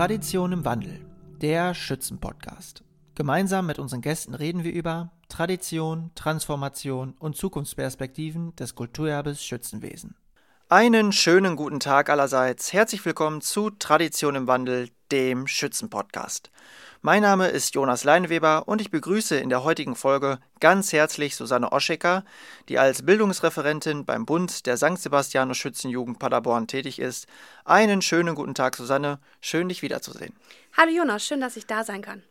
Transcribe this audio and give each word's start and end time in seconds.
Tradition 0.00 0.52
im 0.52 0.64
Wandel, 0.64 1.04
der 1.42 1.74
Schützenpodcast. 1.74 2.82
Gemeinsam 3.14 3.66
mit 3.66 3.78
unseren 3.78 4.00
Gästen 4.00 4.32
reden 4.32 4.64
wir 4.64 4.72
über 4.72 5.12
Tradition, 5.28 6.10
Transformation 6.14 7.12
und 7.18 7.36
Zukunftsperspektiven 7.36 8.56
des 8.56 8.74
Kulturerbes 8.74 9.44
Schützenwesen. 9.44 10.16
Einen 10.70 11.12
schönen 11.12 11.54
guten 11.54 11.80
Tag 11.80 12.08
allerseits. 12.08 12.72
Herzlich 12.72 13.04
willkommen 13.04 13.42
zu 13.42 13.68
Tradition 13.68 14.36
im 14.36 14.46
Wandel, 14.46 14.88
dem 15.10 15.46
Schützenpodcast. 15.46 16.50
Mein 17.02 17.22
Name 17.22 17.48
ist 17.48 17.74
Jonas 17.74 18.04
Leinweber 18.04 18.68
und 18.68 18.82
ich 18.82 18.90
begrüße 18.90 19.36
in 19.36 19.48
der 19.48 19.64
heutigen 19.64 19.96
Folge 19.96 20.38
ganz 20.60 20.92
herzlich 20.92 21.34
Susanne 21.34 21.72
Oschecker, 21.72 22.24
die 22.68 22.78
als 22.78 23.06
Bildungsreferentin 23.06 24.04
beim 24.04 24.26
Bund 24.26 24.66
der 24.66 24.76
St. 24.76 24.98
Sebastianus 24.98 25.56
Schützenjugend 25.56 26.18
Paderborn 26.18 26.66
tätig 26.66 26.98
ist. 26.98 27.26
Einen 27.64 28.02
schönen 28.02 28.34
guten 28.34 28.54
Tag, 28.54 28.76
Susanne. 28.76 29.18
Schön, 29.40 29.70
dich 29.70 29.80
wiederzusehen. 29.80 30.34
Hallo 30.76 30.90
Jonas, 30.90 31.24
schön, 31.24 31.40
dass 31.40 31.56
ich 31.56 31.66
da 31.66 31.84
sein 31.84 32.02
kann. 32.02 32.22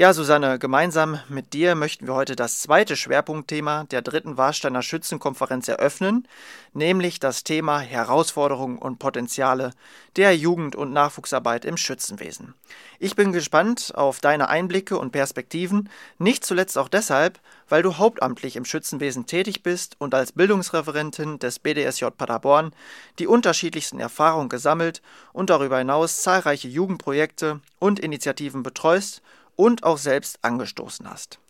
Ja, 0.00 0.12
Susanne, 0.12 0.60
gemeinsam 0.60 1.18
mit 1.28 1.54
dir 1.54 1.74
möchten 1.74 2.06
wir 2.06 2.14
heute 2.14 2.36
das 2.36 2.60
zweite 2.60 2.94
Schwerpunktthema 2.94 3.82
der 3.90 4.00
dritten 4.00 4.36
Warsteiner 4.36 4.80
Schützenkonferenz 4.80 5.66
eröffnen, 5.66 6.28
nämlich 6.72 7.18
das 7.18 7.42
Thema 7.42 7.80
Herausforderungen 7.80 8.78
und 8.78 9.00
Potenziale 9.00 9.72
der 10.14 10.36
Jugend- 10.36 10.76
und 10.76 10.92
Nachwuchsarbeit 10.92 11.64
im 11.64 11.76
Schützenwesen. 11.76 12.54
Ich 13.00 13.16
bin 13.16 13.32
gespannt 13.32 13.90
auf 13.96 14.20
deine 14.20 14.48
Einblicke 14.48 14.96
und 14.96 15.10
Perspektiven, 15.10 15.90
nicht 16.18 16.44
zuletzt 16.44 16.78
auch 16.78 16.88
deshalb, 16.88 17.40
weil 17.68 17.82
du 17.82 17.98
hauptamtlich 17.98 18.54
im 18.54 18.64
Schützenwesen 18.64 19.26
tätig 19.26 19.64
bist 19.64 19.96
und 19.98 20.14
als 20.14 20.30
Bildungsreferentin 20.30 21.40
des 21.40 21.58
BDSJ 21.58 22.04
Paderborn 22.16 22.72
die 23.18 23.26
unterschiedlichsten 23.26 23.98
Erfahrungen 23.98 24.48
gesammelt 24.48 25.02
und 25.32 25.50
darüber 25.50 25.78
hinaus 25.78 26.22
zahlreiche 26.22 26.68
Jugendprojekte 26.68 27.58
und 27.80 27.98
Initiativen 27.98 28.62
betreust 28.62 29.22
und 29.58 29.82
auch 29.82 29.98
selbst 29.98 30.38
angestoßen 30.42 31.10
hast. 31.10 31.40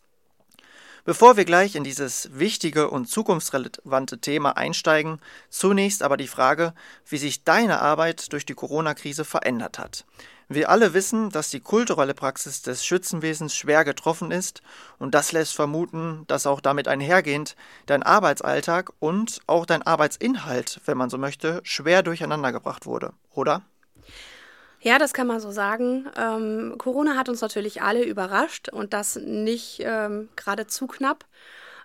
Bevor 1.04 1.36
wir 1.36 1.44
gleich 1.44 1.74
in 1.74 1.84
dieses 1.84 2.28
wichtige 2.32 2.90
und 2.90 3.06
zukunftsrelevante 3.06 4.18
Thema 4.18 4.56
einsteigen, 4.56 5.20
zunächst 5.48 6.02
aber 6.02 6.16
die 6.16 6.26
Frage, 6.26 6.74
wie 7.06 7.18
sich 7.18 7.44
deine 7.44 7.80
Arbeit 7.80 8.32
durch 8.32 8.44
die 8.44 8.54
Corona-Krise 8.54 9.24
verändert 9.24 9.78
hat. 9.78 10.04
Wir 10.48 10.70
alle 10.70 10.94
wissen, 10.94 11.28
dass 11.28 11.50
die 11.50 11.60
kulturelle 11.60 12.14
Praxis 12.14 12.62
des 12.62 12.84
Schützenwesens 12.84 13.54
schwer 13.54 13.84
getroffen 13.84 14.30
ist 14.30 14.62
und 14.98 15.14
das 15.14 15.32
lässt 15.32 15.54
vermuten, 15.54 16.24
dass 16.26 16.46
auch 16.46 16.60
damit 16.60 16.88
einhergehend 16.88 17.56
dein 17.84 18.02
Arbeitsalltag 18.02 18.90
und 18.98 19.40
auch 19.46 19.66
dein 19.66 19.82
Arbeitsinhalt, 19.82 20.80
wenn 20.86 20.96
man 20.96 21.10
so 21.10 21.18
möchte, 21.18 21.60
schwer 21.64 22.02
durcheinandergebracht 22.02 22.86
wurde, 22.86 23.12
oder? 23.32 23.62
Ja, 24.80 24.98
das 24.98 25.12
kann 25.12 25.26
man 25.26 25.40
so 25.40 25.50
sagen. 25.50 26.06
Ähm, 26.16 26.76
Corona 26.78 27.16
hat 27.16 27.28
uns 27.28 27.40
natürlich 27.40 27.82
alle 27.82 28.04
überrascht 28.04 28.68
und 28.68 28.92
das 28.92 29.16
nicht 29.16 29.80
ähm, 29.84 30.28
gerade 30.36 30.66
zu 30.66 30.86
knapp. 30.86 31.24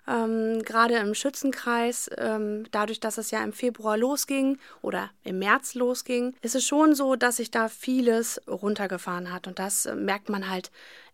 Ähm, 0.06 0.62
gerade 0.62 0.96
im 0.96 1.14
Schützenkreis, 1.14 2.10
ähm, 2.18 2.64
dadurch, 2.70 3.00
dass 3.00 3.16
es 3.16 3.30
ja 3.30 3.42
im 3.42 3.54
Februar 3.54 3.96
losging 3.96 4.58
oder 4.82 5.10
im 5.24 5.38
März 5.38 5.74
losging, 5.74 6.36
ist 6.42 6.54
es 6.54 6.66
schon 6.66 6.94
so, 6.94 7.16
dass 7.16 7.36
sich 7.36 7.50
da 7.50 7.68
vieles 7.68 8.40
runtergefahren 8.46 9.32
hat. 9.32 9.46
Und 9.46 9.58
das 9.58 9.86
äh, 9.86 9.94
merkt 9.94 10.28
man 10.28 10.50
halt 10.50 10.70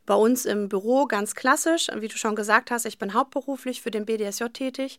bei 0.06 0.14
uns 0.14 0.44
im 0.44 0.68
Büro 0.68 1.06
ganz 1.06 1.36
klassisch. 1.36 1.86
Wie 1.94 2.08
du 2.08 2.16
schon 2.16 2.34
gesagt 2.34 2.72
hast, 2.72 2.84
ich 2.84 2.98
bin 2.98 3.14
hauptberuflich 3.14 3.80
für 3.80 3.92
den 3.92 4.06
BDSJ 4.06 4.46
tätig 4.46 4.98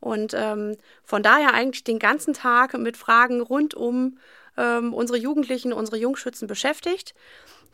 und 0.00 0.34
ähm, 0.34 0.76
von 1.04 1.22
daher 1.22 1.54
eigentlich 1.54 1.84
den 1.84 2.00
ganzen 2.00 2.34
Tag 2.34 2.76
mit 2.76 2.96
Fragen 2.96 3.40
rund 3.40 3.74
um 3.74 4.18
ähm, 4.58 4.92
unsere 4.92 5.18
Jugendlichen, 5.18 5.72
unsere 5.72 5.96
Jungschützen 5.96 6.46
beschäftigt. 6.48 7.14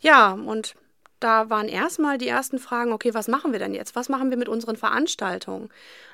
Ja, 0.00 0.32
und 0.32 0.74
da 1.24 1.48
waren 1.48 1.68
erstmal 1.68 2.18
die 2.18 2.28
ersten 2.28 2.58
Fragen, 2.58 2.92
okay, 2.92 3.14
was 3.14 3.28
machen 3.28 3.52
wir 3.52 3.58
denn 3.58 3.72
jetzt? 3.72 3.96
Was 3.96 4.10
machen 4.10 4.28
wir 4.28 4.36
mit 4.36 4.48
unseren 4.48 4.76
Veranstaltungen? 4.76 5.70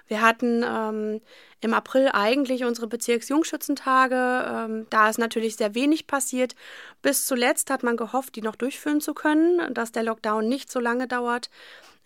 Wir 0.06 0.22
hatten 0.22 0.64
ähm, 0.64 1.20
im 1.60 1.74
April 1.74 2.10
eigentlich 2.12 2.64
unsere 2.64 2.86
Bezirksjungschützentage. 2.86 4.14
Ähm, 4.48 4.86
da 4.90 5.08
ist 5.10 5.18
natürlich 5.18 5.56
sehr 5.56 5.74
wenig 5.74 6.06
passiert. 6.06 6.54
Bis 7.02 7.26
zuletzt 7.26 7.70
hat 7.70 7.82
man 7.82 7.96
gehofft, 7.96 8.36
die 8.36 8.42
noch 8.42 8.56
durchführen 8.56 9.00
zu 9.00 9.14
können, 9.14 9.74
dass 9.74 9.90
der 9.90 10.04
Lockdown 10.04 10.48
nicht 10.48 10.70
so 10.70 10.78
lange 10.78 11.08
dauert 11.08 11.50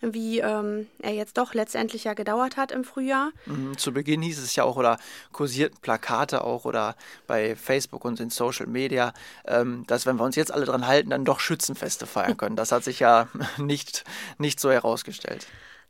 wie 0.01 0.39
ähm, 0.39 0.87
er 0.99 1.13
jetzt 1.13 1.37
doch 1.37 1.53
letztendlich 1.53 2.03
ja 2.03 2.13
gedauert 2.13 2.57
hat 2.57 2.71
im 2.71 2.83
Frühjahr. 2.83 3.31
Mhm, 3.45 3.77
zu 3.77 3.93
Beginn 3.93 4.21
hieß 4.21 4.39
es 4.39 4.55
ja 4.55 4.63
auch 4.63 4.75
oder 4.75 4.97
kursierten 5.31 5.79
Plakate 5.81 6.43
auch 6.43 6.65
oder 6.65 6.95
bei 7.27 7.55
Facebook 7.55 8.05
und 8.05 8.19
in 8.19 8.29
Social 8.29 8.67
Media, 8.67 9.13
ähm, 9.45 9.85
dass 9.87 10.05
wenn 10.05 10.17
wir 10.17 10.23
uns 10.23 10.35
jetzt 10.35 10.53
alle 10.53 10.65
dran 10.65 10.87
halten, 10.87 11.09
dann 11.09 11.25
doch 11.25 11.39
Schützenfeste 11.39 12.05
feiern 12.05 12.37
können. 12.37 12.55
Das 12.55 12.71
hat 12.71 12.83
sich 12.83 12.99
ja 12.99 13.27
nicht, 13.57 14.03
nicht 14.37 14.59
so 14.59 14.71
herausgestellt. 14.71 15.47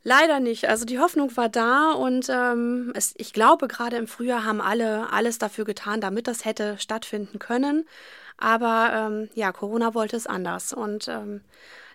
Leider 0.08 0.38
nicht. 0.38 0.68
Also 0.68 0.84
die 0.84 1.00
Hoffnung 1.00 1.36
war 1.36 1.48
da 1.48 1.90
und 1.90 2.28
ähm, 2.28 2.92
es, 2.94 3.12
ich 3.16 3.32
glaube, 3.32 3.66
gerade 3.66 3.96
im 3.96 4.06
Frühjahr 4.06 4.44
haben 4.44 4.60
alle 4.60 5.12
alles 5.12 5.38
dafür 5.38 5.64
getan, 5.64 6.00
damit 6.00 6.28
das 6.28 6.44
hätte 6.44 6.78
stattfinden 6.78 7.40
können. 7.40 7.88
Aber 8.38 8.90
ähm, 8.92 9.30
ja, 9.34 9.50
Corona 9.50 9.94
wollte 9.94 10.16
es 10.16 10.28
anders 10.28 10.72
und 10.72 11.08
ähm, 11.08 11.40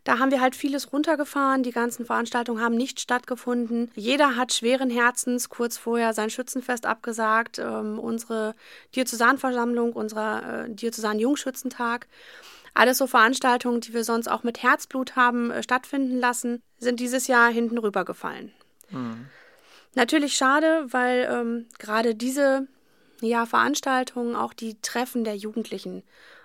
da 0.03 0.17
haben 0.17 0.31
wir 0.31 0.41
halt 0.41 0.56
vieles 0.56 0.91
runtergefahren. 0.91 1.63
Die 1.63 1.72
ganzen 1.72 2.06
Veranstaltungen 2.06 2.62
haben 2.62 2.75
nicht 2.75 3.00
stattgefunden. 3.00 3.91
Jeder 3.95 4.35
hat 4.35 4.53
schweren 4.53 4.89
Herzens 4.89 5.50
kurz 5.50 5.78
vorher 5.78 6.13
sein 6.13 6.29
Schützenfest 6.29 6.85
abgesagt. 6.85 7.59
Ähm, 7.59 8.00
unsere 8.00 8.56
Diözesanversammlung, 8.95 9.94
unser 9.94 10.66
äh, 10.66 10.69
Diözesan-Jungschützentag. 10.69 12.07
Alles 12.73 12.97
so 12.97 13.06
Veranstaltungen, 13.06 13.81
die 13.81 13.94
wir 13.94 14.03
sonst 14.03 14.28
auch 14.28 14.44
mit 14.44 14.63
Herzblut 14.63 15.16
haben 15.16 15.51
äh, 15.51 15.61
stattfinden 15.61 16.19
lassen, 16.19 16.63
sind 16.79 17.00
dieses 17.00 17.28
Jahr 17.28 17.51
hinten 17.51 17.78
rübergefallen. 17.78 18.51
Mhm. 18.90 19.28
Natürlich 19.94 20.35
schade, 20.35 20.85
weil 20.90 21.28
ähm, 21.29 21.66
gerade 21.78 22.16
diese 22.16 22.67
ja, 23.22 23.45
Veranstaltungen 23.45 24.35
auch 24.35 24.53
die 24.53 24.79
Treffen 24.81 25.23
der 25.23 25.35
Jugendlichen 25.35 26.03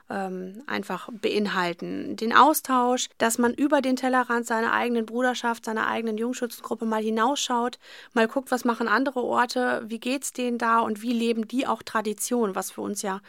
ähm, 0.08 0.62
einfach 0.66 1.08
beinhalten. 1.12 2.16
Den 2.16 2.32
Austausch, 2.32 3.08
dass 3.18 3.38
man 3.38 3.54
über 3.54 3.80
den 3.80 3.96
Tellerrand 3.96 4.46
seiner 4.46 4.72
eigenen 4.72 5.06
Bruderschaft, 5.06 5.64
seiner 5.64 5.88
eigenen 5.88 6.18
Jungschützengruppe 6.18 6.84
mal 6.84 7.02
hinausschaut, 7.02 7.78
mal 8.12 8.28
guckt, 8.28 8.50
was 8.50 8.64
machen 8.64 8.88
andere 8.88 9.22
Orte, 9.22 9.82
wie 9.86 9.98
geht's 9.98 10.32
denen 10.32 10.58
da 10.58 10.80
und 10.80 11.02
wie 11.02 11.12
leben 11.12 11.48
die 11.48 11.66
auch 11.66 11.82
Tradition, 11.82 12.54
was 12.54 12.70
für 12.70 12.82
uns 12.82 13.02
ja 13.02 13.20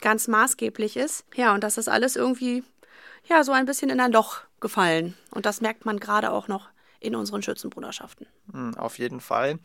ganz 0.00 0.28
maßgeblich 0.28 0.96
ist. 0.96 1.24
Ja, 1.34 1.54
und 1.54 1.62
das 1.62 1.78
ist 1.78 1.88
alles 1.88 2.16
irgendwie 2.16 2.64
ja 3.28 3.44
so 3.44 3.52
ein 3.52 3.66
bisschen 3.66 3.90
in 3.90 4.00
ein 4.00 4.12
Loch 4.12 4.40
gefallen. 4.60 5.14
Und 5.30 5.46
das 5.46 5.60
merkt 5.60 5.84
man 5.84 6.00
gerade 6.00 6.32
auch 6.32 6.48
noch 6.48 6.68
in 7.02 7.16
unseren 7.16 7.42
Schützenbruderschaften. 7.42 8.26
Hm, 8.52 8.76
auf 8.76 8.98
jeden 8.98 9.20
Fall. 9.20 9.58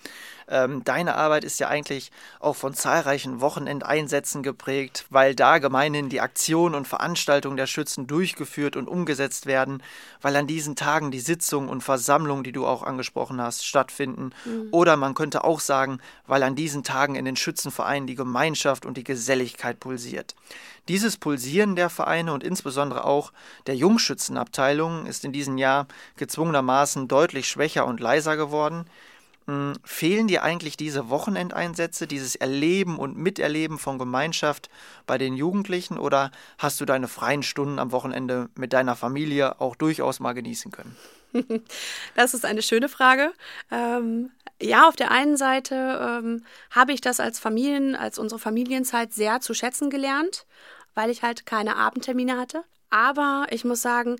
Ähm, 0.47 0.83
deine 0.83 1.15
Arbeit 1.15 1.43
ist 1.43 1.59
ja 1.59 1.67
eigentlich 1.67 2.11
auch 2.39 2.55
von 2.55 2.73
zahlreichen 2.73 3.41
Wochenendeinsätzen 3.41 4.43
geprägt, 4.43 5.05
weil 5.09 5.35
da 5.35 5.59
gemeinhin 5.59 6.09
die 6.09 6.19
Aktionen 6.19 6.75
und 6.75 6.87
Veranstaltungen 6.87 7.57
der 7.57 7.67
Schützen 7.67 8.07
durchgeführt 8.07 8.75
und 8.75 8.87
umgesetzt 8.87 9.45
werden, 9.45 9.83
weil 10.21 10.35
an 10.35 10.47
diesen 10.47 10.75
Tagen 10.75 11.11
die 11.11 11.19
Sitzungen 11.19 11.69
und 11.69 11.81
Versammlungen, 11.81 12.43
die 12.43 12.51
du 12.51 12.65
auch 12.65 12.83
angesprochen 12.83 13.39
hast, 13.39 13.65
stattfinden. 13.65 14.31
Mhm. 14.45 14.69
Oder 14.71 14.97
man 14.97 15.13
könnte 15.13 15.43
auch 15.43 15.59
sagen, 15.59 15.99
weil 16.25 16.43
an 16.43 16.55
diesen 16.55 16.83
Tagen 16.83 17.15
in 17.15 17.25
den 17.25 17.35
Schützenvereinen 17.35 18.07
die 18.07 18.15
Gemeinschaft 18.15 18.85
und 18.85 18.97
die 18.97 19.03
Geselligkeit 19.03 19.79
pulsiert. 19.79 20.35
Dieses 20.87 21.17
Pulsieren 21.17 21.75
der 21.75 21.89
Vereine 21.89 22.31
und 22.31 22.45
insbesondere 22.45 23.03
auch 23.03 23.33
der 23.67 23.75
Jungschützenabteilung 23.75 25.05
ist 25.05 25.25
in 25.25 25.33
diesem 25.33 25.57
Jahr 25.57 25.87
gezwungenermaßen 26.15 27.09
deutlich 27.09 27.26
schwächer 27.33 27.85
und 27.85 27.99
leiser 27.99 28.37
geworden. 28.37 28.85
Hm, 29.45 29.73
fehlen 29.83 30.27
dir 30.27 30.43
eigentlich 30.43 30.77
diese 30.77 31.09
Wochenendeinsätze, 31.09 32.07
dieses 32.07 32.35
Erleben 32.35 32.97
und 32.97 33.17
Miterleben 33.17 33.77
von 33.77 33.97
Gemeinschaft 33.97 34.69
bei 35.05 35.17
den 35.17 35.35
Jugendlichen 35.35 35.97
oder 35.97 36.31
hast 36.57 36.81
du 36.81 36.85
deine 36.85 37.07
freien 37.07 37.43
Stunden 37.43 37.79
am 37.79 37.91
Wochenende 37.91 38.49
mit 38.55 38.73
deiner 38.73 38.95
Familie 38.95 39.61
auch 39.61 39.75
durchaus 39.75 40.19
mal 40.19 40.33
genießen 40.33 40.71
können? 40.71 40.95
Das 42.15 42.33
ist 42.33 42.45
eine 42.45 42.61
schöne 42.61 42.89
Frage. 42.89 43.31
Ähm, 43.69 44.31
ja, 44.61 44.87
auf 44.87 44.95
der 44.95 45.11
einen 45.11 45.37
Seite 45.37 46.21
ähm, 46.23 46.45
habe 46.71 46.93
ich 46.93 47.01
das 47.01 47.19
als 47.19 47.37
Familien, 47.37 47.95
als 47.95 48.17
unsere 48.17 48.39
Familienzeit 48.39 49.13
sehr 49.13 49.39
zu 49.41 49.53
schätzen 49.53 49.89
gelernt 49.89 50.47
weil 50.97 51.11
ich 51.11 51.21
halt 51.21 51.45
keine 51.45 51.77
Abendtermine 51.77 52.37
hatte. 52.37 52.63
Aber 52.89 53.45
ich 53.51 53.63
muss 53.63 53.81
sagen, 53.83 54.17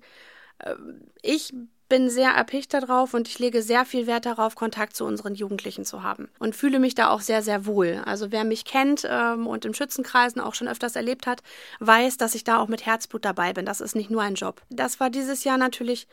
äh, 0.60 0.74
ich 1.22 1.52
bin 1.88 2.10
sehr 2.10 2.30
erpicht 2.30 2.74
darauf 2.74 3.14
und 3.14 3.28
ich 3.28 3.38
lege 3.38 3.62
sehr 3.62 3.84
viel 3.84 4.06
Wert 4.06 4.26
darauf, 4.26 4.54
Kontakt 4.54 4.94
zu 4.94 5.04
unseren 5.04 5.34
Jugendlichen 5.34 5.84
zu 5.84 6.02
haben 6.02 6.28
und 6.38 6.54
fühle 6.54 6.78
mich 6.78 6.94
da 6.94 7.10
auch 7.10 7.20
sehr, 7.20 7.42
sehr 7.42 7.66
wohl. 7.66 8.02
Also 8.04 8.30
wer 8.30 8.44
mich 8.44 8.64
kennt 8.64 9.06
ähm, 9.08 9.46
und 9.46 9.64
im 9.64 9.74
Schützenkreisen 9.74 10.40
auch 10.40 10.54
schon 10.54 10.68
öfters 10.68 10.96
erlebt 10.96 11.26
hat, 11.26 11.42
weiß, 11.80 12.16
dass 12.16 12.34
ich 12.34 12.44
da 12.44 12.58
auch 12.58 12.68
mit 12.68 12.86
Herzblut 12.86 13.24
dabei 13.24 13.52
bin. 13.52 13.64
Das 13.64 13.80
ist 13.80 13.96
nicht 13.96 14.10
nur 14.10 14.22
ein 14.22 14.34
Job. 14.34 14.62
Das 14.70 15.00
war 15.00 15.10
dieses 15.10 15.44
Jahr 15.44 15.58
natürlich 15.58 16.06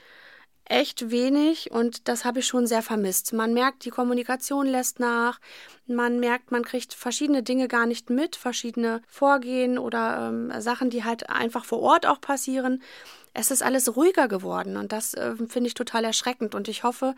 echt 0.67 1.11
wenig 1.11 1.71
und 1.71 2.07
das 2.07 2.25
habe 2.25 2.39
ich 2.39 2.47
schon 2.47 2.65
sehr 2.65 2.81
vermisst. 2.81 3.33
Man 3.33 3.53
merkt, 3.53 3.85
die 3.85 3.91
Kommunikation 3.91 4.65
lässt 4.65 4.99
nach, 4.99 5.39
man 5.85 6.19
merkt, 6.19 6.51
man 6.51 6.63
kriegt 6.63 6.93
verschiedene 6.93 7.43
Dinge 7.43 7.67
gar 7.67 7.85
nicht 7.85 8.09
mit, 8.09 8.35
verschiedene 8.35 9.01
Vorgehen 9.07 9.77
oder 9.77 10.29
ähm, 10.29 10.51
Sachen, 10.59 10.89
die 10.89 11.03
halt 11.03 11.29
einfach 11.29 11.65
vor 11.65 11.81
Ort 11.81 12.07
auch 12.07 12.19
passieren. 12.19 12.81
Es 13.37 13.51
ist 13.51 13.61
alles 13.61 13.95
ruhiger 13.97 14.29
geworden 14.29 14.77
und 14.77 14.93
das 14.93 15.13
äh, 15.13 15.35
finde 15.35 15.67
ich 15.67 15.73
total 15.73 16.05
erschreckend 16.05 16.55
und 16.55 16.69
ich 16.69 16.83
hoffe, 16.83 17.15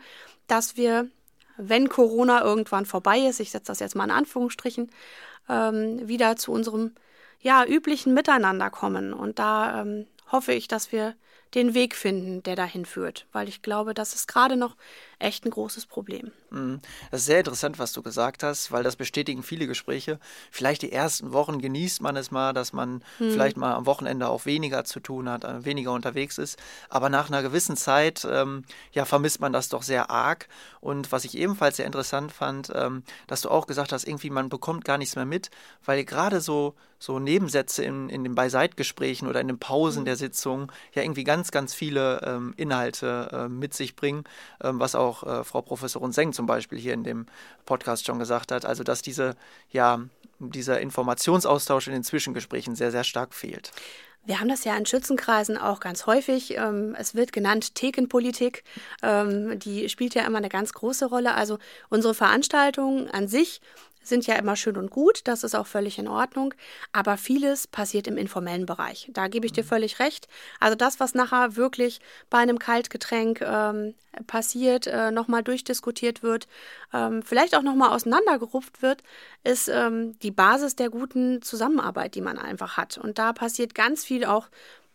dass 0.48 0.76
wir, 0.76 1.08
wenn 1.56 1.88
Corona 1.88 2.42
irgendwann 2.42 2.86
vorbei 2.86 3.20
ist, 3.20 3.38
ich 3.38 3.52
setze 3.52 3.68
das 3.68 3.78
jetzt 3.78 3.94
mal 3.94 4.04
in 4.04 4.10
Anführungsstrichen, 4.10 4.90
ähm, 5.48 6.08
wieder 6.08 6.34
zu 6.36 6.50
unserem 6.50 6.92
ja, 7.40 7.64
üblichen 7.64 8.14
Miteinander 8.14 8.68
kommen. 8.68 9.12
Und 9.12 9.38
da 9.38 9.82
ähm, 9.82 10.06
hoffe 10.32 10.52
ich, 10.52 10.66
dass 10.66 10.90
wir 10.90 11.14
den 11.54 11.74
Weg 11.74 11.94
finden, 11.94 12.42
der 12.42 12.56
dahin 12.56 12.84
führt, 12.84 13.26
weil 13.32 13.48
ich 13.48 13.62
glaube, 13.62 13.94
das 13.94 14.14
ist 14.14 14.28
gerade 14.28 14.56
noch 14.56 14.76
echt 15.18 15.44
ein 15.44 15.50
großes 15.50 15.86
Problem. 15.86 16.30
Mhm. 16.50 16.80
Das 17.10 17.20
ist 17.20 17.26
sehr 17.26 17.38
interessant, 17.38 17.78
was 17.78 17.92
du 17.92 18.02
gesagt 18.02 18.42
hast, 18.42 18.70
weil 18.70 18.82
das 18.82 18.96
bestätigen 18.96 19.42
viele 19.42 19.66
Gespräche. 19.66 20.18
Vielleicht 20.50 20.82
die 20.82 20.92
ersten 20.92 21.32
Wochen 21.32 21.60
genießt 21.60 22.02
man 22.02 22.16
es 22.16 22.30
mal, 22.30 22.52
dass 22.52 22.72
man 22.72 23.02
mhm. 23.18 23.32
vielleicht 23.32 23.56
mal 23.56 23.74
am 23.74 23.86
Wochenende 23.86 24.28
auch 24.28 24.46
weniger 24.46 24.84
zu 24.84 25.00
tun 25.00 25.28
hat, 25.28 25.44
äh, 25.44 25.64
weniger 25.64 25.92
unterwegs 25.92 26.38
ist. 26.38 26.58
Aber 26.88 27.08
nach 27.08 27.28
einer 27.28 27.42
gewissen 27.42 27.76
Zeit, 27.76 28.26
ähm, 28.30 28.64
ja, 28.92 29.04
vermisst 29.04 29.40
man 29.40 29.52
das 29.52 29.68
doch 29.68 29.82
sehr 29.82 30.10
arg. 30.10 30.48
Und 30.80 31.10
was 31.10 31.24
ich 31.24 31.36
ebenfalls 31.36 31.76
sehr 31.76 31.86
interessant 31.86 32.32
fand, 32.32 32.70
ähm, 32.74 33.02
dass 33.26 33.40
du 33.40 33.50
auch 33.50 33.66
gesagt 33.66 33.92
hast, 33.92 34.06
irgendwie 34.06 34.30
man 34.30 34.48
bekommt 34.48 34.84
gar 34.84 34.98
nichts 34.98 35.16
mehr 35.16 35.26
mit, 35.26 35.50
weil 35.84 36.04
gerade 36.04 36.40
so, 36.40 36.74
so 36.98 37.18
Nebensätze 37.18 37.84
in, 37.84 38.08
in 38.08 38.24
den 38.24 38.34
Beiseitgesprächen 38.34 39.28
oder 39.28 39.40
in 39.40 39.48
den 39.48 39.58
Pausen 39.58 40.00
mhm. 40.00 40.06
der 40.06 40.16
Sitzung 40.16 40.72
ja 40.94 41.02
irgendwie 41.02 41.24
ganz, 41.24 41.50
ganz 41.50 41.74
viele 41.74 42.20
ähm, 42.24 42.54
Inhalte 42.56 43.28
äh, 43.32 43.48
mit 43.48 43.74
sich 43.74 43.96
bringen, 43.96 44.24
ähm, 44.62 44.80
was 44.80 44.94
auch 44.94 45.22
äh, 45.22 45.44
Frau 45.44 45.62
Professorin 45.62 46.12
Seng 46.12 46.32
zum 46.32 46.46
Beispiel 46.46 46.78
hier 46.78 46.94
in 46.94 47.04
dem 47.04 47.26
Podcast 47.64 48.06
schon 48.06 48.18
gesagt 48.18 48.52
hat. 48.52 48.64
Also 48.64 48.82
dass 48.82 49.02
diese, 49.02 49.36
ja, 49.70 50.00
dieser 50.38 50.80
Informationsaustausch 50.80 51.88
in 51.88 51.94
den 51.94 52.04
Zwischengesprächen 52.04 52.74
sehr, 52.74 52.90
sehr 52.90 53.04
stark 53.04 53.34
fehlt. 53.34 53.72
Wir 54.24 54.40
haben 54.40 54.48
das 54.48 54.64
ja 54.64 54.76
in 54.76 54.84
Schützenkreisen 54.84 55.56
auch 55.56 55.80
ganz 55.80 56.04
häufig. 56.06 56.54
Ähm, 56.56 56.94
es 56.98 57.14
wird 57.14 57.32
genannt 57.32 57.74
Thekenpolitik. 57.74 58.62
Ähm, 59.02 59.58
die 59.58 59.88
spielt 59.88 60.14
ja 60.14 60.26
immer 60.26 60.38
eine 60.38 60.50
ganz 60.50 60.74
große 60.74 61.06
Rolle. 61.06 61.34
Also 61.34 61.58
unsere 61.88 62.14
Veranstaltungen 62.14 63.08
an 63.08 63.26
sich 63.26 63.62
sind 64.08 64.26
ja 64.26 64.36
immer 64.36 64.56
schön 64.56 64.76
und 64.76 64.90
gut, 64.90 65.20
das 65.24 65.44
ist 65.44 65.54
auch 65.54 65.66
völlig 65.66 65.98
in 65.98 66.08
Ordnung, 66.08 66.54
aber 66.92 67.16
vieles 67.16 67.66
passiert 67.66 68.06
im 68.06 68.16
informellen 68.16 68.66
Bereich. 68.66 69.08
Da 69.12 69.28
gebe 69.28 69.46
ich 69.46 69.52
dir 69.52 69.64
mhm. 69.64 69.68
völlig 69.68 69.98
recht. 70.00 70.28
Also 70.60 70.74
das, 70.74 71.00
was 71.00 71.14
nachher 71.14 71.56
wirklich 71.56 72.00
bei 72.30 72.38
einem 72.38 72.58
Kaltgetränk 72.58 73.40
ähm, 73.40 73.94
passiert, 74.26 74.86
äh, 74.86 75.10
nochmal 75.10 75.42
durchdiskutiert 75.42 76.22
wird, 76.22 76.48
ähm, 76.92 77.22
vielleicht 77.22 77.54
auch 77.54 77.62
nochmal 77.62 77.90
auseinandergerupft 77.90 78.82
wird, 78.82 79.02
ist 79.44 79.68
ähm, 79.68 80.18
die 80.20 80.30
Basis 80.30 80.76
der 80.76 80.90
guten 80.90 81.42
Zusammenarbeit, 81.42 82.14
die 82.14 82.20
man 82.20 82.38
einfach 82.38 82.76
hat. 82.76 82.98
Und 82.98 83.18
da 83.18 83.32
passiert 83.32 83.74
ganz 83.74 84.04
viel 84.04 84.24
auch 84.24 84.48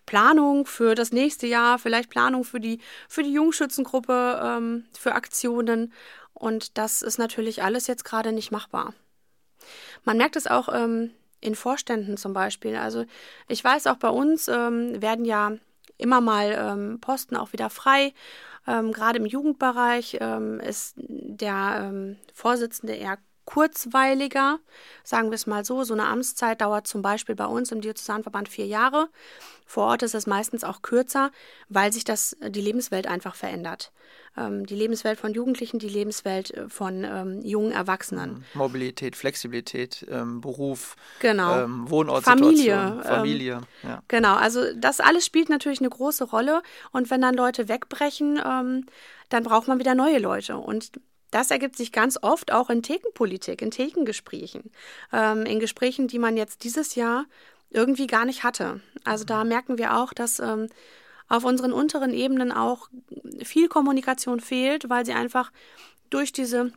Planung 0.05 0.65
für 0.65 0.95
das 0.95 1.11
nächste 1.11 1.47
Jahr, 1.47 1.79
vielleicht 1.79 2.09
Planung 2.09 2.43
für 2.43 2.59
die, 2.59 2.79
für 3.07 3.23
die 3.23 3.33
Jungschützengruppe, 3.33 4.41
ähm, 4.43 4.85
für 4.97 5.15
Aktionen. 5.15 5.93
Und 6.33 6.77
das 6.77 7.01
ist 7.01 7.17
natürlich 7.17 7.63
alles 7.63 7.87
jetzt 7.87 8.03
gerade 8.03 8.31
nicht 8.31 8.51
machbar. 8.51 8.93
Man 10.03 10.17
merkt 10.17 10.35
es 10.35 10.47
auch 10.47 10.69
ähm, 10.73 11.11
in 11.41 11.55
Vorständen 11.55 12.17
zum 12.17 12.33
Beispiel. 12.33 12.75
Also 12.75 13.05
ich 13.47 13.63
weiß 13.63 13.87
auch 13.87 13.97
bei 13.97 14.09
uns 14.09 14.47
ähm, 14.47 15.01
werden 15.01 15.25
ja 15.25 15.53
immer 15.97 16.21
mal 16.21 16.55
ähm, 16.57 16.99
Posten 16.99 17.35
auch 17.35 17.53
wieder 17.53 17.69
frei. 17.69 18.13
Ähm, 18.67 18.91
gerade 18.91 19.19
im 19.19 19.25
Jugendbereich 19.25 20.17
ähm, 20.21 20.59
ist 20.59 20.95
der 20.97 21.89
ähm, 21.91 22.17
Vorsitzende 22.33 22.93
eher 22.93 23.17
kurzweiliger, 23.45 24.59
sagen 25.03 25.29
wir 25.29 25.35
es 25.35 25.47
mal 25.47 25.65
so. 25.65 25.83
So 25.83 25.93
eine 25.93 26.07
Amtszeit 26.07 26.61
dauert 26.61 26.87
zum 26.87 27.01
Beispiel 27.01 27.35
bei 27.35 27.45
uns 27.45 27.71
im 27.71 27.81
Diözesanverband 27.81 28.49
vier 28.49 28.67
Jahre. 28.67 29.09
Vor 29.65 29.85
Ort 29.85 30.03
ist 30.03 30.15
es 30.15 30.27
meistens 30.27 30.63
auch 30.63 30.81
kürzer, 30.81 31.31
weil 31.69 31.91
sich 31.91 32.03
das, 32.03 32.37
die 32.41 32.61
Lebenswelt 32.61 33.07
einfach 33.07 33.35
verändert 33.35 33.91
ähm, 34.37 34.65
die 34.65 34.75
Lebenswelt 34.75 35.19
von 35.19 35.33
Jugendlichen, 35.33 35.79
die 35.79 35.89
Lebenswelt 35.89 36.51
äh, 36.51 36.67
von 36.69 37.03
ähm, 37.03 37.41
jungen 37.43 37.71
Erwachsenen. 37.71 38.33
Mhm. 38.33 38.43
Mobilität, 38.53 39.15
Flexibilität, 39.15 40.05
ähm, 40.09 40.41
Beruf, 40.41 40.95
genau. 41.19 41.63
Ähm, 41.63 41.89
Wohnortsituation, 41.89 42.47
Familie. 42.47 42.73
Ähm, 42.73 43.03
Familie 43.03 43.61
ja. 43.83 44.01
Genau, 44.07 44.35
also 44.35 44.73
das 44.75 44.99
alles 44.99 45.25
spielt 45.25 45.49
natürlich 45.49 45.79
eine 45.79 45.89
große 45.89 46.25
Rolle. 46.25 46.61
Und 46.91 47.09
wenn 47.09 47.21
dann 47.21 47.35
Leute 47.35 47.67
wegbrechen, 47.67 48.41
ähm, 48.43 48.85
dann 49.29 49.43
braucht 49.43 49.67
man 49.67 49.79
wieder 49.79 49.95
neue 49.95 50.19
Leute. 50.19 50.57
Und 50.57 50.91
das 51.33 51.51
ergibt 51.51 51.75
sich 51.75 51.91
ganz 51.91 52.17
oft 52.21 52.51
auch 52.51 52.69
in 52.69 52.83
Thekenpolitik, 52.83 53.61
in 53.61 53.71
Thekengesprächen, 53.71 54.71
ähm, 55.11 55.45
in 55.45 55.59
Gesprächen, 55.59 56.07
die 56.07 56.19
man 56.19 56.37
jetzt 56.37 56.63
dieses 56.63 56.95
Jahr 56.95 57.25
irgendwie 57.69 58.07
gar 58.07 58.23
nicht 58.25 58.43
hatte. 58.43 58.81
Also 59.03 59.25
da 59.25 59.43
merken 59.43 59.77
wir 59.77 59.97
auch, 59.97 60.13
dass 60.13 60.39
ähm, 60.39 60.69
auf 61.27 61.43
unseren 61.43 61.73
unteren 61.73 62.13
Ebenen 62.13 62.51
auch 62.51 62.87
viel 63.43 63.67
Kommunikation 63.67 64.39
fehlt, 64.39 64.89
weil 64.89 65.05
sie 65.05 65.13
einfach 65.13 65.51
durch 66.09 66.31
diese 66.31 66.71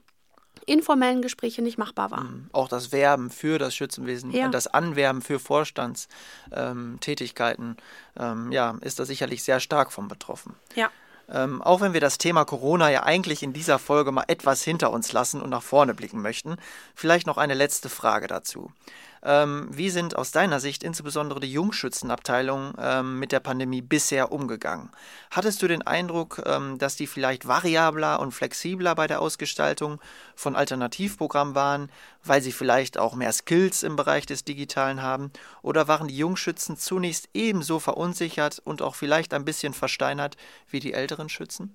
informellen 0.65 1.21
Gespräche 1.23 1.63
nicht 1.63 1.79
machbar 1.79 2.11
war. 2.11 2.25
Mhm. 2.25 2.51
Auch 2.53 2.69
das 2.69 2.93
Werben 2.93 3.31
für 3.31 3.59
das 3.59 3.75
Schützenwesen, 3.77 4.33
ja. 4.33 4.49
das 4.49 4.67
Anwerben 4.67 5.23
für 5.23 5.39
Vorstandstätigkeiten, 5.39 7.77
ähm, 8.19 8.53
ja, 8.53 8.77
ist 8.81 8.99
da 8.99 9.05
sicherlich 9.05 9.45
sehr 9.45 9.61
stark 9.61 9.93
von 9.93 10.09
betroffen. 10.09 10.57
Ja. 10.75 10.91
Ähm, 11.29 11.61
auch 11.63 11.81
wenn 11.81 11.93
wir 11.93 12.01
das 12.01 12.19
Thema 12.19 12.45
Corona 12.45 12.91
ja 12.91 13.03
eigentlich 13.03 13.43
in 13.43 13.53
dieser 13.53 13.79
Folge 13.79 14.13
mal 14.13 14.25
etwas 14.29 14.63
hinter 14.63 14.93
uns 14.93 15.13
lassen 15.13 15.43
und 15.43 15.51
nach 15.51 15.63
vorne 15.63 15.95
blicken 15.95 16.23
möchten, 16.23 16.57
vielleicht 16.95 17.27
noch 17.27 17.37
eine 17.37 17.55
letzte 17.55 17.89
Frage 17.89 18.27
dazu. 18.27 18.71
Ähm, 19.29 19.67
wie 19.73 19.91
sind 19.91 20.15
aus 20.15 20.31
deiner 20.31 20.61
Sicht 20.61 20.85
insbesondere 20.85 21.41
die 21.41 21.51
Jungschützenabteilungen 21.53 22.75
ähm, 22.79 23.19
mit 23.19 23.33
der 23.33 23.41
Pandemie 23.41 23.83
bisher 23.83 24.31
umgegangen? 24.31 24.91
Hattest 25.33 25.61
du 25.61 25.67
den 25.67 25.83
Eindruck, 25.83 26.41
ähm, 26.47 26.79
dass 26.79 26.95
die 26.95 27.09
vielleicht 27.09 27.49
variabler 27.49 28.21
und 28.21 28.31
flexibler 28.31 28.95
bei 28.95 29.09
der 29.09 29.21
Ausgestaltung 29.21 30.01
von 30.37 30.55
Alternativprogrammen 30.55 31.57
waren, 31.57 31.91
weil 32.23 32.41
sie 32.41 32.53
vielleicht 32.53 32.99
auch 32.99 33.17
mehr 33.17 33.33
Skills 33.33 33.83
im 33.83 33.97
Bereich 33.97 34.27
des 34.27 34.45
Digitalen 34.45 35.03
haben? 35.03 35.33
Oder 35.61 35.89
waren 35.89 36.07
die 36.07 36.17
Jungschützen 36.17 36.77
zunächst 36.77 37.29
ebenso 37.35 37.81
verunsichert 37.81 38.61
und 38.65 38.81
auch 38.81 38.95
vielleicht 38.95 39.35
ein 39.35 39.45
bisschen 39.45 39.75
versteinert 39.75 40.37
wie 40.71 40.79
die 40.79 40.93
älteren 40.93 41.29
Schützen? 41.29 41.75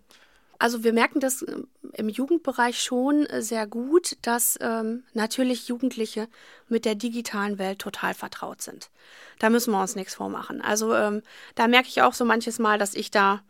Also 0.61 0.83
wir 0.83 0.93
merken 0.93 1.19
das 1.19 1.41
ähm, 1.41 1.67
im 1.93 2.07
Jugendbereich 2.07 2.79
schon 2.79 3.25
äh, 3.25 3.41
sehr 3.41 3.65
gut, 3.65 4.15
dass 4.21 4.59
ähm, 4.61 5.03
natürlich 5.13 5.67
Jugendliche 5.69 6.27
mit 6.69 6.85
der 6.85 6.93
digitalen 6.93 7.57
Welt 7.57 7.79
total 7.79 8.13
vertraut 8.13 8.61
sind. 8.61 8.91
Da 9.39 9.49
müssen 9.49 9.71
wir 9.71 9.81
uns 9.81 9.95
nichts 9.95 10.13
vormachen. 10.13 10.61
Also 10.61 10.93
ähm, 10.93 11.23
da 11.55 11.67
merke 11.67 11.87
ich 11.87 12.03
auch 12.03 12.13
so 12.13 12.25
manches 12.25 12.59
Mal, 12.59 12.77
dass 12.77 12.93
ich 12.93 13.09
da 13.09 13.41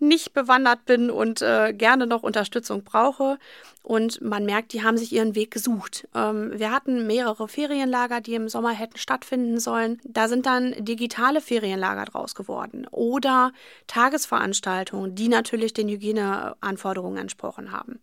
nicht 0.00 0.32
bewandert 0.32 0.84
bin 0.84 1.10
und 1.10 1.42
äh, 1.42 1.72
gerne 1.72 2.06
noch 2.06 2.22
Unterstützung 2.22 2.84
brauche. 2.84 3.38
Und 3.82 4.20
man 4.20 4.44
merkt, 4.44 4.72
die 4.74 4.82
haben 4.82 4.98
sich 4.98 5.12
ihren 5.12 5.34
Weg 5.34 5.50
gesucht. 5.50 6.06
Ähm, 6.14 6.52
wir 6.54 6.70
hatten 6.70 7.06
mehrere 7.06 7.48
Ferienlager, 7.48 8.20
die 8.20 8.34
im 8.34 8.48
Sommer 8.48 8.72
hätten 8.72 8.98
stattfinden 8.98 9.58
sollen. 9.60 10.00
Da 10.04 10.28
sind 10.28 10.46
dann 10.46 10.74
digitale 10.84 11.40
Ferienlager 11.40 12.04
draus 12.04 12.34
geworden 12.34 12.86
oder 12.90 13.52
Tagesveranstaltungen, 13.86 15.14
die 15.14 15.28
natürlich 15.28 15.72
den 15.72 15.88
Hygieneanforderungen 15.88 17.18
entsprochen 17.18 17.72
haben. 17.72 17.98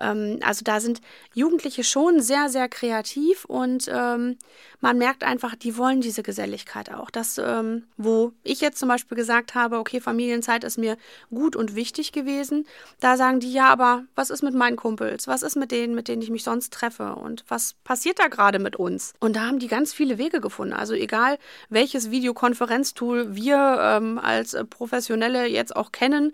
Ähm, 0.00 0.40
also 0.42 0.62
da 0.64 0.80
sind 0.80 1.00
Jugendliche 1.34 1.84
schon 1.84 2.20
sehr, 2.20 2.48
sehr 2.48 2.68
kreativ 2.68 3.44
und 3.44 3.88
ähm, 3.92 4.36
man 4.80 4.98
merkt 4.98 5.24
einfach, 5.24 5.54
die 5.54 5.78
wollen 5.78 6.00
diese 6.00 6.22
Geselligkeit 6.22 6.92
auch. 6.92 7.10
Das, 7.10 7.38
ähm, 7.38 7.84
wo 7.96 8.32
ich 8.42 8.60
jetzt 8.60 8.78
zum 8.78 8.88
Beispiel 8.88 9.16
gesagt 9.16 9.54
habe, 9.54 9.78
okay, 9.78 10.00
Familienzeit 10.00 10.64
ist 10.64 10.78
mir 10.78 10.96
gut 11.30 11.56
und 11.56 11.74
wichtig 11.74 12.12
gewesen, 12.12 12.66
da 13.00 13.16
sagen 13.16 13.40
die, 13.40 13.52
ja, 13.52 13.68
aber 13.68 14.04
was 14.14 14.30
ist 14.30 14.42
mit 14.42 14.54
meinen 14.54 14.76
Kumpels? 14.76 15.26
Was 15.26 15.42
ist 15.42 15.56
mit 15.56 15.70
denen, 15.70 15.94
mit 15.94 16.08
denen 16.08 16.22
ich 16.22 16.30
mich 16.30 16.44
sonst 16.44 16.72
treffe? 16.72 17.14
Und 17.14 17.44
was 17.48 17.74
passiert 17.84 18.18
da 18.18 18.28
gerade 18.28 18.58
mit 18.58 18.76
uns? 18.76 19.14
Und 19.20 19.36
da 19.36 19.46
haben 19.46 19.58
die 19.58 19.68
ganz 19.68 19.92
viele 19.94 20.18
Wege 20.18 20.40
gefunden. 20.40 20.74
Also 20.74 20.94
egal, 20.94 21.38
welches 21.70 22.10
Videokonferenztool 22.10 23.34
wir 23.34 23.78
ähm, 23.80 24.18
als 24.18 24.56
Professionelle 24.68 25.46
jetzt 25.46 25.74
auch 25.74 25.92
kennen, 25.92 26.32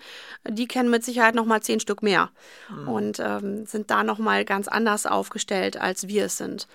die 0.49 0.67
kennen 0.67 0.91
mit 0.91 1.05
Sicherheit 1.05 1.35
noch 1.35 1.47
mal 1.47 1.63
zehn 1.63 1.81
Stück 1.81 2.03
mehr. 2.03 2.31
Mhm. 2.69 2.89
Und 2.89 3.21
ähm, 3.21 3.50
sind 3.67 3.91
da 3.91 4.05
nochmal 4.05 4.45
ganz 4.45 4.69
anders 4.69 5.07
aufgestellt, 5.07 5.81
als 5.81 6.09
wir 6.09 6.27
es 6.27 6.37
sind. 6.37 6.67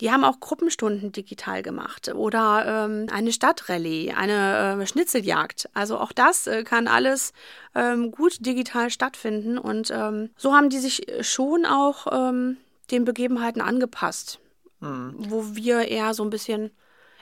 Die 0.00 0.10
haben 0.10 0.24
auch 0.24 0.40
Gruppenstunden 0.40 1.12
digital 1.12 1.62
gemacht 1.62 2.08
oder 2.14 2.86
ähm, 2.86 3.06
eine 3.12 3.32
Stadtrallye, 3.32 4.12
eine 4.12 4.80
äh, 4.80 4.86
Schnitzeljagd. 4.86 5.68
Also 5.74 5.98
auch 5.98 6.12
das 6.12 6.46
äh, 6.46 6.64
kann 6.64 6.88
alles 6.88 7.34
ähm, 7.74 8.10
gut 8.10 8.44
digital 8.44 8.90
stattfinden. 8.90 9.58
Und 9.58 9.90
ähm, 9.90 10.30
so 10.36 10.54
haben 10.54 10.70
die 10.70 10.78
sich 10.78 11.06
schon 11.20 11.66
auch 11.66 12.06
ähm, 12.10 12.56
den 12.90 13.04
Begebenheiten 13.04 13.60
angepasst, 13.60 14.40
mhm. 14.80 15.14
wo 15.18 15.54
wir 15.54 15.88
eher 15.88 16.14
so 16.14 16.24
ein 16.24 16.30
bisschen 16.30 16.70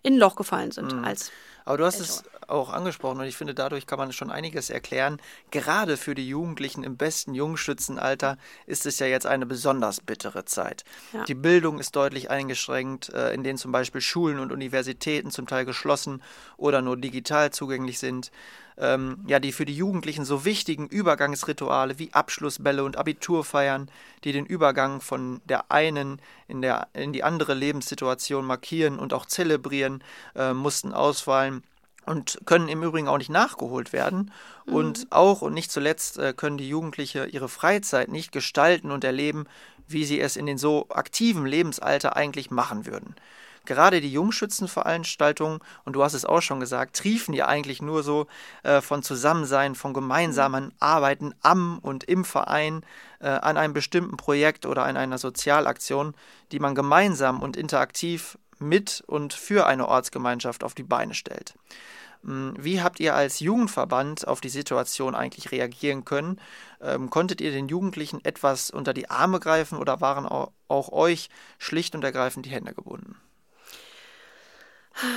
in 0.02 0.14
ein 0.14 0.18
Loch 0.18 0.36
gefallen 0.36 0.70
sind 0.70 0.92
mhm. 0.92 1.04
als 1.04 1.30
aber 1.68 1.76
du 1.76 1.84
hast 1.84 2.00
es 2.00 2.22
auch 2.46 2.72
angesprochen 2.72 3.20
und 3.20 3.26
ich 3.26 3.36
finde, 3.36 3.52
dadurch 3.52 3.86
kann 3.86 3.98
man 3.98 4.10
schon 4.14 4.30
einiges 4.30 4.70
erklären. 4.70 5.20
Gerade 5.50 5.98
für 5.98 6.14
die 6.14 6.26
Jugendlichen 6.26 6.82
im 6.82 6.96
besten 6.96 7.34
Jungschützenalter 7.34 8.38
ist 8.64 8.86
es 8.86 8.98
ja 9.00 9.06
jetzt 9.06 9.26
eine 9.26 9.44
besonders 9.44 10.00
bittere 10.00 10.46
Zeit. 10.46 10.84
Ja. 11.12 11.24
Die 11.24 11.34
Bildung 11.34 11.78
ist 11.78 11.94
deutlich 11.94 12.30
eingeschränkt, 12.30 13.10
äh, 13.10 13.34
in 13.34 13.44
denen 13.44 13.58
zum 13.58 13.70
Beispiel 13.70 14.00
Schulen 14.00 14.38
und 14.38 14.50
Universitäten 14.50 15.30
zum 15.30 15.46
Teil 15.46 15.66
geschlossen 15.66 16.22
oder 16.56 16.80
nur 16.80 16.96
digital 16.96 17.50
zugänglich 17.50 17.98
sind. 17.98 18.30
Ähm, 18.80 19.24
ja, 19.26 19.40
die 19.40 19.52
für 19.52 19.64
die 19.64 19.76
Jugendlichen 19.76 20.24
so 20.24 20.44
wichtigen 20.44 20.86
Übergangsrituale 20.86 21.98
wie 21.98 22.12
Abschlussbälle 22.12 22.84
und 22.84 22.96
Abiturfeiern, 22.96 23.90
die 24.24 24.32
den 24.32 24.46
Übergang 24.46 25.00
von 25.00 25.40
der 25.46 25.70
einen 25.72 26.20
in, 26.46 26.62
der, 26.62 26.86
in 26.92 27.12
die 27.12 27.24
andere 27.24 27.54
Lebenssituation 27.54 28.44
markieren 28.44 28.98
und 28.98 29.12
auch 29.12 29.26
zelebrieren, 29.26 30.04
äh, 30.36 30.52
mussten 30.52 30.92
ausfallen 30.92 31.64
und 32.08 32.40
können 32.46 32.68
im 32.68 32.82
Übrigen 32.82 33.08
auch 33.08 33.18
nicht 33.18 33.30
nachgeholt 33.30 33.92
werden. 33.92 34.32
Mhm. 34.66 34.74
Und 34.74 35.06
auch 35.10 35.42
und 35.42 35.54
nicht 35.54 35.70
zuletzt 35.70 36.18
äh, 36.18 36.32
können 36.32 36.58
die 36.58 36.68
Jugendliche 36.68 37.26
ihre 37.26 37.48
Freizeit 37.48 38.08
nicht 38.08 38.32
gestalten 38.32 38.90
und 38.90 39.04
erleben, 39.04 39.46
wie 39.86 40.04
sie 40.04 40.20
es 40.20 40.36
in 40.36 40.46
den 40.46 40.58
so 40.58 40.86
aktiven 40.90 41.46
Lebensalter 41.46 42.16
eigentlich 42.16 42.50
machen 42.50 42.86
würden. 42.86 43.14
Gerade 43.68 44.00
die 44.00 44.10
Jungschützenveranstaltungen, 44.10 45.58
und 45.84 45.92
du 45.92 46.02
hast 46.02 46.14
es 46.14 46.24
auch 46.24 46.40
schon 46.40 46.58
gesagt, 46.58 46.96
triefen 46.96 47.34
ja 47.34 47.48
eigentlich 47.48 47.82
nur 47.82 48.02
so 48.02 48.26
äh, 48.62 48.80
von 48.80 49.02
Zusammensein, 49.02 49.74
von 49.74 49.92
gemeinsamen 49.92 50.64
mhm. 50.64 50.72
Arbeiten 50.80 51.34
am 51.42 51.78
und 51.78 52.02
im 52.04 52.24
Verein, 52.24 52.80
äh, 53.20 53.28
an 53.28 53.58
einem 53.58 53.74
bestimmten 53.74 54.16
Projekt 54.16 54.64
oder 54.64 54.84
an 54.86 54.96
einer 54.96 55.18
Sozialaktion, 55.18 56.14
die 56.50 56.60
man 56.60 56.74
gemeinsam 56.74 57.42
und 57.42 57.58
interaktiv 57.58 58.38
mit 58.58 59.04
und 59.06 59.34
für 59.34 59.66
eine 59.66 59.86
Ortsgemeinschaft 59.86 60.64
auf 60.64 60.72
die 60.72 60.82
Beine 60.82 61.12
stellt. 61.12 61.52
Hm, 62.24 62.54
wie 62.58 62.80
habt 62.80 63.00
ihr 63.00 63.14
als 63.14 63.40
Jugendverband 63.40 64.26
auf 64.26 64.40
die 64.40 64.48
Situation 64.48 65.14
eigentlich 65.14 65.52
reagieren 65.52 66.06
können? 66.06 66.40
Ähm, 66.80 67.10
konntet 67.10 67.42
ihr 67.42 67.50
den 67.50 67.68
Jugendlichen 67.68 68.24
etwas 68.24 68.70
unter 68.70 68.94
die 68.94 69.10
Arme 69.10 69.40
greifen 69.40 69.76
oder 69.76 70.00
waren 70.00 70.24
auch, 70.24 70.52
auch 70.68 70.90
euch 70.90 71.28
schlicht 71.58 71.94
und 71.94 72.02
ergreifend 72.02 72.46
die 72.46 72.50
Hände 72.50 72.72
gebunden? 72.72 73.16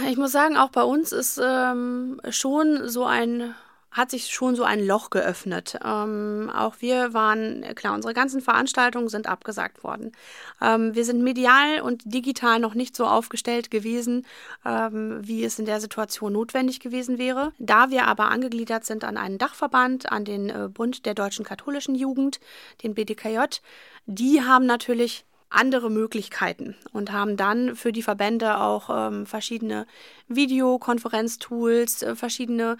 Ich 0.10 0.18
muss 0.18 0.32
sagen, 0.32 0.58
auch 0.58 0.70
bei 0.70 0.84
uns 0.84 1.12
ist 1.12 1.40
ähm, 1.44 2.22
schon 2.30 2.88
so 2.88 3.06
ein 3.06 3.56
hat 3.92 4.10
sich 4.10 4.28
schon 4.28 4.56
so 4.56 4.64
ein 4.64 4.86
Loch 4.86 5.10
geöffnet. 5.10 5.78
Ähm, 5.84 6.50
auch 6.56 6.76
wir 6.80 7.14
waren, 7.14 7.64
klar, 7.76 7.94
unsere 7.94 8.14
ganzen 8.14 8.42
Veranstaltungen 8.42 9.10
sind 9.10 9.28
abgesagt 9.28 9.84
worden. 9.84 10.14
Ähm, 10.62 10.96
wir 10.96 11.04
sind 11.04 11.22
medial 11.22 11.82
und 11.82 12.02
digital 12.06 12.60
noch 12.60 12.74
nicht 12.74 12.96
so 12.96 13.06
aufgestellt 13.06 13.70
gewesen, 13.70 14.26
ähm, 14.66 15.20
wie 15.22 15.44
es 15.44 15.60
in 15.60 15.66
der 15.66 15.82
Situation 15.82 16.32
notwendig 16.32 16.80
gewesen 16.80 17.18
wäre. 17.18 17.52
Da 17.60 17.90
wir 17.90 18.08
aber 18.08 18.30
angegliedert 18.30 18.86
sind 18.86 19.04
an 19.04 19.18
einen 19.18 19.38
Dachverband, 19.38 20.10
an 20.10 20.24
den 20.24 20.50
äh, 20.50 20.70
Bund 20.70 21.06
der 21.06 21.14
deutschen 21.14 21.44
katholischen 21.44 21.94
Jugend, 21.94 22.40
den 22.84 22.94
BDKJ, 22.94 23.60
die 24.06 24.42
haben 24.42 24.66
natürlich 24.66 25.26
andere 25.52 25.90
Möglichkeiten 25.92 26.76
und 26.94 27.12
haben 27.12 27.38
dann 27.38 27.76
für 27.76 27.92
die 27.92 28.04
Verbände 28.04 28.58
auch 28.60 28.90
ähm, 28.90 29.26
verschiedene 29.26 29.86
Videokonferenztools, 30.28 32.02
äh, 32.04 32.16
verschiedene 32.16 32.78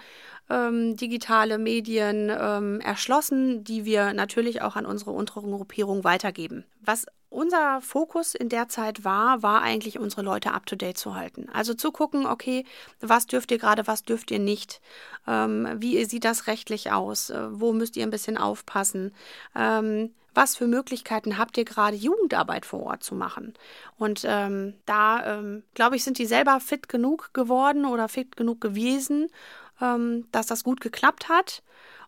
ähm, 0.50 0.96
digitale 0.96 1.58
Medien 1.58 2.32
ähm, 2.36 2.80
erschlossen, 2.82 3.64
die 3.64 3.86
wir 3.86 4.14
natürlich 4.14 4.62
auch 4.62 4.76
an 4.76 4.86
unsere 4.86 5.12
unteren 5.12 5.52
Gruppierung 5.52 6.04
weitergeben. 6.04 6.66
Was 6.82 7.06
unser 7.30 7.80
Fokus 7.82 8.36
in 8.36 8.50
der 8.50 8.68
Zeit 8.68 9.06
war, 9.06 9.42
war 9.42 9.62
eigentlich 9.62 9.98
unsere 9.98 10.22
Leute 10.22 10.54
up-to-date 10.54 10.98
zu 10.98 11.16
halten. 11.16 11.48
Also 11.54 11.74
zu 11.74 11.92
gucken, 11.92 12.26
okay, 12.26 12.66
was 13.00 13.26
dürft 13.26 13.52
ihr 13.52 13.58
gerade, 13.58 13.88
was 13.88 14.04
dürft 14.04 14.32
ihr 14.32 14.40
nicht, 14.40 14.82
ähm, 15.28 15.68
wie 15.78 16.04
sieht 16.04 16.26
das 16.26 16.48
rechtlich 16.48 16.92
aus, 16.92 17.30
äh, 17.30 17.48
wo 17.52 17.72
müsst 17.72 17.96
ihr 17.96 18.04
ein 18.04 18.12
bisschen 18.12 18.38
aufpassen, 18.38 19.14
ähm, 19.56 20.12
was 20.34 20.56
für 20.56 20.68
Möglichkeiten 20.68 21.38
habt 21.38 21.58
ihr 21.58 21.66
gerade, 21.66 21.96
Jugendarbeit 21.96 22.66
vor 22.66 22.84
Ort 22.84 23.04
zu 23.04 23.16
machen. 23.16 23.54
Und 23.98 24.24
ähm, 24.26 24.76
da, 24.86 25.38
ähm, 25.38 25.64
glaube 25.74 25.96
ich, 25.96 26.04
sind 26.04 26.18
die 26.18 26.26
selber 26.26 26.60
fit 26.60 26.90
genug 26.90 27.34
geworden 27.34 27.86
oder 27.86 28.08
fit 28.08 28.36
genug 28.38 28.62
gewesen, 28.62 29.30
ähm, 29.82 30.28
dass 30.32 30.48
das 30.48 30.64
gut 30.64 30.82
geklappt 30.82 31.30
hat. 31.30 31.64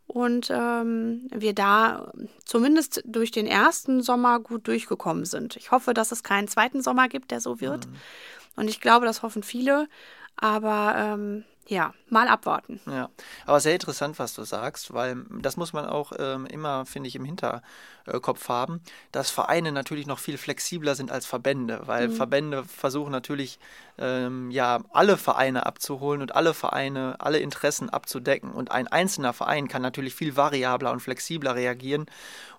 Und 0.05 0.49
ähm, 0.51 1.27
wir 1.33 1.53
da 1.53 2.11
zumindest 2.43 3.01
durch 3.05 3.31
den 3.31 3.47
ersten 3.47 4.01
Sommer 4.01 4.39
gut 4.39 4.67
durchgekommen 4.67 5.25
sind. 5.25 5.55
Ich 5.55 5.71
hoffe, 5.71 5.93
dass 5.93 6.11
es 6.11 6.23
keinen 6.23 6.47
zweiten 6.47 6.81
Sommer 6.81 7.07
gibt, 7.07 7.31
der 7.31 7.39
so 7.39 7.61
wird. 7.61 7.87
Mhm. 7.87 7.95
Und 8.55 8.69
ich 8.69 8.81
glaube, 8.81 9.05
das 9.05 9.21
hoffen 9.21 9.43
viele. 9.43 9.87
Aber 10.35 10.95
ähm, 10.97 11.45
ja, 11.67 11.93
mal 12.09 12.27
abwarten. 12.27 12.81
Ja, 12.85 13.09
aber 13.45 13.59
sehr 13.59 13.73
interessant, 13.73 14.19
was 14.19 14.33
du 14.33 14.43
sagst, 14.43 14.93
weil 14.93 15.23
das 15.29 15.55
muss 15.57 15.73
man 15.73 15.85
auch 15.85 16.11
ähm, 16.17 16.45
immer, 16.45 16.85
finde 16.85 17.07
ich, 17.07 17.15
im 17.15 17.25
Hinterkopf 18.05 18.49
haben, 18.49 18.81
dass 19.11 19.29
Vereine 19.29 19.71
natürlich 19.71 20.07
noch 20.07 20.19
viel 20.19 20.37
flexibler 20.37 20.95
sind 20.95 21.11
als 21.11 21.25
Verbände, 21.25 21.81
weil 21.85 22.09
mhm. 22.09 22.13
Verbände 22.13 22.63
versuchen 22.63 23.11
natürlich, 23.11 23.59
ähm, 23.97 24.49
ja, 24.51 24.79
alle 24.91 25.17
Vereine 25.17 25.65
abzuholen 25.65 26.21
und 26.21 26.35
alle 26.35 26.53
Vereine, 26.53 27.15
alle 27.19 27.39
Interessen 27.39 27.89
abzudecken. 27.89 28.51
Und 28.51 28.71
ein 28.71 28.87
einzelner 28.87 29.33
Verein 29.33 29.67
kann 29.67 29.81
natürlich 29.81 30.15
viel 30.15 30.35
variabler 30.35 30.91
und 30.91 30.99
flexibler 30.99 31.55
reagieren 31.55 32.07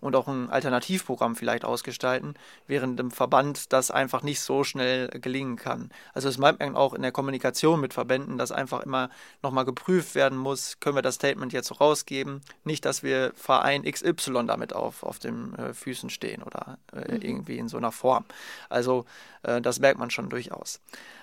und 0.01 0.17
auch 0.17 0.29
ein 0.29 0.51
Alternativprogramm 0.51 1.35
vielleicht 1.35 1.65
ausgestalten, 1.65 2.35
während 2.67 3.01
im 3.01 3.11
Verband 3.11 3.73
das 3.73 3.91
einfach 3.91 4.23
nicht 4.23 4.41
so 4.41 4.63
schnell 4.63 5.09
gelingen 5.09 5.57
kann. 5.57 5.91
Also 6.13 6.29
es 6.29 6.39
meint 6.39 6.61
man 6.61 6.77
auch 6.77 6.95
in 6.95 7.03
der 7.03 7.13
Kommunikation 7.13 7.81
mit 7.81 7.95
Verbänden, 7.95 8.39
dass 8.39 8.53
einfach 8.53 8.83
immer 8.83 9.11
nochmal 9.43 9.65
geprüft 9.65 10.15
werden 10.15 10.39
muss, 10.39 10.79
können 10.81 10.97
wir 10.97 11.03
das 11.03 11.17
Statement 11.17 11.53
jetzt 11.53 11.81
rausgeben, 11.81 12.43
nicht, 12.65 12.85
dass 12.85 13.03
wir 13.03 13.33
Verein 13.35 13.83
XY 13.83 14.45
damit 14.47 14.73
auf, 14.73 15.03
auf 15.03 15.19
den 15.35 15.55
äh, 15.59 15.75
Füßen 15.75 16.11
stehen 16.11 16.43
oder 16.43 16.79
äh, 16.93 17.12
mhm. 17.12 17.23
irgendwie 17.23 17.59
in 17.59 17.69
so 17.69 17.76
einer 17.76 17.93
Form. 17.93 18.25
Also 18.69 19.05
äh, 19.43 19.61
das 19.61 19.81
merkt 19.81 19.99
man 19.99 20.11
schon 20.11 20.31
durchaus. 20.31 20.81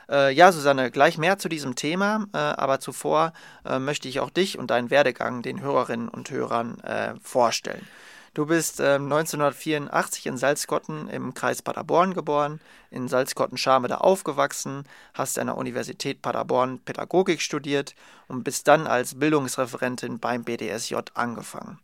Äh, 0.09 0.33
ja, 0.33 0.51
Susanne, 0.51 0.91
gleich 0.91 1.17
mehr 1.17 1.37
zu 1.37 1.49
diesem 1.49 1.75
Thema, 1.75 2.27
äh, 2.33 2.37
aber 2.37 2.79
zuvor 2.79 3.33
äh, 3.65 3.79
möchte 3.79 4.07
ich 4.07 4.19
auch 4.19 4.29
dich 4.29 4.57
und 4.57 4.71
deinen 4.71 4.89
Werdegang 4.89 5.41
den 5.41 5.61
Hörerinnen 5.61 6.09
und 6.09 6.29
Hörern 6.29 6.77
vorstellen. 7.21 7.85
Du 8.33 8.45
bist 8.45 8.79
äh, 8.79 8.93
1984 8.93 10.25
in 10.25 10.37
Salzgotten 10.37 11.09
im 11.09 11.33
Kreis 11.33 11.61
Paderborn 11.61 12.13
geboren, 12.13 12.61
in 12.89 13.09
Salzgotten-Scharmede 13.09 13.99
aufgewachsen, 13.99 14.85
hast 15.13 15.37
an 15.37 15.47
der 15.47 15.57
Universität 15.57 16.21
Paderborn 16.21 16.79
Pädagogik 16.79 17.41
studiert 17.41 17.93
und 18.29 18.45
bist 18.45 18.69
dann 18.69 18.87
als 18.87 19.19
Bildungsreferentin 19.19 20.19
beim 20.19 20.45
BDSJ 20.45 20.95
angefangen. 21.13 21.79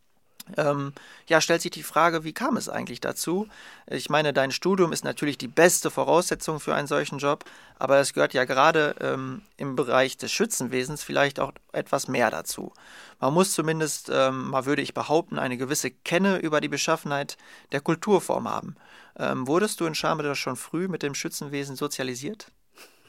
Ähm, 0.56 0.94
ja, 1.28 1.42
stellt 1.42 1.62
sich 1.62 1.72
die 1.72 1.84
Frage, 1.84 2.24
wie 2.24 2.34
kam 2.34 2.56
es 2.58 2.70
eigentlich 2.70 3.02
dazu? 3.02 3.48
Ich 3.88 4.10
meine, 4.10 4.34
dein 4.34 4.52
Studium 4.52 4.94
ist 4.94 5.04
natürlich 5.04 5.38
die 5.38 5.48
beste 5.48 5.92
Voraussetzung 5.92 6.60
für 6.60 6.74
einen 6.74 6.88
solchen 6.88 7.18
Job, 7.18 7.44
aber 7.80 8.00
es 8.00 8.14
gehört 8.14 8.34
ja 8.34 8.46
gerade 8.46 8.96
ähm, 9.02 9.42
im 9.58 9.76
Bereich 9.76 10.18
des 10.18 10.32
Schützenwesens 10.32 11.04
vielleicht 11.04 11.40
auch 11.40 11.52
etwas 11.74 12.08
mehr 12.08 12.32
dazu. 12.32 12.72
Man 13.20 13.34
muss 13.34 13.52
zumindest, 13.52 14.10
ähm, 14.14 14.50
mal 14.50 14.66
würde 14.66 14.82
ich 14.82 14.94
behaupten, 14.94 15.40
eine 15.40 15.58
gewisse 15.58 15.92
Kenne 15.92 16.38
über 16.38 16.62
die 16.62 16.70
Beschaffenheit 16.70 17.38
der 17.72 17.82
Kulturform 17.82 18.48
haben. 18.48 18.76
Ähm, 19.18 19.48
wurdest 19.48 19.80
du 19.80 19.86
in 19.86 19.96
Schamede 19.96 20.36
schon 20.36 20.56
früh 20.56 20.88
mit 20.88 21.04
dem 21.04 21.16
Schützenwesen 21.16 21.76
sozialisiert? 21.76 22.52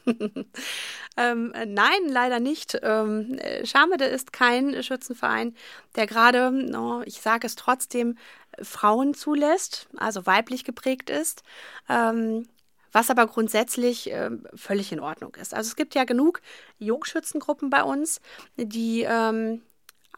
ähm, 1.17 1.53
nein, 1.67 2.07
leider 2.07 2.39
nicht. 2.39 2.77
Ähm, 2.81 3.39
Schamede 3.63 4.05
ist 4.05 4.33
kein 4.33 4.81
Schützenverein, 4.83 5.55
der 5.95 6.07
gerade, 6.07 6.51
oh, 6.75 7.01
ich 7.05 7.21
sage 7.21 7.47
es 7.47 7.55
trotzdem, 7.55 8.17
Frauen 8.61 9.13
zulässt, 9.13 9.87
also 9.97 10.25
weiblich 10.25 10.63
geprägt 10.63 11.09
ist. 11.09 11.43
Ähm, 11.87 12.47
was 12.91 13.09
aber 13.09 13.27
grundsätzlich 13.27 14.11
äh, 14.11 14.31
völlig 14.55 14.91
in 14.91 14.99
Ordnung 14.99 15.35
ist. 15.35 15.53
Also 15.53 15.67
es 15.67 15.75
gibt 15.75 15.93
ja 15.95 16.05
genug 16.05 16.41
Jungschützengruppen 16.79 17.69
bei 17.69 17.83
uns, 17.83 18.19
die 18.57 19.05
ähm, 19.07 19.61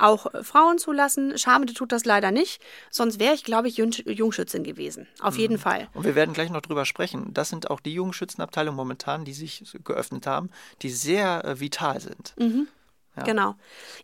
auch 0.02 0.28
Frauen 0.42 0.78
zulassen. 0.78 1.38
Schamede 1.38 1.74
tut 1.74 1.92
das 1.92 2.06
leider 2.06 2.32
nicht. 2.32 2.62
Sonst 2.90 3.20
wäre 3.20 3.34
ich, 3.34 3.44
glaube 3.44 3.68
ich, 3.68 3.78
Jungschützin 3.78 4.64
gewesen. 4.64 5.08
Auf 5.20 5.38
jeden 5.38 5.56
mhm. 5.56 5.60
Fall. 5.60 5.88
Und 5.94 6.06
wir 6.06 6.16
werden 6.16 6.34
gleich 6.34 6.50
noch 6.50 6.62
drüber 6.62 6.86
sprechen. 6.86 7.34
Das 7.34 7.50
sind 7.50 7.70
auch 7.70 7.80
die 7.80 7.94
Jungschützenabteilungen 7.94 8.76
momentan, 8.76 9.26
die 9.26 9.34
sich 9.34 9.64
geöffnet 9.84 10.28
haben, 10.28 10.50
die 10.82 10.90
sehr 10.90 11.46
äh, 11.46 11.60
vital 11.60 12.00
sind. 12.00 12.34
Mhm. 12.38 12.68
Ja. 13.16 13.24
Genau. 13.24 13.56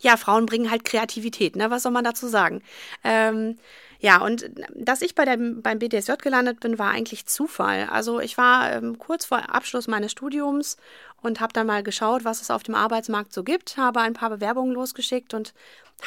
Ja, 0.01 0.18
Frauen 0.18 0.46
bringen 0.46 0.70
halt 0.70 0.84
Kreativität, 0.84 1.56
ne? 1.56 1.72
Was 1.72 1.84
soll 1.84 1.94
man 1.94 2.04
dazu 2.04 2.27
sagen? 2.27 2.62
Ähm, 3.06 3.58
ja, 4.00 4.22
und 4.22 4.50
dass 4.75 5.01
ich 5.01 5.16
bei 5.16 5.25
der, 5.25 5.38
beim 5.38 5.80
BDSJ 5.80 6.13
gelandet 6.22 6.60
bin, 6.60 6.77
war 6.77 6.92
eigentlich 6.92 7.25
Zufall. 7.25 7.88
Also 7.92 8.20
ich 8.20 8.38
war 8.38 8.72
ähm, 8.74 9.00
kurz 9.00 9.25
vor 9.25 9.54
Abschluss 9.54 9.88
meines 9.88 10.12
Studiums 10.12 10.77
und 11.22 11.39
habe 11.39 11.54
dann 11.54 11.68
mal 11.68 11.84
geschaut, 11.84 12.24
was 12.24 12.42
es 12.42 12.51
auf 12.51 12.63
dem 12.63 12.75
Arbeitsmarkt 12.75 13.34
so 13.34 13.44
gibt, 13.44 13.77
habe 13.77 14.01
ein 14.01 14.13
paar 14.13 14.30
Bewerbungen 14.30 14.74
losgeschickt 14.74 15.34
und 15.34 15.54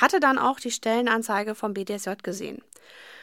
hatte 0.01 0.21
dann 0.21 0.39
auch 0.39 0.61
die 0.61 0.71
Stellenanzeige 0.71 1.55
vom 1.55 1.75
BDSJ 1.75 2.11
gesehen. 2.23 2.63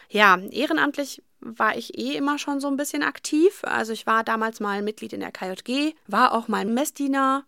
Ja, 0.09 0.37
ehrenamtlich 0.51 1.23
war 1.39 1.77
ich 1.77 1.97
eh 1.97 2.15
immer 2.15 2.39
schon 2.39 2.59
so 2.59 2.67
ein 2.67 2.77
bisschen 2.77 3.03
aktiv. 3.03 3.61
Also 3.63 3.93
ich 3.93 4.05
war 4.05 4.23
damals 4.23 4.59
mal 4.59 4.81
Mitglied 4.81 5.13
in 5.13 5.19
der 5.19 5.31
KJG, 5.31 5.93
war 6.07 6.33
auch 6.33 6.47
mal 6.47 6.65
Messdiener, 6.65 7.45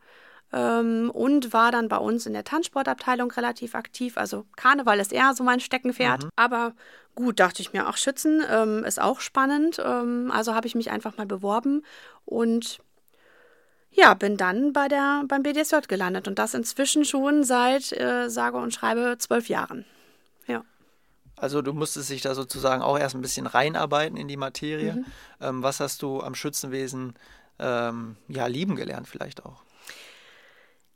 ähm, 0.51 1.11
und 1.13 1.53
war 1.53 1.71
dann 1.71 1.89
bei 1.89 1.97
uns 1.97 2.25
in 2.25 2.33
der 2.33 2.43
Tanzsportabteilung 2.43 3.31
relativ 3.31 3.75
aktiv. 3.75 4.17
Also 4.17 4.45
Karneval 4.55 4.99
ist 4.99 5.13
eher 5.13 5.33
so 5.33 5.43
mein 5.43 5.59
Steckenpferd. 5.59 6.23
Mhm. 6.23 6.29
Aber 6.35 6.73
gut, 7.15 7.39
dachte 7.39 7.61
ich 7.61 7.73
mir, 7.73 7.85
ach, 7.87 7.97
Schützen 7.97 8.43
ähm, 8.49 8.83
ist 8.83 9.01
auch 9.01 9.19
spannend. 9.19 9.81
Ähm, 9.83 10.31
also 10.33 10.55
habe 10.55 10.67
ich 10.67 10.75
mich 10.75 10.91
einfach 10.91 11.17
mal 11.17 11.27
beworben 11.27 11.83
und 12.25 12.79
ja, 13.91 14.13
bin 14.13 14.37
dann 14.37 14.71
bei 14.73 14.87
der, 14.87 15.23
beim 15.27 15.43
BDSJ 15.43 15.77
gelandet 15.87 16.27
und 16.27 16.39
das 16.39 16.53
inzwischen 16.53 17.05
schon 17.05 17.43
seit, 17.43 17.91
äh, 17.91 18.29
sage 18.29 18.57
und 18.57 18.73
schreibe, 18.73 19.15
zwölf 19.17 19.49
Jahren. 19.49 19.85
Ja. 20.47 20.63
Also 21.35 21.61
du 21.61 21.73
musstest 21.73 22.09
dich 22.09 22.21
da 22.21 22.35
sozusagen 22.35 22.81
auch 22.81 22.99
erst 22.99 23.15
ein 23.15 23.21
bisschen 23.21 23.47
reinarbeiten 23.47 24.17
in 24.17 24.27
die 24.27 24.37
Materie. 24.37 24.93
Mhm. 24.93 25.05
Ähm, 25.41 25.63
was 25.63 25.79
hast 25.79 26.01
du 26.01 26.21
am 26.21 26.35
Schützenwesen 26.35 27.13
ähm, 27.57 28.15
ja 28.27 28.45
lieben 28.47 28.75
gelernt 28.75 29.07
vielleicht 29.07 29.45
auch? 29.45 29.63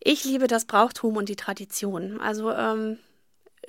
Ich 0.05 0.25
liebe 0.25 0.48
das 0.48 0.65
Brauchtum 0.65 1.15
und 1.15 1.29
die 1.29 1.38
Tradition. 1.38 2.19
Also 2.19 2.51
ähm, 2.51 3.00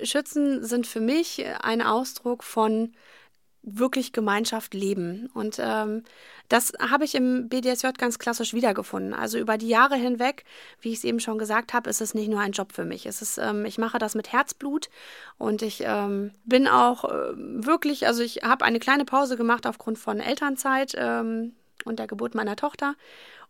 Schützen 0.03 0.65
sind 0.65 0.85
für 0.85 0.99
mich 0.99 1.45
ein 1.61 1.81
Ausdruck 1.81 2.43
von 2.43 2.93
wirklich 3.61 4.11
Gemeinschaft 4.11 4.73
leben. 4.73 5.29
Und 5.33 5.59
ähm, 5.59 6.03
das 6.49 6.73
habe 6.77 7.05
ich 7.05 7.15
im 7.15 7.47
BDSJ 7.47 7.87
ganz 7.97 8.19
klassisch 8.19 8.53
wiedergefunden. 8.53 9.13
Also 9.13 9.37
über 9.37 9.57
die 9.57 9.69
Jahre 9.69 9.95
hinweg, 9.95 10.43
wie 10.81 10.91
ich 10.91 10.99
es 10.99 11.03
eben 11.05 11.21
schon 11.21 11.37
gesagt 11.37 11.73
habe, 11.73 11.89
ist 11.89 12.01
es 12.01 12.13
nicht 12.13 12.29
nur 12.29 12.41
ein 12.41 12.51
Job 12.51 12.73
für 12.73 12.83
mich. 12.83 13.05
Es 13.05 13.21
ist, 13.21 13.37
ähm, 13.37 13.63
ich 13.63 13.77
mache 13.77 13.97
das 13.97 14.13
mit 14.13 14.33
Herzblut 14.33 14.89
und 15.37 15.61
ich 15.61 15.83
ähm, 15.85 16.31
bin 16.43 16.67
auch 16.67 17.05
äh, 17.05 17.31
wirklich, 17.35 18.07
also 18.07 18.21
ich 18.21 18.43
habe 18.43 18.65
eine 18.65 18.79
kleine 18.79 19.05
Pause 19.05 19.37
gemacht 19.37 19.65
aufgrund 19.65 19.97
von 19.97 20.19
Elternzeit 20.19 20.93
ähm, 20.97 21.53
und 21.85 21.97
der 21.97 22.07
Geburt 22.07 22.35
meiner 22.35 22.57
Tochter. 22.57 22.95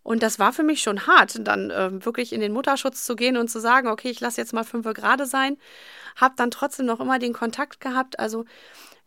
Und 0.05 0.21
das 0.21 0.37
war 0.37 0.53
für 0.53 0.61
mich 0.61 0.83
schon 0.83 1.07
hart, 1.07 1.39
dann 1.47 1.71
äh, 1.71 2.05
wirklich 2.05 2.31
in 2.31 2.39
den 2.39 2.53
Mutterschutz 2.53 3.05
zu 3.05 3.15
gehen 3.15 3.37
und 3.37 3.49
zu 3.49 3.59
sagen, 3.59 3.87
okay, 3.87 4.11
ich 4.11 4.19
lasse 4.19 4.39
jetzt 4.39 4.53
mal 4.53 4.63
fünf 4.63 4.85
gerade 4.93 5.25
sein. 5.25 5.57
Habe 6.15 6.35
dann 6.37 6.51
trotzdem 6.51 6.85
noch 6.85 6.99
immer 6.99 7.17
den 7.17 7.33
Kontakt 7.33 7.79
gehabt. 7.81 8.19
Also 8.19 8.45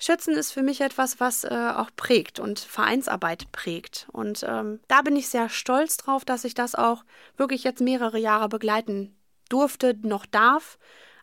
Schützen 0.01 0.35
ist 0.35 0.51
für 0.51 0.65
mich 0.65 0.81
etwas, 0.81 1.21
was 1.21 1.45
äh, 1.45 1.73
auch 1.77 1.91
prägt 1.95 2.41
und 2.41 2.59
Vereinsarbeit 2.59 3.53
prägt. 3.53 4.09
Und 4.11 4.45
ähm, 4.49 4.81
da 4.89 5.03
bin 5.03 5.15
ich 5.15 5.29
sehr 5.29 5.49
stolz 5.49 5.99
drauf, 5.99 6.25
dass 6.25 6.43
ich 6.43 6.55
das 6.55 6.75
auch 6.75 7.05
wirklich 7.37 7.63
jetzt 7.63 7.81
mehrere 7.81 8.19
Jahre 8.19 8.49
begleiten 8.49 9.17
durfte, 9.49 9.97
noch 10.03 10.27
darf 10.27 10.81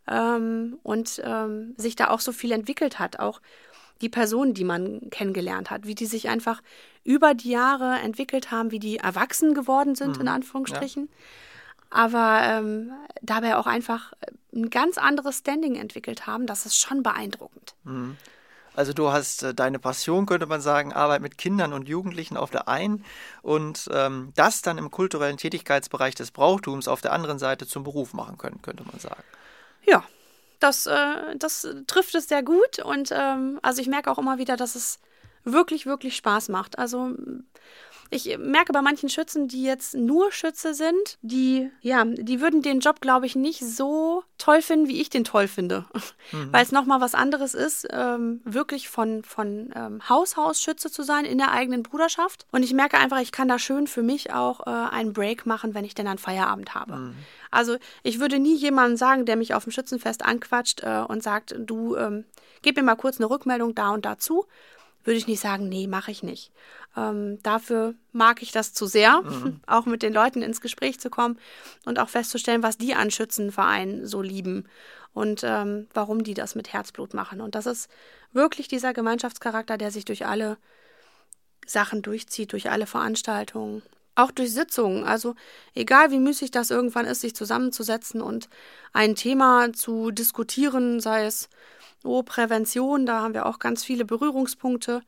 ähm, 0.08 0.80
und 0.84 1.22
ähm, 1.26 1.74
sich 1.76 1.98
da 1.98 2.12
auch 2.12 2.22
so 2.22 2.32
viel 2.32 2.54
entwickelt 2.54 2.98
hat. 2.98 3.20
Auch 3.20 3.42
die 4.00 4.10
Personen, 4.10 4.54
die 4.54 4.64
man 4.64 5.10
kennengelernt 5.10 5.70
hat, 5.70 5.86
wie 5.86 5.96
die 5.96 6.06
sich 6.06 6.30
einfach 6.30 6.62
über 7.06 7.34
die 7.34 7.52
Jahre 7.52 8.00
entwickelt 8.00 8.52
haben, 8.52 8.72
wie 8.72 8.80
die 8.80 8.98
erwachsen 8.98 9.54
geworden 9.54 9.96
sind, 9.96 10.16
mhm. 10.16 10.22
in 10.22 10.28
Anführungsstrichen. 10.28 11.04
Ja. 11.04 11.18
Aber 11.92 12.42
ähm, 12.44 12.92
dabei 13.22 13.56
auch 13.56 13.68
einfach 13.68 14.12
ein 14.54 14.70
ganz 14.70 14.98
anderes 14.98 15.38
Standing 15.38 15.76
entwickelt 15.76 16.28
haben, 16.28 16.48
das 16.48 16.66
ist 16.66 16.78
schon 16.78 17.04
beeindruckend. 17.04 17.76
Mhm. 17.84 18.18
Also 18.76 18.92
du 18.92 19.12
hast 19.12 19.44
äh, 19.44 19.54
deine 19.54 19.80
Passion, 19.80 20.26
könnte 20.26 20.48
man 20.48 20.60
sagen, 20.60 20.92
Arbeit 20.92 21.22
mit 21.22 21.38
Kindern 21.38 21.72
und 21.72 21.88
Jugendlichen 21.88 22.36
auf 22.36 22.52
der 22.52 22.68
einen 22.68 23.06
und 23.42 23.88
ähm, 23.94 24.34
das 24.36 24.62
dann 24.62 24.78
im 24.78 24.92
kulturellen 24.92 25.38
Tätigkeitsbereich 25.38 26.16
des 26.16 26.32
Brauchtums 26.32 26.88
auf 26.88 27.02
der 27.02 27.14
anderen 27.14 27.40
Seite 27.40 27.68
zum 27.68 27.84
Beruf 27.84 28.14
machen 28.14 28.38
können, 28.38 28.62
könnte 28.62 28.84
man 28.84 29.00
sagen. 29.00 29.24
Ja, 29.86 30.04
das, 30.60 30.88
äh, 30.88 31.38
das 31.38 31.68
trifft 31.88 32.16
es 32.16 32.28
sehr 32.28 32.44
gut 32.44 32.80
und 32.80 33.12
ähm, 33.12 33.60
also 33.62 33.82
ich 33.82 33.88
merke 33.88 34.12
auch 34.12 34.18
immer 34.18 34.38
wieder, 34.38 34.58
dass 34.58 34.76
es 34.76 35.00
wirklich, 35.46 35.86
wirklich 35.86 36.16
Spaß 36.16 36.50
macht. 36.50 36.78
Also 36.78 37.16
ich 38.12 38.38
merke 38.38 38.72
bei 38.72 38.82
manchen 38.82 39.10
Schützen, 39.10 39.48
die 39.48 39.64
jetzt 39.64 39.96
nur 39.96 40.32
Schütze 40.32 40.74
sind, 40.74 41.18
die, 41.22 41.72
ja, 41.82 42.06
die 42.06 42.40
würden 42.40 42.62
den 42.62 42.80
Job, 42.80 43.02
glaube 43.02 43.26
ich, 43.26 43.36
nicht 43.36 43.62
so 43.62 44.24
toll 44.38 44.62
finden, 44.62 44.88
wie 44.88 45.02
ich 45.02 45.10
den 45.10 45.24
toll 45.24 45.48
finde. 45.48 45.86
Mhm. 46.32 46.52
Weil 46.52 46.64
es 46.64 46.72
nochmal 46.72 47.02
was 47.02 47.16
anderes 47.16 47.54
ist, 47.54 47.88
ähm, 47.92 48.42
wirklich 48.44 48.90
von, 48.90 49.24
von 49.24 49.72
ähm, 49.76 50.08
Haus 50.08 50.38
Haus 50.38 50.62
Schütze 50.62 50.92
zu 50.92 51.04
sein 51.04 51.26
in 51.26 51.38
der 51.38 51.52
eigenen 51.52 51.84
Bruderschaft. 51.84 52.46
Und 52.52 52.64
ich 52.64 52.74
merke 52.74 52.98
einfach, 52.98 53.20
ich 53.20 53.32
kann 53.32 53.48
da 53.48 53.60
schön 53.60 53.88
für 53.88 54.04
mich 54.04 54.34
auch 54.34 54.66
äh, 54.66 54.70
einen 54.70 55.14
Break 55.14 55.46
machen, 55.46 55.74
wenn 55.74 55.86
ich 55.86 55.96
denn 55.96 56.08
einen 56.08 56.20
Feierabend 56.20 56.76
habe. 56.76 56.96
Mhm. 56.96 57.16
Also 57.52 57.78
ich 58.04 58.20
würde 58.20 58.40
nie 58.40 58.56
jemandem 58.56 58.98
sagen, 58.98 59.26
der 59.26 59.36
mich 59.36 59.54
auf 59.54 59.64
dem 59.64 59.72
Schützenfest 59.72 60.24
anquatscht 60.24 60.84
äh, 60.84 61.04
und 61.08 61.24
sagt, 61.24 61.56
du 61.58 61.96
ähm, 61.96 62.26
gib 62.62 62.76
mir 62.76 62.84
mal 62.84 62.96
kurz 62.96 63.20
eine 63.20 63.30
Rückmeldung 63.30 63.76
da 63.76 63.92
und 63.92 64.06
dazu, 64.06 64.46
würde 65.06 65.18
ich 65.18 65.28
nicht 65.28 65.40
sagen, 65.40 65.70
nee, 65.70 65.88
mache 65.88 66.12
ich 66.12 66.24
nicht. 66.24 66.52
Ähm, 66.98 67.42
dafür 67.44 67.94
mag 68.12 68.42
ich 68.42 68.52
das 68.52 68.74
zu 68.74 68.88
sehr, 68.88 69.22
mhm. 69.22 69.62
auch 69.68 69.86
mit 69.86 70.04
den 70.04 70.14
Leuten 70.14 70.42
ins 70.42 70.60
Gespräch 70.60 71.00
zu 71.00 71.10
kommen 71.10 71.40
und 71.86 72.00
auch 72.00 72.10
festzustellen, 72.10 72.64
was 72.64 72.78
die 72.78 72.96
an 72.96 73.12
Schützenvereinen 73.12 74.06
so 74.06 74.22
lieben 74.22 74.68
und 75.14 75.44
ähm, 75.44 75.88
warum 75.94 76.24
die 76.24 76.34
das 76.34 76.56
mit 76.56 76.74
Herzblut 76.74 77.14
machen. 77.14 77.40
Und 77.40 77.56
das 77.56 77.66
ist 77.66 77.90
wirklich 78.34 78.68
dieser 78.68 78.94
Gemeinschaftscharakter, 78.94 79.78
der 79.78 79.92
sich 79.92 80.06
durch 80.06 80.26
alle 80.26 80.58
Sachen 81.66 82.02
durchzieht, 82.02 82.52
durch 82.52 82.70
alle 82.70 82.86
Veranstaltungen, 82.86 83.82
auch 84.16 84.32
durch 84.32 84.52
Sitzungen. 84.54 85.04
Also 85.04 85.36
egal 85.74 86.12
wie 86.12 86.20
müßig 86.20 86.52
das 86.52 86.72
irgendwann 86.72 87.06
ist, 87.06 87.22
sich 87.22 87.36
zusammenzusetzen 87.36 88.22
und 88.22 88.50
ein 88.94 89.16
Thema 89.16 89.72
zu 89.74 90.12
diskutieren, 90.12 91.00
sei 91.00 91.26
es 91.26 91.50
oh, 92.04 92.24
Prävention, 92.24 93.06
da 93.06 93.22
haben 93.22 93.34
wir 93.34 93.46
auch 93.46 93.60
ganz 93.60 93.84
viele 93.84 94.06
Berührungspunkte. 94.06 95.02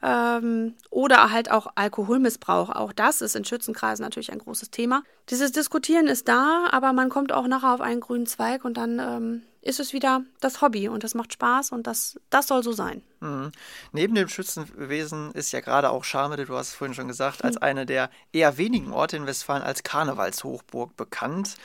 Ähm, 0.00 0.74
oder 0.90 1.32
halt 1.32 1.50
auch 1.50 1.66
Alkoholmissbrauch. 1.74 2.70
Auch 2.70 2.92
das 2.92 3.20
ist 3.20 3.34
in 3.34 3.44
Schützenkreisen 3.44 4.04
natürlich 4.04 4.30
ein 4.30 4.38
großes 4.38 4.70
Thema. 4.70 5.02
Dieses 5.28 5.50
Diskutieren 5.50 6.06
ist 6.06 6.28
da, 6.28 6.68
aber 6.70 6.92
man 6.92 7.08
kommt 7.08 7.32
auch 7.32 7.48
nachher 7.48 7.74
auf 7.74 7.80
einen 7.80 8.00
grünen 8.00 8.26
Zweig 8.26 8.64
und 8.64 8.76
dann 8.76 9.00
ähm, 9.00 9.42
ist 9.60 9.80
es 9.80 9.92
wieder 9.92 10.22
das 10.40 10.62
Hobby 10.62 10.88
und 10.88 11.04
das 11.04 11.14
macht 11.14 11.32
Spaß 11.32 11.72
und 11.72 11.86
das, 11.86 12.18
das 12.30 12.46
soll 12.46 12.62
so 12.62 12.72
sein. 12.72 13.02
Mhm. 13.20 13.52
Neben 13.92 14.14
dem 14.14 14.28
Schützenwesen 14.28 15.32
ist 15.32 15.52
ja 15.52 15.60
gerade 15.60 15.90
auch 15.90 16.04
Scharmede, 16.04 16.46
du 16.46 16.56
hast 16.56 16.68
es 16.68 16.74
vorhin 16.74 16.94
schon 16.94 17.08
gesagt, 17.08 17.44
als 17.44 17.56
mhm. 17.56 17.62
eine 17.62 17.86
der 17.86 18.10
eher 18.32 18.56
wenigen 18.58 18.92
Orte 18.92 19.16
in 19.16 19.26
Westfalen 19.26 19.62
als 19.62 19.82
Karnevalshochburg 19.82 20.96
bekannt. 20.96 21.56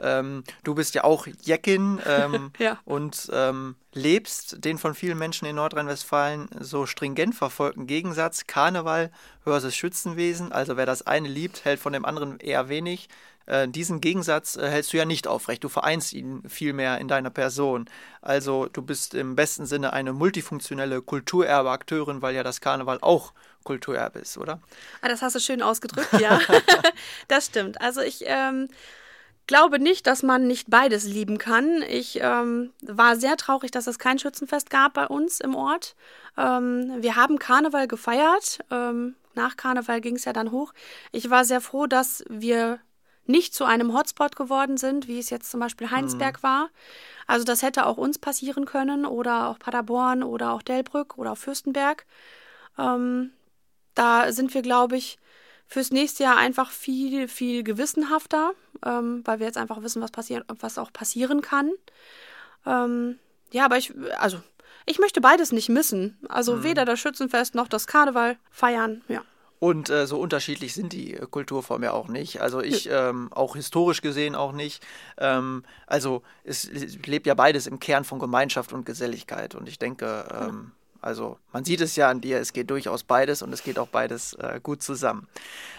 Ähm, 0.00 0.44
du 0.64 0.74
bist 0.74 0.94
ja 0.94 1.04
auch 1.04 1.26
Jeckin 1.42 2.00
ähm, 2.06 2.50
ja. 2.58 2.78
und 2.84 3.28
ähm, 3.32 3.76
lebst 3.92 4.64
den 4.64 4.78
von 4.78 4.94
vielen 4.94 5.18
Menschen 5.18 5.46
in 5.46 5.56
Nordrhein-Westfalen 5.56 6.48
so 6.58 6.86
stringent 6.86 7.34
verfolgten 7.34 7.86
Gegensatz 7.86 8.46
Karneval 8.46 9.10
versus 9.44 9.76
Schützenwesen. 9.76 10.50
Also 10.50 10.76
wer 10.76 10.86
das 10.86 11.06
eine 11.06 11.28
liebt, 11.28 11.64
hält 11.64 11.78
von 11.78 11.92
dem 11.92 12.04
anderen 12.04 12.40
eher 12.40 12.68
wenig. 12.68 13.08
Äh, 13.46 13.68
diesen 13.68 14.00
Gegensatz 14.00 14.56
äh, 14.56 14.68
hältst 14.68 14.92
du 14.92 14.96
ja 14.96 15.04
nicht 15.04 15.26
aufrecht. 15.26 15.64
Du 15.64 15.68
vereinst 15.68 16.12
ihn 16.12 16.42
vielmehr 16.48 16.98
in 16.98 17.08
deiner 17.08 17.30
Person. 17.30 17.88
Also 18.20 18.66
du 18.66 18.82
bist 18.82 19.14
im 19.14 19.36
besten 19.36 19.66
Sinne 19.66 19.92
eine 19.92 20.12
multifunktionelle 20.12 21.02
Kulturerbe-Akteurin, 21.02 22.22
weil 22.22 22.34
ja 22.34 22.42
das 22.42 22.60
Karneval 22.60 22.98
auch 23.00 23.32
Kulturerbe 23.64 24.18
ist, 24.18 24.38
oder? 24.38 24.60
Ah, 25.00 25.08
das 25.08 25.22
hast 25.22 25.36
du 25.36 25.40
schön 25.40 25.62
ausgedrückt, 25.62 26.12
ja. 26.20 26.40
das 27.28 27.46
stimmt. 27.46 27.80
Also 27.80 28.00
ich 28.00 28.24
ähm, 28.26 28.68
glaube 29.46 29.78
nicht, 29.78 30.06
dass 30.06 30.22
man 30.22 30.46
nicht 30.46 30.70
beides 30.70 31.04
lieben 31.04 31.38
kann. 31.38 31.82
Ich 31.82 32.20
ähm, 32.20 32.72
war 32.82 33.16
sehr 33.16 33.36
traurig, 33.36 33.70
dass 33.70 33.86
es 33.86 33.98
kein 33.98 34.18
Schützenfest 34.18 34.70
gab 34.70 34.94
bei 34.94 35.06
uns 35.06 35.40
im 35.40 35.54
Ort. 35.54 35.94
Ähm, 36.36 36.92
wir 36.98 37.16
haben 37.16 37.38
Karneval 37.38 37.88
gefeiert. 37.88 38.60
Ähm, 38.70 39.16
nach 39.34 39.56
Karneval 39.56 40.00
ging 40.00 40.16
es 40.16 40.24
ja 40.24 40.32
dann 40.32 40.52
hoch. 40.52 40.72
Ich 41.10 41.30
war 41.30 41.44
sehr 41.44 41.60
froh, 41.60 41.86
dass 41.86 42.24
wir 42.28 42.80
nicht 43.26 43.54
zu 43.54 43.64
einem 43.64 43.94
Hotspot 43.94 44.36
geworden 44.36 44.76
sind, 44.76 45.08
wie 45.08 45.18
es 45.18 45.30
jetzt 45.30 45.50
zum 45.50 45.60
Beispiel 45.60 45.90
Heinsberg 45.90 46.38
mhm. 46.38 46.42
war. 46.42 46.70
Also 47.26 47.44
das 47.44 47.62
hätte 47.62 47.86
auch 47.86 47.96
uns 47.96 48.18
passieren 48.18 48.64
können 48.64 49.06
oder 49.06 49.48
auch 49.48 49.58
Paderborn 49.58 50.22
oder 50.22 50.52
auch 50.52 50.62
Delbrück 50.62 51.18
oder 51.18 51.32
auch 51.32 51.38
Fürstenberg. 51.38 52.04
Ähm, 52.78 53.32
da 53.94 54.32
sind 54.32 54.54
wir, 54.54 54.62
glaube 54.62 54.96
ich, 54.96 55.18
fürs 55.66 55.90
nächste 55.90 56.24
Jahr 56.24 56.36
einfach 56.36 56.70
viel, 56.70 57.28
viel 57.28 57.62
gewissenhafter, 57.62 58.52
ähm, 58.84 59.22
weil 59.24 59.38
wir 59.38 59.46
jetzt 59.46 59.58
einfach 59.58 59.82
wissen, 59.82 60.02
was 60.02 60.10
passieren, 60.10 60.44
was 60.60 60.78
auch 60.78 60.92
passieren 60.92 61.40
kann. 61.40 61.70
Ähm, 62.66 63.18
ja, 63.52 63.64
aber 63.64 63.78
ich, 63.78 63.92
also 64.18 64.40
ich 64.84 64.98
möchte 64.98 65.20
beides 65.20 65.52
nicht 65.52 65.68
missen. 65.68 66.18
Also 66.28 66.56
mhm. 66.56 66.64
weder 66.64 66.84
das 66.84 67.00
Schützenfest 67.00 67.54
noch 67.54 67.68
das 67.68 67.86
Karneval 67.86 68.36
feiern, 68.50 69.02
ja. 69.08 69.22
Und 69.62 69.90
äh, 69.90 70.08
so 70.08 70.18
unterschiedlich 70.18 70.74
sind 70.74 70.92
die 70.92 71.14
äh, 71.14 71.24
Kulturformen 71.24 71.84
ja 71.84 71.92
auch 71.92 72.08
nicht. 72.08 72.40
Also 72.40 72.60
ich, 72.60 72.88
ähm, 72.90 73.32
auch 73.32 73.54
historisch 73.54 74.02
gesehen 74.02 74.34
auch 74.34 74.50
nicht. 74.50 74.84
Ähm, 75.18 75.62
also 75.86 76.24
es, 76.42 76.68
lebt 77.06 77.28
ja 77.28 77.34
beides 77.34 77.68
im 77.68 77.78
Kern 77.78 78.02
von 78.02 78.18
Gemeinschaft 78.18 78.72
und 78.72 78.84
Geselligkeit. 78.84 79.54
Und 79.54 79.68
ich 79.68 79.78
denke, 79.78 80.24
ähm. 80.34 80.72
Also 81.02 81.38
man 81.52 81.64
sieht 81.64 81.80
es 81.80 81.96
ja 81.96 82.08
an 82.08 82.20
dir, 82.20 82.38
es 82.38 82.52
geht 82.52 82.70
durchaus 82.70 83.02
beides 83.02 83.42
und 83.42 83.52
es 83.52 83.62
geht 83.62 83.78
auch 83.78 83.88
beides 83.88 84.34
äh, 84.34 84.60
gut 84.62 84.82
zusammen. 84.82 85.26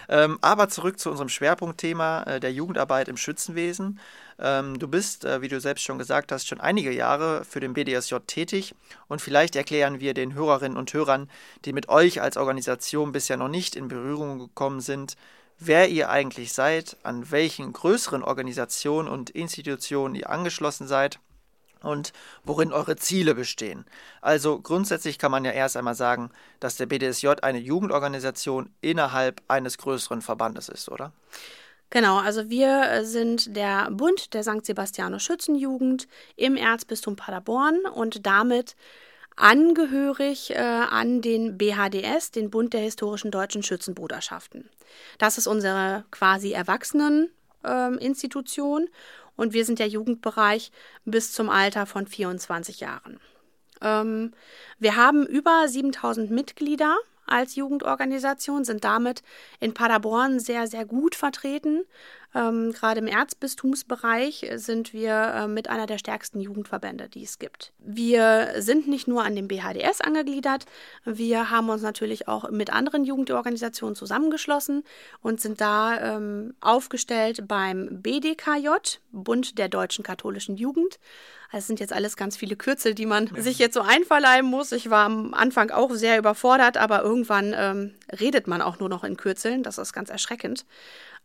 Ähm, 0.08 0.38
aber 0.42 0.68
zurück 0.68 0.98
zu 0.98 1.10
unserem 1.10 1.30
Schwerpunktthema 1.30 2.22
äh, 2.24 2.40
der 2.40 2.52
Jugendarbeit 2.52 3.08
im 3.08 3.16
Schützenwesen. 3.16 3.98
Ähm, 4.38 4.78
du 4.78 4.86
bist, 4.86 5.24
äh, 5.24 5.40
wie 5.40 5.48
du 5.48 5.60
selbst 5.60 5.82
schon 5.82 5.98
gesagt 5.98 6.30
hast, 6.30 6.46
schon 6.46 6.60
einige 6.60 6.92
Jahre 6.92 7.44
für 7.44 7.60
den 7.60 7.72
BDSJ 7.72 8.16
tätig 8.26 8.74
und 9.08 9.22
vielleicht 9.22 9.56
erklären 9.56 9.98
wir 10.00 10.12
den 10.12 10.34
Hörerinnen 10.34 10.76
und 10.76 10.92
Hörern, 10.92 11.30
die 11.64 11.72
mit 11.72 11.88
euch 11.88 12.20
als 12.20 12.36
Organisation 12.36 13.12
bisher 13.12 13.38
noch 13.38 13.48
nicht 13.48 13.76
in 13.76 13.88
Berührung 13.88 14.38
gekommen 14.38 14.80
sind, 14.80 15.16
wer 15.58 15.88
ihr 15.88 16.10
eigentlich 16.10 16.52
seid, 16.52 16.96
an 17.02 17.30
welchen 17.30 17.72
größeren 17.72 18.22
Organisationen 18.22 19.08
und 19.08 19.30
Institutionen 19.30 20.14
ihr 20.14 20.28
angeschlossen 20.28 20.86
seid 20.86 21.18
und 21.84 22.12
worin 22.44 22.72
eure 22.72 22.96
Ziele 22.96 23.34
bestehen. 23.34 23.84
Also 24.20 24.60
grundsätzlich 24.60 25.18
kann 25.18 25.30
man 25.30 25.44
ja 25.44 25.52
erst 25.52 25.76
einmal 25.76 25.94
sagen, 25.94 26.30
dass 26.60 26.76
der 26.76 26.86
BDSJ 26.86 27.28
eine 27.42 27.58
Jugendorganisation 27.58 28.70
innerhalb 28.80 29.42
eines 29.48 29.78
größeren 29.78 30.22
Verbandes 30.22 30.68
ist, 30.68 30.88
oder? 30.88 31.12
Genau, 31.90 32.18
also 32.18 32.50
wir 32.50 33.04
sind 33.04 33.56
der 33.56 33.88
Bund 33.90 34.34
der 34.34 34.42
St. 34.42 34.66
Sebastianus 34.66 35.22
Schützenjugend 35.22 36.08
im 36.34 36.56
Erzbistum 36.56 37.14
Paderborn 37.14 37.82
und 37.94 38.26
damit 38.26 38.74
angehörig 39.36 40.50
äh, 40.50 40.58
an 40.58 41.20
den 41.20 41.56
BHDS, 41.58 42.32
den 42.32 42.50
Bund 42.50 42.72
der 42.72 42.80
historischen 42.80 43.30
deutschen 43.30 43.62
Schützenbruderschaften. 43.62 44.68
Das 45.18 45.38
ist 45.38 45.46
unsere 45.46 46.04
quasi 46.10 46.50
Erwachseneninstitution 46.52 48.82
ähm, 48.82 48.88
und 49.36 49.52
wir 49.52 49.64
sind 49.64 49.78
der 49.78 49.88
Jugendbereich 49.88 50.72
bis 51.04 51.32
zum 51.32 51.50
Alter 51.50 51.86
von 51.86 52.06
24 52.06 52.80
Jahren. 52.80 53.20
Ähm, 53.80 54.32
wir 54.78 54.96
haben 54.96 55.26
über 55.26 55.66
7000 55.68 56.30
Mitglieder 56.30 56.96
als 57.26 57.56
Jugendorganisation, 57.56 58.64
sind 58.64 58.84
damit 58.84 59.22
in 59.60 59.74
Paderborn 59.74 60.40
sehr, 60.40 60.66
sehr 60.66 60.84
gut 60.84 61.14
vertreten. 61.14 61.84
Ähm, 62.34 62.72
Gerade 62.72 63.00
im 63.00 63.06
Erzbistumsbereich 63.06 64.50
sind 64.56 64.92
wir 64.92 65.12
äh, 65.12 65.46
mit 65.46 65.68
einer 65.68 65.86
der 65.86 65.98
stärksten 65.98 66.40
Jugendverbände, 66.40 67.08
die 67.08 67.22
es 67.22 67.38
gibt. 67.38 67.72
Wir 67.78 68.54
sind 68.58 68.88
nicht 68.88 69.06
nur 69.06 69.24
an 69.24 69.36
dem 69.36 69.46
BHDS 69.46 70.00
angegliedert, 70.00 70.66
wir 71.04 71.50
haben 71.50 71.68
uns 71.68 71.82
natürlich 71.82 72.26
auch 72.26 72.50
mit 72.50 72.72
anderen 72.72 73.04
Jugendorganisationen 73.04 73.94
zusammengeschlossen 73.94 74.82
und 75.22 75.40
sind 75.40 75.60
da 75.60 76.16
ähm, 76.16 76.54
aufgestellt 76.60 77.46
beim 77.46 78.02
BDKJ, 78.02 78.68
Bund 79.12 79.58
der 79.58 79.68
Deutschen 79.68 80.02
Katholischen 80.02 80.56
Jugend. 80.56 80.98
Das 81.52 81.68
sind 81.68 81.78
jetzt 81.78 81.92
alles 81.92 82.16
ganz 82.16 82.36
viele 82.36 82.56
Kürzel, 82.56 82.96
die 82.96 83.06
man 83.06 83.30
ja. 83.32 83.40
sich 83.40 83.60
jetzt 83.60 83.74
so 83.74 83.80
einverleiben 83.80 84.50
muss. 84.50 84.72
Ich 84.72 84.90
war 84.90 85.06
am 85.06 85.34
Anfang 85.34 85.70
auch 85.70 85.92
sehr 85.92 86.18
überfordert, 86.18 86.76
aber 86.76 87.02
irgendwann 87.02 87.54
ähm, 87.56 87.94
redet 88.18 88.48
man 88.48 88.60
auch 88.60 88.80
nur 88.80 88.88
noch 88.88 89.04
in 89.04 89.16
Kürzeln. 89.16 89.62
Das 89.62 89.78
ist 89.78 89.92
ganz 89.92 90.10
erschreckend. 90.10 90.66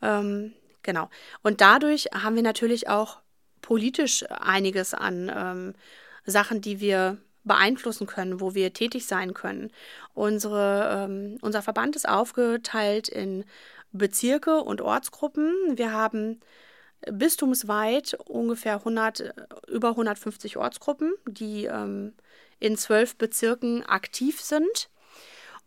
Ähm, 0.03 0.53
Genau. 0.83 1.09
Und 1.41 1.61
dadurch 1.61 2.05
haben 2.13 2.35
wir 2.35 2.43
natürlich 2.43 2.87
auch 2.87 3.19
politisch 3.61 4.25
einiges 4.29 4.93
an 4.93 5.31
ähm, 5.33 5.73
Sachen, 6.25 6.61
die 6.61 6.79
wir 6.79 7.17
beeinflussen 7.43 8.07
können, 8.07 8.39
wo 8.41 8.53
wir 8.53 8.73
tätig 8.73 9.05
sein 9.07 9.33
können. 9.33 9.71
Unsere, 10.13 11.05
ähm, 11.09 11.37
unser 11.41 11.61
Verband 11.61 11.95
ist 11.95 12.07
aufgeteilt 12.07 13.09
in 13.09 13.45
Bezirke 13.91 14.61
und 14.61 14.81
Ortsgruppen. 14.81 15.53
Wir 15.75 15.91
haben 15.91 16.39
bistumsweit 17.09 18.17
ungefähr 18.25 18.75
100, 18.75 19.33
über 19.67 19.89
150 19.89 20.57
Ortsgruppen, 20.57 21.13
die 21.27 21.65
ähm, 21.65 22.13
in 22.59 22.77
zwölf 22.77 23.15
Bezirken 23.15 23.83
aktiv 23.83 24.41
sind. 24.41 24.89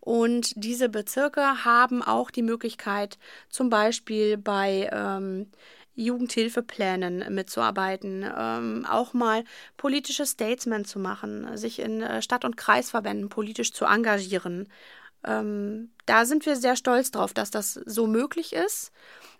Und 0.04 0.52
diese 0.56 0.88
Bezirke 0.88 1.64
haben 1.64 2.02
auch 2.02 2.32
die 2.32 2.42
Möglichkeit, 2.42 3.18
zum 3.48 3.70
Beispiel 3.70 4.36
bei 4.36 4.90
ähm, 4.92 5.46
Jugendhilfeplänen 5.94 7.32
mitzuarbeiten, 7.32 8.28
ähm, 8.36 8.84
auch 8.90 9.14
mal 9.14 9.44
politische 9.76 10.26
Statements 10.26 10.90
zu 10.90 10.98
machen, 10.98 11.56
sich 11.56 11.78
in 11.78 12.02
äh, 12.02 12.20
Stadt- 12.20 12.44
und 12.44 12.56
Kreisverbänden 12.56 13.28
politisch 13.28 13.72
zu 13.72 13.84
engagieren. 13.84 14.68
Ähm, 15.22 15.92
da 16.04 16.24
sind 16.24 16.46
wir 16.46 16.56
sehr 16.56 16.74
stolz 16.74 17.12
drauf, 17.12 17.32
dass 17.32 17.52
das 17.52 17.74
so 17.74 18.08
möglich 18.08 18.54
ist, 18.54 18.90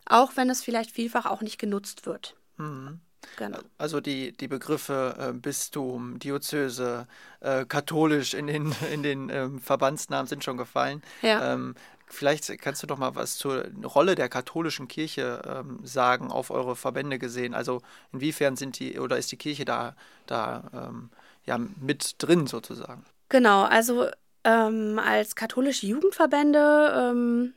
auch 0.06 0.36
wenn 0.36 0.48
es 0.48 0.62
vielleicht 0.62 0.92
vielfach 0.92 1.26
auch 1.26 1.40
nicht 1.42 1.58
genutzt 1.58 2.06
wird. 2.06 2.36
Mhm. 2.56 3.00
Genau. 3.36 3.58
Also 3.78 4.00
die, 4.00 4.32
die 4.32 4.48
Begriffe 4.48 5.14
äh, 5.18 5.32
Bistum, 5.32 6.18
Diözese, 6.18 7.06
äh, 7.40 7.64
katholisch 7.64 8.34
in 8.34 8.46
den, 8.46 8.74
in 8.92 9.02
den 9.02 9.30
ähm, 9.30 9.60
Verbandsnamen 9.60 10.26
sind 10.26 10.44
schon 10.44 10.56
gefallen. 10.56 11.02
Ja. 11.22 11.52
Ähm, 11.54 11.74
vielleicht 12.06 12.60
kannst 12.60 12.82
du 12.82 12.86
doch 12.86 12.98
mal 12.98 13.14
was 13.14 13.36
zur 13.36 13.66
Rolle 13.84 14.14
der 14.14 14.28
katholischen 14.28 14.88
Kirche 14.88 15.42
ähm, 15.46 15.80
sagen, 15.82 16.30
auf 16.30 16.50
eure 16.50 16.76
Verbände 16.76 17.18
gesehen. 17.18 17.54
Also 17.54 17.82
inwiefern 18.12 18.56
sind 18.56 18.78
die 18.78 18.98
oder 18.98 19.16
ist 19.18 19.32
die 19.32 19.36
Kirche 19.36 19.64
da, 19.64 19.96
da 20.26 20.64
ähm, 20.74 21.10
ja, 21.44 21.58
mit 21.58 22.16
drin 22.18 22.46
sozusagen? 22.46 23.04
Genau, 23.28 23.62
also 23.62 24.08
ähm, 24.44 25.00
als 25.02 25.34
katholische 25.36 25.86
Jugendverbände 25.86 27.10
ähm, 27.12 27.54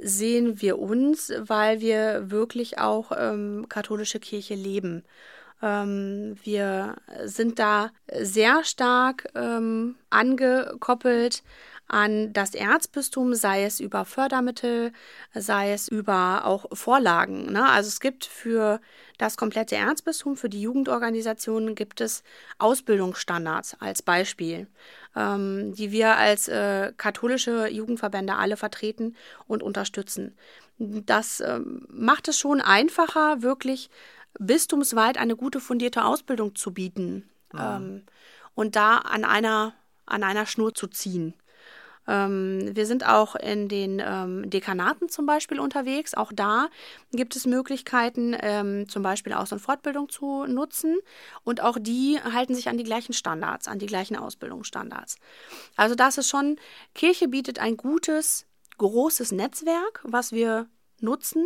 sehen 0.00 0.60
wir 0.60 0.78
uns, 0.78 1.32
weil 1.38 1.80
wir 1.80 2.30
wirklich 2.30 2.78
auch 2.78 3.12
ähm, 3.16 3.66
katholische 3.68 4.20
Kirche 4.20 4.54
leben. 4.54 5.04
Ähm, 5.62 6.36
wir 6.44 6.96
sind 7.24 7.58
da 7.58 7.90
sehr 8.12 8.64
stark 8.64 9.28
ähm, 9.34 9.96
angekoppelt 10.10 11.42
an 11.88 12.34
das 12.34 12.54
Erzbistum, 12.54 13.34
sei 13.34 13.64
es 13.64 13.80
über 13.80 14.04
Fördermittel, 14.04 14.92
sei 15.34 15.72
es 15.72 15.88
über 15.88 16.44
auch 16.44 16.66
Vorlagen. 16.72 17.50
Ne? 17.52 17.66
Also 17.66 17.88
es 17.88 18.00
gibt 18.00 18.26
für 18.26 18.80
das 19.16 19.36
komplette 19.36 19.76
Erzbistum, 19.76 20.36
für 20.36 20.50
die 20.50 20.60
Jugendorganisationen 20.60 21.74
gibt 21.74 22.00
es 22.00 22.22
Ausbildungsstandards 22.58 23.76
als 23.80 24.02
Beispiel, 24.02 24.66
ähm, 25.16 25.74
die 25.74 25.90
wir 25.90 26.16
als 26.16 26.48
äh, 26.48 26.92
katholische 26.96 27.68
Jugendverbände 27.68 28.34
alle 28.34 28.56
vertreten 28.56 29.16
und 29.46 29.62
unterstützen. 29.62 30.36
Das 30.78 31.40
ähm, 31.40 31.86
macht 31.90 32.28
es 32.28 32.38
schon 32.38 32.60
einfacher, 32.60 33.42
wirklich 33.42 33.90
bistumsweit 34.38 35.18
eine 35.18 35.36
gute 35.36 35.60
fundierte 35.60 36.04
Ausbildung 36.04 36.54
zu 36.54 36.72
bieten 36.72 37.28
mhm. 37.52 37.60
ähm, 37.60 38.02
und 38.54 38.76
da 38.76 38.98
an 38.98 39.24
einer, 39.24 39.74
an 40.06 40.22
einer 40.22 40.46
Schnur 40.46 40.74
zu 40.74 40.86
ziehen. 40.86 41.34
Ähm, 42.08 42.74
wir 42.74 42.86
sind 42.86 43.06
auch 43.06 43.36
in 43.36 43.68
den 43.68 44.02
ähm, 44.04 44.48
Dekanaten 44.48 45.08
zum 45.08 45.26
Beispiel 45.26 45.60
unterwegs. 45.60 46.14
Auch 46.14 46.32
da 46.34 46.68
gibt 47.12 47.36
es 47.36 47.46
Möglichkeiten, 47.46 48.34
ähm, 48.40 48.88
zum 48.88 49.02
Beispiel 49.02 49.34
Aus- 49.34 49.52
und 49.52 49.60
Fortbildung 49.60 50.08
zu 50.08 50.46
nutzen. 50.46 50.98
Und 51.44 51.60
auch 51.60 51.76
die 51.78 52.18
halten 52.20 52.54
sich 52.54 52.68
an 52.68 52.78
die 52.78 52.84
gleichen 52.84 53.12
Standards, 53.12 53.68
an 53.68 53.78
die 53.78 53.86
gleichen 53.86 54.16
Ausbildungsstandards. 54.16 55.18
Also 55.76 55.94
das 55.94 56.18
ist 56.18 56.28
schon, 56.28 56.56
Kirche 56.94 57.28
bietet 57.28 57.58
ein 57.58 57.76
gutes, 57.76 58.46
großes 58.78 59.32
Netzwerk, 59.32 60.00
was 60.02 60.32
wir 60.32 60.66
nutzen 61.00 61.44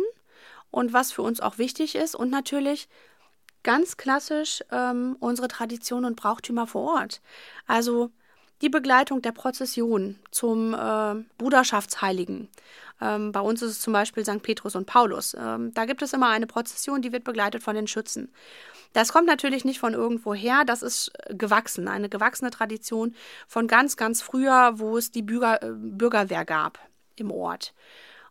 und 0.71 0.93
was 0.93 1.11
für 1.11 1.21
uns 1.21 1.41
auch 1.41 1.57
wichtig 1.57 1.95
ist. 1.95 2.15
Und 2.15 2.29
natürlich 2.31 2.87
ganz 3.63 3.97
klassisch 3.97 4.63
ähm, 4.71 5.17
unsere 5.19 5.47
Traditionen 5.47 6.05
und 6.05 6.15
Brauchtümer 6.15 6.67
vor 6.67 6.95
Ort. 6.95 7.21
Also 7.67 8.11
die 8.63 8.69
Begleitung 8.69 9.21
der 9.21 9.33
Prozession 9.33 10.17
zum 10.31 10.73
äh, 10.73 11.15
Bruderschaftsheiligen. 11.37 12.47
Ähm, 13.01 13.33
bei 13.33 13.41
uns 13.41 13.61
ist 13.61 13.71
es 13.71 13.81
zum 13.81 13.91
Beispiel 13.91 14.23
St. 14.23 14.41
Petrus 14.41 14.75
und 14.75 14.85
Paulus. 14.85 15.35
Ähm, 15.37 15.73
da 15.73 15.83
gibt 15.83 16.01
es 16.01 16.13
immer 16.13 16.29
eine 16.29 16.47
Prozession, 16.47 17.01
die 17.01 17.11
wird 17.11 17.25
begleitet 17.25 17.61
von 17.61 17.75
den 17.75 17.87
Schützen. 17.87 18.31
Das 18.93 19.11
kommt 19.11 19.27
natürlich 19.27 19.65
nicht 19.65 19.79
von 19.79 19.93
irgendwo 19.93 20.33
her, 20.33 20.63
das 20.65 20.81
ist 20.81 21.11
gewachsen, 21.29 21.89
eine 21.89 22.07
gewachsene 22.07 22.51
Tradition 22.51 23.15
von 23.47 23.67
ganz, 23.67 23.97
ganz 23.97 24.21
früher, 24.21 24.73
wo 24.75 24.97
es 24.97 25.11
die 25.11 25.23
Bürger, 25.23 25.61
äh, 25.61 25.71
Bürgerwehr 25.73 26.45
gab 26.45 26.79
im 27.17 27.31
Ort. 27.31 27.73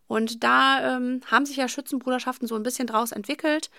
Und 0.09 0.43
da 0.45 0.97
ähm, 0.97 1.21
haben 1.31 1.45
sich 1.45 1.57
ja 1.57 1.69
Schützenbruderschaften 1.69 2.49
so 2.49 2.55
ein 2.55 2.63
bisschen 2.63 2.87
draus 2.87 3.13
entwickelt. 3.13 3.71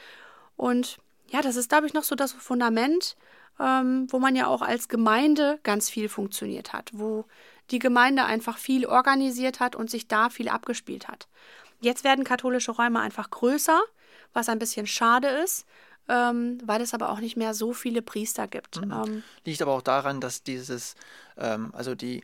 Und 0.55 0.99
ja, 1.29 1.41
das 1.41 1.55
ist, 1.55 1.69
glaube 1.69 1.87
ich, 1.87 1.93
noch 1.93 2.03
so 2.03 2.13
das 2.13 2.31
Fundament, 2.31 3.15
ähm, 3.59 4.07
wo 4.09 4.19
man 4.19 4.35
ja 4.35 4.47
auch 4.47 4.61
als 4.61 4.87
Gemeinde 4.87 5.59
ganz 5.63 5.89
viel 5.89 6.09
funktioniert 6.09 6.73
hat, 6.73 6.91
wo 6.93 7.25
die 7.71 7.79
Gemeinde 7.79 8.25
einfach 8.25 8.57
viel 8.57 8.85
organisiert 8.85 9.59
hat 9.59 9.75
und 9.75 9.89
sich 9.89 10.07
da 10.07 10.29
viel 10.29 10.49
abgespielt 10.49 11.07
hat. 11.07 11.27
Jetzt 11.79 12.03
werden 12.03 12.23
katholische 12.23 12.71
Räume 12.71 12.99
einfach 12.99 13.29
größer, 13.29 13.81
was 14.33 14.49
ein 14.49 14.59
bisschen 14.59 14.87
schade 14.87 15.27
ist, 15.27 15.65
ähm, 16.09 16.57
weil 16.63 16.81
es 16.81 16.93
aber 16.93 17.09
auch 17.09 17.19
nicht 17.19 17.37
mehr 17.37 17.53
so 17.53 17.73
viele 17.73 18.01
Priester 18.01 18.47
gibt. 18.47 18.83
Mhm. 18.83 18.91
Ähm, 18.91 19.23
Liegt 19.45 19.61
aber 19.61 19.73
auch 19.73 19.81
daran, 19.81 20.19
dass 20.19 20.43
dieses, 20.43 20.95
ähm, 21.37 21.71
also 21.73 21.95
die 21.95 22.23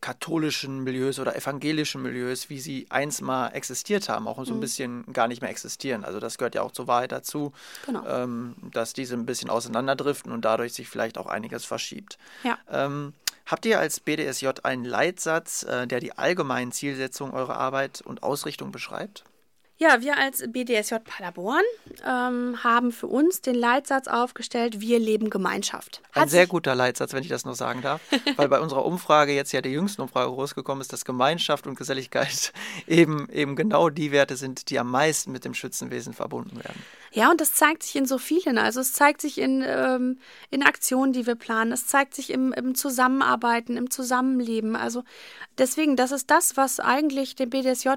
katholischen 0.00 0.84
Milieus 0.84 1.18
oder 1.18 1.36
evangelischen 1.36 2.02
Milieus, 2.02 2.50
wie 2.50 2.60
sie 2.60 2.86
einst 2.90 3.22
mal 3.22 3.48
existiert 3.48 4.08
haben, 4.08 4.28
auch 4.28 4.44
so 4.44 4.52
ein 4.52 4.56
mhm. 4.56 4.60
bisschen 4.60 5.12
gar 5.12 5.28
nicht 5.28 5.40
mehr 5.40 5.50
existieren. 5.50 6.04
Also 6.04 6.20
das 6.20 6.38
gehört 6.38 6.54
ja 6.54 6.62
auch 6.62 6.72
zur 6.72 6.86
Wahrheit 6.86 7.12
dazu, 7.12 7.52
genau. 7.86 8.06
ähm, 8.06 8.56
dass 8.72 8.92
diese 8.92 9.14
ein 9.14 9.26
bisschen 9.26 9.50
auseinanderdriften 9.50 10.32
und 10.32 10.44
dadurch 10.44 10.72
sich 10.74 10.88
vielleicht 10.88 11.18
auch 11.18 11.26
einiges 11.26 11.64
verschiebt. 11.64 12.18
Ja. 12.44 12.58
Ähm, 12.70 13.12
habt 13.46 13.66
ihr 13.66 13.78
als 13.78 14.00
BDSJ 14.00 14.48
einen 14.62 14.84
Leitsatz, 14.84 15.62
äh, 15.62 15.86
der 15.86 16.00
die 16.00 16.16
allgemeinen 16.16 16.72
Zielsetzungen 16.72 17.34
eurer 17.34 17.56
Arbeit 17.56 18.00
und 18.00 18.22
Ausrichtung 18.22 18.72
beschreibt? 18.72 19.24
Ja, 19.80 20.00
wir 20.00 20.18
als 20.18 20.42
BDSJ 20.48 20.96
Paderborn 21.04 21.62
ähm, 22.04 22.64
haben 22.64 22.90
für 22.90 23.06
uns 23.06 23.42
den 23.42 23.54
Leitsatz 23.54 24.08
aufgestellt, 24.08 24.80
wir 24.80 24.98
leben 24.98 25.30
Gemeinschaft. 25.30 26.02
Hat 26.10 26.24
Ein 26.24 26.28
sehr 26.28 26.48
guter 26.48 26.74
Leitsatz, 26.74 27.12
wenn 27.12 27.22
ich 27.22 27.28
das 27.28 27.44
noch 27.44 27.54
sagen 27.54 27.80
darf, 27.80 28.00
weil 28.36 28.48
bei 28.48 28.58
unserer 28.58 28.84
Umfrage 28.84 29.32
jetzt 29.32 29.52
ja 29.52 29.60
der 29.60 29.70
jüngsten 29.70 30.02
Umfrage 30.02 30.32
rausgekommen 30.32 30.80
ist, 30.80 30.92
dass 30.92 31.04
Gemeinschaft 31.04 31.68
und 31.68 31.78
Geselligkeit 31.78 32.52
eben, 32.88 33.28
eben 33.30 33.54
genau 33.54 33.88
die 33.88 34.10
Werte 34.10 34.34
sind, 34.36 34.68
die 34.70 34.80
am 34.80 34.90
meisten 34.90 35.30
mit 35.30 35.44
dem 35.44 35.54
Schützenwesen 35.54 36.12
verbunden 36.12 36.56
werden. 36.56 36.82
Ja, 37.12 37.30
und 37.30 37.40
das 37.40 37.54
zeigt 37.54 37.82
sich 37.82 37.96
in 37.96 38.06
so 38.06 38.18
vielen. 38.18 38.58
Also 38.58 38.80
es 38.80 38.92
zeigt 38.92 39.20
sich 39.20 39.38
in, 39.38 39.64
ähm, 39.66 40.18
in 40.50 40.62
Aktionen, 40.62 41.12
die 41.12 41.26
wir 41.26 41.34
planen. 41.34 41.72
Es 41.72 41.86
zeigt 41.86 42.14
sich 42.14 42.30
im, 42.30 42.52
im 42.52 42.74
Zusammenarbeiten, 42.74 43.76
im 43.76 43.90
Zusammenleben. 43.90 44.76
Also 44.76 45.04
deswegen, 45.56 45.96
das 45.96 46.12
ist 46.12 46.30
das, 46.30 46.56
was 46.56 46.80
eigentlich 46.80 47.34
den 47.34 47.50
BDSJ 47.50 47.90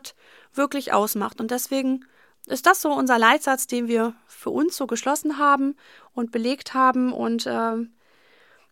wirklich 0.54 0.94
ausmacht. 0.94 1.40
Und 1.40 1.52
deswegen 1.52 2.06
ist 2.48 2.66
das 2.66 2.82
so 2.82 2.92
unser 2.92 3.20
Leitsatz, 3.20 3.68
den 3.68 3.88
wir 3.88 4.16
für 4.28 4.50
uns 4.50 4.78
so 4.78 4.88
geschlossen 4.88 5.38
haben 5.38 5.76
und 6.14 6.32
belegt 6.32 6.74
haben. 6.74 7.14
Und 7.14 7.46
ähm, 7.48 7.94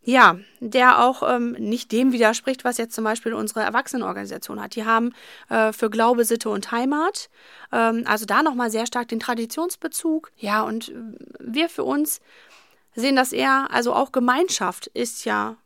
ja, 0.10 0.40
der 0.60 1.04
auch 1.04 1.22
ähm, 1.28 1.52
nicht 1.52 1.92
dem 1.92 2.12
widerspricht, 2.12 2.64
was 2.64 2.78
jetzt 2.78 2.96
zum 2.96 3.04
Beispiel 3.04 3.34
unsere 3.34 3.62
Erwachsenenorganisation 3.62 4.62
hat. 4.62 4.76
Die 4.76 4.86
haben 4.86 5.14
äh, 5.50 5.72
für 5.72 5.90
Glaube, 5.90 6.26
Sitte 6.26 6.50
und 6.50 6.72
Heimat, 6.72 7.30
ähm, 7.72 8.04
also 8.06 8.26
da 8.26 8.42
nochmal 8.42 8.72
sehr 8.72 8.88
stark 8.88 9.08
den 9.10 9.20
Traditionsbezug. 9.20 10.32
Ja, 10.38 10.64
und 10.64 10.92
wir 11.40 11.70
für 11.70 11.84
uns 11.84 12.22
sehen 12.96 13.16
das 13.16 13.34
eher, 13.34 13.68
also 13.72 13.94
auch 13.94 14.12
Gemeinschaft 14.12 14.88
ist 14.88 15.26
ja 15.26 15.58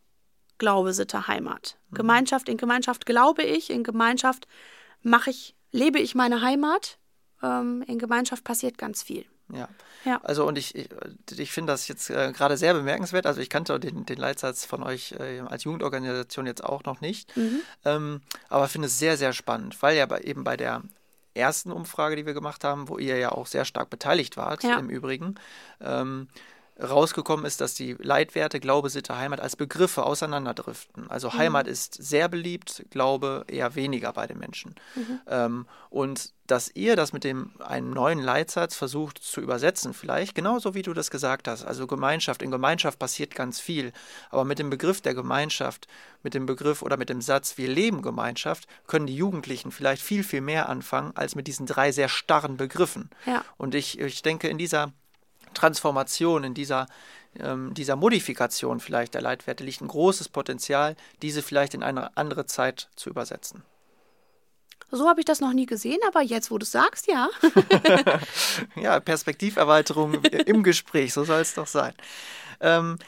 Glaube, 0.57 0.93
Sitte, 0.93 1.27
Heimat. 1.27 1.77
Mhm. 1.89 1.95
Gemeinschaft, 1.95 2.49
in 2.49 2.57
Gemeinschaft 2.57 3.05
glaube 3.05 3.43
ich, 3.43 3.69
in 3.69 3.83
Gemeinschaft 3.83 4.47
mache 5.01 5.29
ich, 5.29 5.55
lebe 5.71 5.99
ich 5.99 6.15
meine 6.15 6.41
Heimat. 6.41 6.97
Ähm, 7.41 7.83
in 7.87 7.97
Gemeinschaft 7.97 8.43
passiert 8.43 8.77
ganz 8.77 9.03
viel. 9.03 9.25
Ja. 9.51 9.67
ja. 10.05 10.19
Also 10.23 10.45
und 10.45 10.57
ich, 10.57 10.75
ich, 10.75 10.89
ich 11.37 11.51
finde 11.51 11.73
das 11.73 11.87
jetzt 11.87 12.09
äh, 12.09 12.31
gerade 12.31 12.57
sehr 12.57 12.73
bemerkenswert. 12.73 13.25
Also 13.25 13.41
ich 13.41 13.49
kannte 13.49 13.79
den, 13.79 14.05
den 14.05 14.17
Leitsatz 14.17 14.65
von 14.65 14.83
euch 14.83 15.13
äh, 15.13 15.41
als 15.41 15.63
Jugendorganisation 15.63 16.45
jetzt 16.45 16.63
auch 16.63 16.83
noch 16.83 17.01
nicht, 17.01 17.35
mhm. 17.35 17.61
ähm, 17.85 18.21
aber 18.49 18.67
finde 18.67 18.87
es 18.87 18.99
sehr, 18.99 19.17
sehr 19.17 19.33
spannend, 19.33 19.81
weil 19.81 19.97
ja 19.97 20.05
bei, 20.05 20.21
eben 20.21 20.43
bei 20.43 20.57
der 20.57 20.81
ersten 21.35 21.71
Umfrage, 21.71 22.15
die 22.15 22.25
wir 22.25 22.33
gemacht 22.33 22.63
haben, 22.63 22.89
wo 22.89 22.97
ihr 22.97 23.17
ja 23.17 23.31
auch 23.31 23.47
sehr 23.47 23.65
stark 23.65 23.89
beteiligt 23.89 24.37
wart 24.37 24.63
ja. 24.63 24.77
im 24.77 24.89
Übrigen, 24.89 25.35
ähm, 25.81 26.27
rausgekommen 26.81 27.45
ist, 27.45 27.61
dass 27.61 27.73
die 27.73 27.95
Leitwerte 27.99 28.59
Glaube, 28.59 28.89
Sitte, 28.89 29.17
Heimat 29.17 29.39
als 29.39 29.55
Begriffe 29.55 30.03
auseinanderdriften. 30.03 31.09
Also 31.09 31.29
mhm. 31.29 31.33
Heimat 31.33 31.67
ist 31.67 31.93
sehr 31.93 32.27
beliebt, 32.27 32.85
Glaube 32.89 33.45
eher 33.47 33.75
weniger 33.75 34.13
bei 34.13 34.27
den 34.27 34.39
Menschen. 34.39 34.75
Mhm. 34.95 35.19
Ähm, 35.27 35.65
und 35.89 36.33
dass 36.47 36.71
ihr 36.73 36.95
das 36.95 37.13
mit 37.13 37.23
dem 37.23 37.51
einem 37.61 37.91
neuen 37.91 38.19
Leitsatz 38.19 38.75
versucht 38.75 39.17
zu 39.19 39.39
übersetzen, 39.39 39.93
vielleicht 39.93 40.35
genauso 40.35 40.73
wie 40.73 40.81
du 40.81 40.93
das 40.93 41.09
gesagt 41.09 41.47
hast. 41.47 41.63
Also 41.63 41.87
Gemeinschaft, 41.87 42.41
in 42.41 42.51
Gemeinschaft 42.51 42.99
passiert 42.99 43.33
ganz 43.33 43.59
viel, 43.59 43.93
aber 44.29 44.43
mit 44.43 44.59
dem 44.59 44.69
Begriff 44.69 44.99
der 44.99 45.13
Gemeinschaft, 45.13 45.87
mit 46.21 46.33
dem 46.33 46.45
Begriff 46.45 46.81
oder 46.81 46.97
mit 46.97 47.09
dem 47.09 47.21
Satz 47.21 47.57
wir 47.57 47.69
leben 47.69 48.01
Gemeinschaft, 48.01 48.67
können 48.87 49.07
die 49.07 49.15
Jugendlichen 49.15 49.71
vielleicht 49.71 50.01
viel 50.01 50.23
viel 50.23 50.41
mehr 50.41 50.69
anfangen 50.69 51.15
als 51.15 51.35
mit 51.35 51.47
diesen 51.47 51.65
drei 51.65 51.91
sehr 51.91 52.09
starren 52.09 52.57
Begriffen. 52.57 53.09
Ja. 53.25 53.45
Und 53.57 53.73
ich, 53.75 53.99
ich 53.99 54.21
denke 54.21 54.47
in 54.49 54.57
dieser 54.57 54.91
Transformation, 55.53 56.43
in 56.43 56.53
dieser, 56.53 56.87
ähm, 57.39 57.73
dieser 57.73 57.95
Modifikation 57.95 58.79
vielleicht 58.79 59.13
der 59.13 59.21
Leitwerte 59.21 59.63
liegt 59.63 59.81
ein 59.81 59.87
großes 59.87 60.29
Potenzial, 60.29 60.95
diese 61.21 61.41
vielleicht 61.41 61.73
in 61.73 61.83
eine 61.83 62.15
andere 62.17 62.45
Zeit 62.45 62.89
zu 62.95 63.09
übersetzen. 63.09 63.63
So 64.95 65.07
habe 65.07 65.21
ich 65.21 65.25
das 65.25 65.41
noch 65.41 65.53
nie 65.53 65.65
gesehen, 65.65 65.97
aber 66.07 66.21
jetzt, 66.21 66.51
wo 66.51 66.59
du 66.59 66.63
es 66.63 66.71
sagst, 66.71 67.07
ja. 67.07 67.27
ja, 68.75 68.99
Perspektiverweiterung 68.99 70.23
im 70.23 70.61
Gespräch, 70.61 71.13
so 71.13 71.23
soll 71.23 71.41
es 71.41 71.55
doch 71.55 71.65
sein. 71.65 71.95
Ähm, 72.59 72.99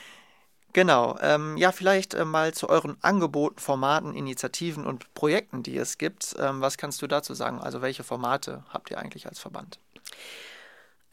genau, 0.73 1.15
ähm, 1.21 1.57
ja, 1.57 1.71
vielleicht 1.71 2.15
äh, 2.15 2.25
mal 2.25 2.55
zu 2.55 2.69
euren 2.69 2.97
Angeboten, 3.01 3.59
Formaten, 3.59 4.15
Initiativen 4.15 4.87
und 4.87 5.13
Projekten, 5.13 5.61
die 5.61 5.77
es 5.77 5.99
gibt. 5.99 6.35
Ähm, 6.39 6.59
was 6.59 6.77
kannst 6.77 7.03
du 7.03 7.07
dazu 7.07 7.35
sagen? 7.35 7.59
Also, 7.59 7.83
welche 7.83 8.03
Formate 8.03 8.63
habt 8.69 8.89
ihr 8.89 8.97
eigentlich 8.97 9.27
als 9.27 9.37
Verband? 9.37 9.79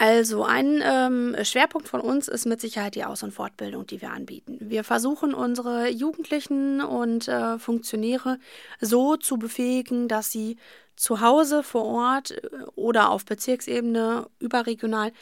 Also 0.03 0.43
ein 0.43 0.83
ähm, 0.85 1.37
Schwerpunkt 1.45 1.87
von 1.87 2.01
uns 2.01 2.27
ist 2.27 2.45
mit 2.45 2.61
Sicherheit 2.61 2.97
die 2.97 3.05
Aus- 3.05 3.23
und 3.23 3.31
Fortbildung, 3.31 3.87
die 3.87 4.03
wir 4.03 4.11
anbieten. 4.11 4.59
Wir 4.61 4.83
versuchen 4.83 5.33
unsere 5.33 5.88
Jugendlichen 5.91 6.81
und 6.81 7.29
äh, 7.29 7.57
Funktionäre 7.61 8.41
so 8.81 9.17
zu 9.17 9.38
befähigen, 9.38 10.09
dass 10.09 10.33
sie 10.33 10.57
zu 10.97 11.21
Hause, 11.21 11.62
vor 11.62 11.85
Ort 11.85 12.33
äh, 12.33 12.49
oder 12.75 13.11
auf 13.11 13.25
Bezirksebene, 13.25 14.27
überregional 14.41 15.12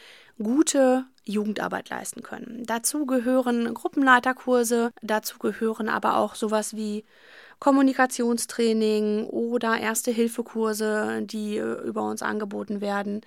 gute 0.42 1.04
Jugendarbeit 1.26 1.90
leisten 1.90 2.22
können. 2.22 2.62
Dazu 2.64 3.04
gehören 3.04 3.74
Gruppenleiterkurse, 3.74 4.92
dazu 5.02 5.38
gehören 5.38 5.90
aber 5.90 6.16
auch 6.16 6.34
sowas 6.34 6.74
wie 6.74 7.04
Kommunikationstraining 7.60 9.26
oder 9.26 9.78
Erste-Hilfe-Kurse, 9.78 11.22
die 11.22 11.58
äh, 11.58 11.82
über 11.82 12.02
uns 12.02 12.22
angeboten 12.22 12.80
werden. 12.80 13.20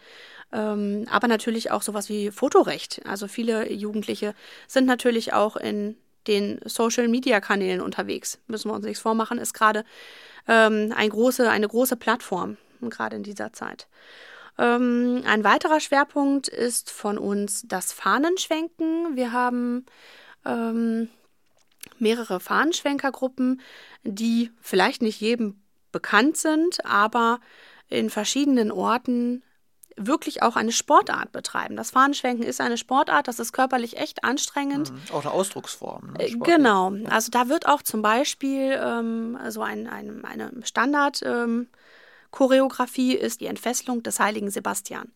Ähm, 0.51 1.05
aber 1.09 1.27
natürlich 1.27 1.71
auch 1.71 1.83
sowas 1.83 2.09
wie 2.09 2.31
Fotorecht. 2.31 3.01
Also 3.05 3.27
viele 3.27 3.71
Jugendliche 3.71 4.33
sind 4.67 4.85
natürlich 4.85 5.33
auch 5.33 5.55
in 5.55 5.95
den 6.27 6.59
Social-Media-Kanälen 6.65 7.81
unterwegs. 7.81 8.39
Müssen 8.47 8.69
wir 8.69 8.75
uns 8.75 8.85
nichts 8.85 9.01
vormachen, 9.01 9.37
ist 9.37 9.53
gerade 9.53 9.85
ähm, 10.47 10.91
große, 10.91 11.49
eine 11.49 11.67
große 11.67 11.95
Plattform, 11.95 12.57
gerade 12.81 13.15
in 13.15 13.23
dieser 13.23 13.53
Zeit. 13.53 13.87
Ähm, 14.57 15.23
ein 15.25 15.43
weiterer 15.43 15.79
Schwerpunkt 15.79 16.47
ist 16.47 16.91
von 16.91 17.17
uns 17.17 17.63
das 17.67 17.91
Fahnenschwenken. 17.91 19.15
Wir 19.15 19.31
haben 19.31 19.85
ähm, 20.45 21.09
mehrere 22.03 22.39
Fahnenschwenkergruppen, 22.39 23.61
die 24.03 24.51
vielleicht 24.61 25.01
nicht 25.01 25.19
jedem 25.19 25.63
bekannt 25.91 26.37
sind, 26.37 26.85
aber 26.85 27.39
in 27.89 28.09
verschiedenen 28.09 28.71
Orten 28.71 29.43
wirklich 29.95 30.41
auch 30.41 30.55
eine 30.55 30.71
Sportart 30.71 31.31
betreiben. 31.31 31.75
Das 31.75 31.91
Fahnenschwenken 31.91 32.45
ist 32.45 32.61
eine 32.61 32.77
Sportart, 32.77 33.27
das 33.27 33.39
ist 33.39 33.53
körperlich 33.53 33.97
echt 33.97 34.23
anstrengend. 34.23 34.91
Mhm. 34.91 34.97
Auch 35.11 35.21
eine 35.21 35.31
Ausdrucksform. 35.31 36.13
Ne? 36.13 36.25
Äh, 36.25 36.31
genau. 36.31 36.93
Also 37.09 37.29
da 37.31 37.49
wird 37.49 37.67
auch 37.67 37.81
zum 37.81 38.01
Beispiel 38.01 38.79
ähm, 38.81 39.37
so 39.49 39.61
ein, 39.61 39.87
ein, 39.87 40.25
eine 40.25 40.51
Standard. 40.63 41.21
Ähm, 41.23 41.67
Choreografie 42.31 43.13
ist 43.13 43.41
die 43.41 43.45
Entfesselung 43.45 44.01
des 44.01 44.19
heiligen 44.19 44.49
Sebastian. 44.49 45.11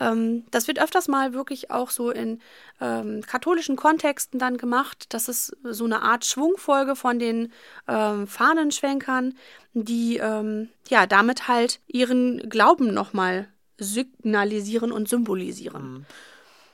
Ähm, 0.00 0.44
das 0.50 0.66
wird 0.66 0.80
öfters 0.80 1.08
mal 1.08 1.34
wirklich 1.34 1.70
auch 1.70 1.90
so 1.90 2.10
in 2.10 2.40
ähm, 2.80 3.22
katholischen 3.22 3.76
Kontexten 3.76 4.38
dann 4.38 4.56
gemacht. 4.58 5.06
Das 5.10 5.28
ist 5.28 5.56
so 5.62 5.84
eine 5.84 6.02
Art 6.02 6.24
Schwungfolge 6.24 6.96
von 6.96 7.18
den 7.18 7.52
ähm, 7.86 8.26
Fahnenschwenkern, 8.26 9.34
die 9.72 10.18
ähm, 10.18 10.68
ja 10.88 11.06
damit 11.06 11.48
halt 11.48 11.80
ihren 11.86 12.48
Glauben 12.48 12.92
nochmal 12.92 13.48
signalisieren 13.78 14.92
und 14.92 15.08
symbolisieren. 15.08 15.92
Mhm. 15.94 16.06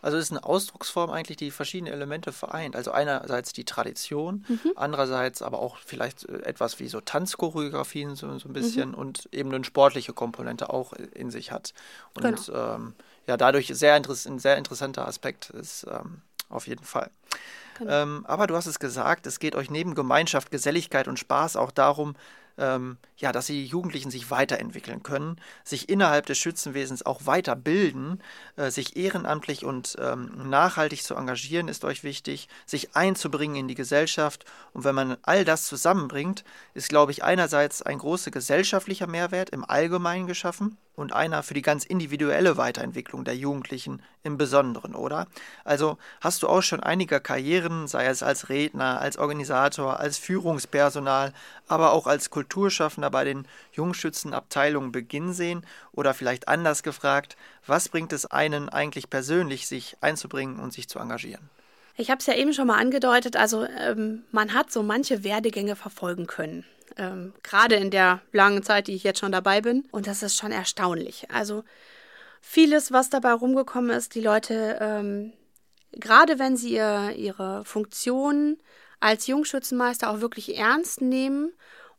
Also 0.03 0.17
es 0.17 0.25
ist 0.25 0.31
eine 0.31 0.45
Ausdrucksform 0.45 1.11
eigentlich, 1.11 1.37
die 1.37 1.51
verschiedene 1.51 1.91
Elemente 1.91 2.33
vereint. 2.33 2.75
Also 2.75 2.91
einerseits 2.91 3.53
die 3.53 3.65
Tradition, 3.65 4.45
mhm. 4.49 4.73
andererseits 4.77 5.43
aber 5.43 5.59
auch 5.59 5.77
vielleicht 5.77 6.29
äh, 6.29 6.43
etwas 6.43 6.81
wie 6.81 6.89
so 6.89 7.01
Tanzchoreografien 7.01 8.17
so, 8.17 8.39
so 8.39 8.49
ein 8.49 8.53
bisschen 8.53 8.91
mhm. 8.91 8.95
und 8.95 9.29
eben 9.33 9.53
eine 9.53 9.65
sportliche 9.65 10.13
Komponente 10.13 10.71
auch 10.71 10.93
in 10.93 11.31
sich 11.31 11.53
hat. 11.53 11.75
Und 12.15 12.47
genau. 12.47 12.75
ähm, 12.75 12.95
ja, 13.27 13.37
dadurch 13.37 13.69
sehr 13.69 13.95
ein 13.95 14.39
sehr 14.39 14.57
interessanter 14.57 15.07
Aspekt 15.07 15.51
ist 15.51 15.87
ähm, 15.91 16.23
auf 16.49 16.67
jeden 16.67 16.85
Fall. 16.85 17.11
Genau. 17.79 17.91
Ähm, 17.91 18.25
aber 18.27 18.47
du 18.47 18.57
hast 18.57 18.67
es 18.67 18.79
gesagt, 18.79 19.27
es 19.27 19.39
geht 19.39 19.55
euch 19.55 19.71
neben 19.71 19.95
Gemeinschaft, 19.95 20.51
Geselligkeit 20.51 21.09
und 21.09 21.19
Spaß 21.19 21.57
auch 21.57 21.71
darum, 21.71 22.15
ähm, 22.59 22.99
ja, 23.17 23.33
dass 23.33 23.47
die 23.47 23.65
Jugendlichen 23.65 24.11
sich 24.11 24.31
weiterentwickeln 24.31 25.03
können, 25.03 25.41
sich 25.65 25.89
innerhalb 25.89 26.27
des 26.27 26.39
Schützenwesens 26.39 27.05
auch 27.05 27.25
weiterbilden, 27.25 28.23
äh, 28.57 28.71
sich 28.71 28.97
ehrenamtlich 28.97 29.65
und 29.65 29.97
ähm, 29.99 30.51
nachhaltig 30.51 31.03
zu 31.03 31.15
engagieren, 31.15 31.69
ist 31.69 31.85
euch 31.85 32.05
wichtig, 32.05 32.49
sich 32.67 32.95
einzubringen 32.95 33.57
in 33.57 33.69
die 33.69 33.75
Gesellschaft. 33.75 34.45
Und 34.75 34.85
wenn 34.85 34.95
man 34.95 35.17
all 35.23 35.45
das 35.45 35.65
zusammenbringt, 35.65 36.45
ist, 36.75 36.91
glaube 36.91 37.13
ich, 37.13 37.25
einerseits 37.25 37.83
ein 37.83 37.99
großer 37.99 38.31
gesellschaftlicher 38.31 39.07
Mehrwert 39.07 39.51
im 39.51 39.65
Allgemeinen 39.65 40.27
geschaffen 40.27 40.77
und 41.01 41.13
einer 41.13 41.43
für 41.43 41.55
die 41.55 41.63
ganz 41.63 41.85
individuelle 41.85 42.57
Weiterentwicklung 42.57 43.25
der 43.25 43.37
Jugendlichen 43.37 44.03
im 44.23 44.37
Besonderen, 44.37 44.95
oder? 44.95 45.27
Also 45.65 45.97
hast 46.21 46.43
du 46.43 46.49
auch 46.49 46.63
schon 46.63 46.81
einige 46.81 47.21
Karrieren, 47.21 47.89
sei 47.89 48.07
es 48.07 48.23
als 48.23 48.49
Redner, 48.51 49.01
als 49.01 49.17
Organisator, 49.17 49.99
als 49.99 50.19
Führungspersonal, 50.19 51.33
aber 51.69 51.93
auch 51.93 52.07
als 52.07 52.31
Kulturschaffender 52.31 53.11
bei 53.11 53.25
den 53.25 53.47
Jungschützenabteilungen 53.73 54.93
beginnen 54.93 55.33
sehen? 55.33 55.65
Oder 55.93 56.15
vielleicht 56.15 56.49
anders 56.49 56.83
gefragt, 56.83 57.37
was 57.67 57.89
bringt 57.89 58.13
es 58.13 58.27
einen 58.27 58.69
eigentlich 58.69 59.09
persönlich, 59.11 59.67
sich 59.67 59.97
einzubringen 60.01 60.61
und 60.61 60.73
sich 60.73 60.89
zu 60.89 60.99
engagieren? 60.99 61.49
Ich 61.97 62.11
habe 62.11 62.21
es 62.21 62.27
ja 62.27 62.35
eben 62.35 62.53
schon 62.53 62.67
mal 62.67 62.79
angedeutet, 62.79 63.37
also 63.37 63.65
ähm, 63.65 64.23
man 64.33 64.55
hat 64.55 64.71
so 64.71 64.83
manche 64.83 65.25
Werdegänge 65.25 65.77
verfolgen 65.77 66.27
können. 66.27 66.65
Ähm, 66.96 67.33
Gerade 67.42 67.76
in 67.76 67.90
der 67.90 68.20
langen 68.33 68.62
Zeit, 68.62 68.87
die 68.87 68.94
ich 68.94 69.05
jetzt 69.05 69.20
schon 69.20 69.33
dabei 69.33 69.61
bin. 69.61 69.88
Und 69.90 70.07
das 70.07 70.22
ist 70.22 70.37
schon 70.37 70.53
erstaunlich. 70.53 71.31
Also 71.31 71.64
vieles, 72.40 72.92
was 72.92 73.11
dabei 73.11 73.33
rumgekommen 73.33 73.90
ist, 73.90 74.14
die 74.14 74.20
Leute, 74.20 74.79
ähm, 74.81 75.33
gerade 75.92 76.38
wenn 76.38 76.57
sie 76.57 76.74
ihr, 76.74 77.12
ihre 77.16 77.64
Funktion 77.64 78.59
als 79.00 79.26
Jungschützenmeister 79.26 80.11
auch 80.11 80.20
wirklich 80.20 80.59
ernst 80.59 81.00
nehmen 81.00 81.53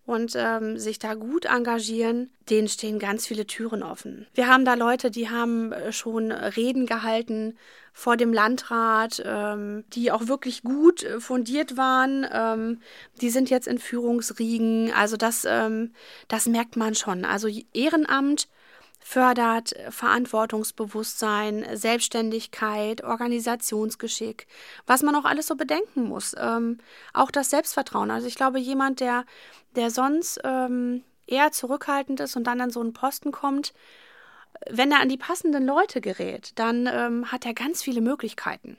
und 0.05 0.33
ähm, 0.35 0.77
sich 0.77 0.99
da 0.99 1.13
gut 1.13 1.45
engagieren, 1.45 2.31
denen 2.49 2.67
stehen 2.67 2.99
ganz 2.99 3.27
viele 3.27 3.45
Türen 3.45 3.83
offen. 3.83 4.27
Wir 4.33 4.47
haben 4.47 4.65
da 4.65 4.73
Leute, 4.73 5.11
die 5.11 5.29
haben 5.29 5.71
äh, 5.71 5.93
schon 5.93 6.31
Reden 6.31 6.85
gehalten 6.85 7.57
vor 7.93 8.17
dem 8.17 8.33
Landrat, 8.33 9.21
ähm, 9.25 9.83
die 9.93 10.11
auch 10.11 10.27
wirklich 10.27 10.63
gut 10.63 11.03
äh, 11.03 11.19
fundiert 11.19 11.77
waren. 11.77 12.25
Ähm, 12.31 12.81
die 13.21 13.29
sind 13.29 13.49
jetzt 13.49 13.67
in 13.67 13.77
Führungsriegen. 13.77 14.91
Also 14.93 15.17
das, 15.17 15.45
ähm, 15.47 15.91
das 16.27 16.47
merkt 16.47 16.77
man 16.77 16.95
schon. 16.95 17.25
Also 17.25 17.47
Ehrenamt 17.73 18.47
fördert 19.03 19.73
Verantwortungsbewusstsein, 19.89 21.65
Selbstständigkeit, 21.73 23.03
Organisationsgeschick, 23.03 24.47
was 24.85 25.01
man 25.01 25.15
auch 25.15 25.25
alles 25.25 25.47
so 25.47 25.55
bedenken 25.55 26.03
muss. 26.03 26.35
Ähm, 26.37 26.77
auch 27.13 27.31
das 27.31 27.49
Selbstvertrauen. 27.49 28.11
Also 28.11 28.27
ich 28.27 28.35
glaube, 28.35 28.59
jemand, 28.59 28.99
der, 28.99 29.25
der 29.75 29.89
sonst 29.89 30.39
ähm, 30.43 31.03
eher 31.27 31.51
zurückhaltend 31.51 32.19
ist 32.19 32.35
und 32.35 32.45
dann 32.45 32.61
an 32.61 32.69
so 32.69 32.79
einen 32.79 32.93
Posten 32.93 33.31
kommt, 33.31 33.73
wenn 34.69 34.91
er 34.91 34.99
an 34.99 35.09
die 35.09 35.17
passenden 35.17 35.65
Leute 35.65 36.01
gerät, 36.01 36.51
dann 36.55 36.87
ähm, 36.91 37.31
hat 37.31 37.45
er 37.45 37.53
ganz 37.53 37.81
viele 37.81 38.01
Möglichkeiten. 38.01 38.77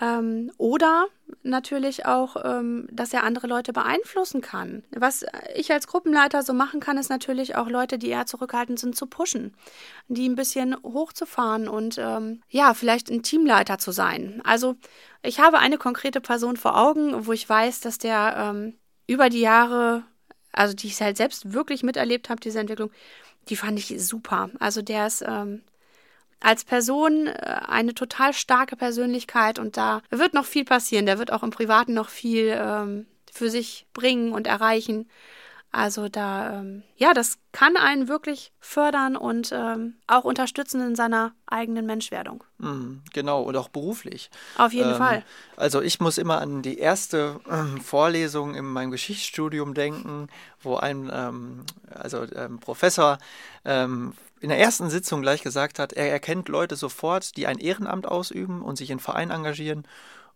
Ähm, 0.00 0.50
oder 0.58 1.06
natürlich 1.42 2.04
auch, 2.06 2.36
ähm, 2.42 2.88
dass 2.90 3.12
er 3.12 3.22
andere 3.22 3.46
Leute 3.46 3.72
beeinflussen 3.72 4.40
kann. 4.40 4.82
Was 4.90 5.24
ich 5.54 5.72
als 5.72 5.86
Gruppenleiter 5.86 6.42
so 6.42 6.52
machen 6.52 6.80
kann, 6.80 6.98
ist 6.98 7.10
natürlich 7.10 7.54
auch 7.56 7.68
Leute, 7.68 7.98
die 7.98 8.08
eher 8.08 8.26
zurückhaltend 8.26 8.78
sind, 8.78 8.96
zu 8.96 9.06
pushen, 9.06 9.54
die 10.08 10.28
ein 10.28 10.34
bisschen 10.34 10.76
hochzufahren 10.82 11.68
und 11.68 11.96
ähm, 11.98 12.42
ja, 12.48 12.74
vielleicht 12.74 13.10
ein 13.10 13.22
Teamleiter 13.22 13.78
zu 13.78 13.92
sein. 13.92 14.42
Also 14.44 14.76
ich 15.22 15.38
habe 15.40 15.58
eine 15.58 15.78
konkrete 15.78 16.20
Person 16.20 16.56
vor 16.56 16.76
Augen, 16.76 17.26
wo 17.26 17.32
ich 17.32 17.48
weiß, 17.48 17.80
dass 17.80 17.98
der 17.98 18.34
ähm, 18.36 18.74
über 19.06 19.28
die 19.28 19.40
Jahre, 19.40 20.02
also 20.52 20.74
die 20.74 20.88
ich 20.88 21.00
halt 21.00 21.16
selbst 21.16 21.52
wirklich 21.52 21.82
miterlebt 21.82 22.30
habe, 22.30 22.40
diese 22.40 22.58
Entwicklung, 22.58 22.90
die 23.48 23.56
fand 23.56 23.78
ich 23.78 23.94
super. 24.04 24.50
Also 24.58 24.82
der 24.82 25.06
ist 25.06 25.22
ähm, 25.26 25.62
als 26.44 26.64
Person 26.64 27.26
äh, 27.26 27.32
eine 27.66 27.94
total 27.94 28.32
starke 28.32 28.76
Persönlichkeit 28.76 29.58
und 29.58 29.76
da 29.76 30.02
wird 30.10 30.34
noch 30.34 30.44
viel 30.44 30.64
passieren. 30.64 31.06
Der 31.06 31.18
wird 31.18 31.32
auch 31.32 31.42
im 31.42 31.50
Privaten 31.50 31.94
noch 31.94 32.08
viel 32.08 32.54
ähm, 32.56 33.06
für 33.32 33.50
sich 33.50 33.86
bringen 33.94 34.32
und 34.32 34.46
erreichen. 34.46 35.08
Also 35.74 36.08
da, 36.08 36.60
ähm, 36.60 36.84
ja, 36.96 37.14
das 37.14 37.38
kann 37.50 37.76
einen 37.76 38.06
wirklich 38.06 38.52
fördern 38.60 39.16
und 39.16 39.50
ähm, 39.52 39.96
auch 40.06 40.22
unterstützen 40.22 40.80
in 40.80 40.94
seiner 40.94 41.32
eigenen 41.46 41.84
Menschwerdung. 41.84 42.44
Mm, 42.58 42.98
genau, 43.12 43.42
und 43.42 43.56
auch 43.56 43.70
beruflich. 43.70 44.30
Auf 44.56 44.72
jeden 44.72 44.92
ähm, 44.92 44.96
Fall. 44.98 45.24
Also 45.56 45.82
ich 45.82 45.98
muss 45.98 46.16
immer 46.16 46.40
an 46.40 46.62
die 46.62 46.78
erste 46.78 47.40
ähm, 47.50 47.80
Vorlesung 47.80 48.54
in 48.54 48.66
meinem 48.66 48.92
Geschichtsstudium 48.92 49.74
denken, 49.74 50.28
wo 50.62 50.76
ein 50.76 51.10
ähm, 51.12 51.64
also 51.92 52.24
ähm, 52.36 52.60
Professor 52.60 53.18
in 53.64 54.50
der 54.50 54.58
ersten 54.58 54.90
Sitzung 54.90 55.22
gleich 55.22 55.40
gesagt 55.40 55.78
hat, 55.78 55.94
er 55.94 56.12
erkennt 56.12 56.50
Leute 56.50 56.76
sofort, 56.76 57.38
die 57.38 57.46
ein 57.46 57.58
Ehrenamt 57.58 58.06
ausüben 58.06 58.60
und 58.60 58.76
sich 58.76 58.90
in 58.90 59.00
Vereinen 59.00 59.30
engagieren 59.30 59.86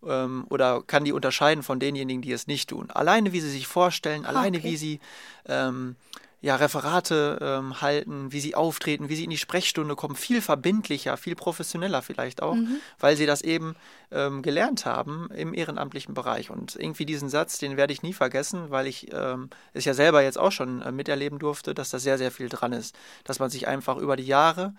ähm, 0.07 0.45
oder 0.49 0.81
kann 0.85 1.03
die 1.03 1.13
unterscheiden 1.13 1.63
von 1.63 1.79
denjenigen, 1.79 2.21
die 2.21 2.31
es 2.31 2.47
nicht 2.47 2.69
tun. 2.69 2.89
Alleine 2.91 3.33
wie 3.33 3.41
sie 3.41 3.49
sich 3.49 3.67
vorstellen, 3.67 4.25
alleine 4.25 4.57
okay. 4.57 4.69
wie 4.69 4.77
sie 4.77 4.99
ähm, 5.47 5.95
ja, 6.41 6.55
Referate 6.55 7.37
ähm, 7.41 7.81
halten, 7.81 8.31
wie 8.31 8.39
sie 8.39 8.55
auftreten, 8.55 9.09
wie 9.09 9.15
sie 9.15 9.25
in 9.25 9.29
die 9.29 9.37
Sprechstunde 9.37 9.95
kommen, 9.95 10.15
viel 10.15 10.41
verbindlicher, 10.41 11.17
viel 11.17 11.35
professioneller 11.35 12.01
vielleicht 12.01 12.41
auch, 12.41 12.55
mhm. 12.55 12.77
weil 12.97 13.17
sie 13.17 13.25
das 13.25 13.41
eben 13.41 13.75
ähm, 14.11 14.41
gelernt 14.41 14.85
haben 14.85 15.29
im 15.35 15.53
ehrenamtlichen 15.53 16.13
Bereich. 16.13 16.49
Und 16.49 16.77
irgendwie 16.77 17.05
diesen 17.05 17.27
Satz, 17.27 17.59
den 17.59 17.75
werde 17.75 17.91
ich 17.91 18.03
nie 18.03 18.13
vergessen, 18.13 18.69
weil 18.69 18.87
ich 18.87 19.11
ähm, 19.11 19.49
es 19.73 19.83
ja 19.83 19.93
selber 19.93 20.23
jetzt 20.23 20.37
auch 20.37 20.53
schon 20.53 20.81
äh, 20.81 20.93
miterleben 20.93 21.39
durfte, 21.39 21.73
dass 21.73 21.89
da 21.89 21.99
sehr, 21.99 22.17
sehr 22.17 22.31
viel 22.31 22.47
dran 22.47 22.71
ist, 22.71 22.95
dass 23.25 23.39
man 23.39 23.49
sich 23.49 23.67
einfach 23.67 23.97
über 23.97 24.15
die 24.15 24.25
Jahre 24.25 24.73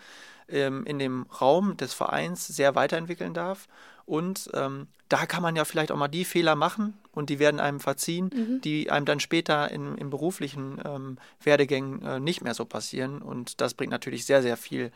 ähm, 0.48 0.84
in 0.86 0.98
dem 0.98 1.26
Raum 1.40 1.76
des 1.76 1.92
Vereins 1.92 2.46
sehr 2.46 2.74
weiterentwickeln 2.74 3.34
darf 3.34 3.68
und 4.10 4.50
ähm, 4.54 4.88
da 5.08 5.24
kann 5.24 5.40
man 5.40 5.54
ja 5.54 5.64
vielleicht 5.64 5.92
auch 5.92 5.96
mal 5.96 6.08
die 6.08 6.24
Fehler 6.24 6.56
machen 6.56 6.94
und 7.12 7.30
die 7.30 7.38
werden 7.38 7.60
einem 7.60 7.78
verziehen, 7.78 8.30
mhm. 8.34 8.60
die 8.60 8.90
einem 8.90 9.06
dann 9.06 9.20
später 9.20 9.70
in, 9.70 9.96
in 9.96 10.10
beruflichen 10.10 10.80
ähm, 10.84 11.18
Werdegängen 11.40 12.02
äh, 12.02 12.18
nicht 12.18 12.42
mehr 12.42 12.54
so 12.54 12.64
passieren. 12.64 13.22
Und 13.22 13.60
das 13.60 13.74
bringt 13.74 13.92
natürlich 13.92 14.26
sehr, 14.26 14.42
sehr 14.42 14.56
viel 14.56 14.90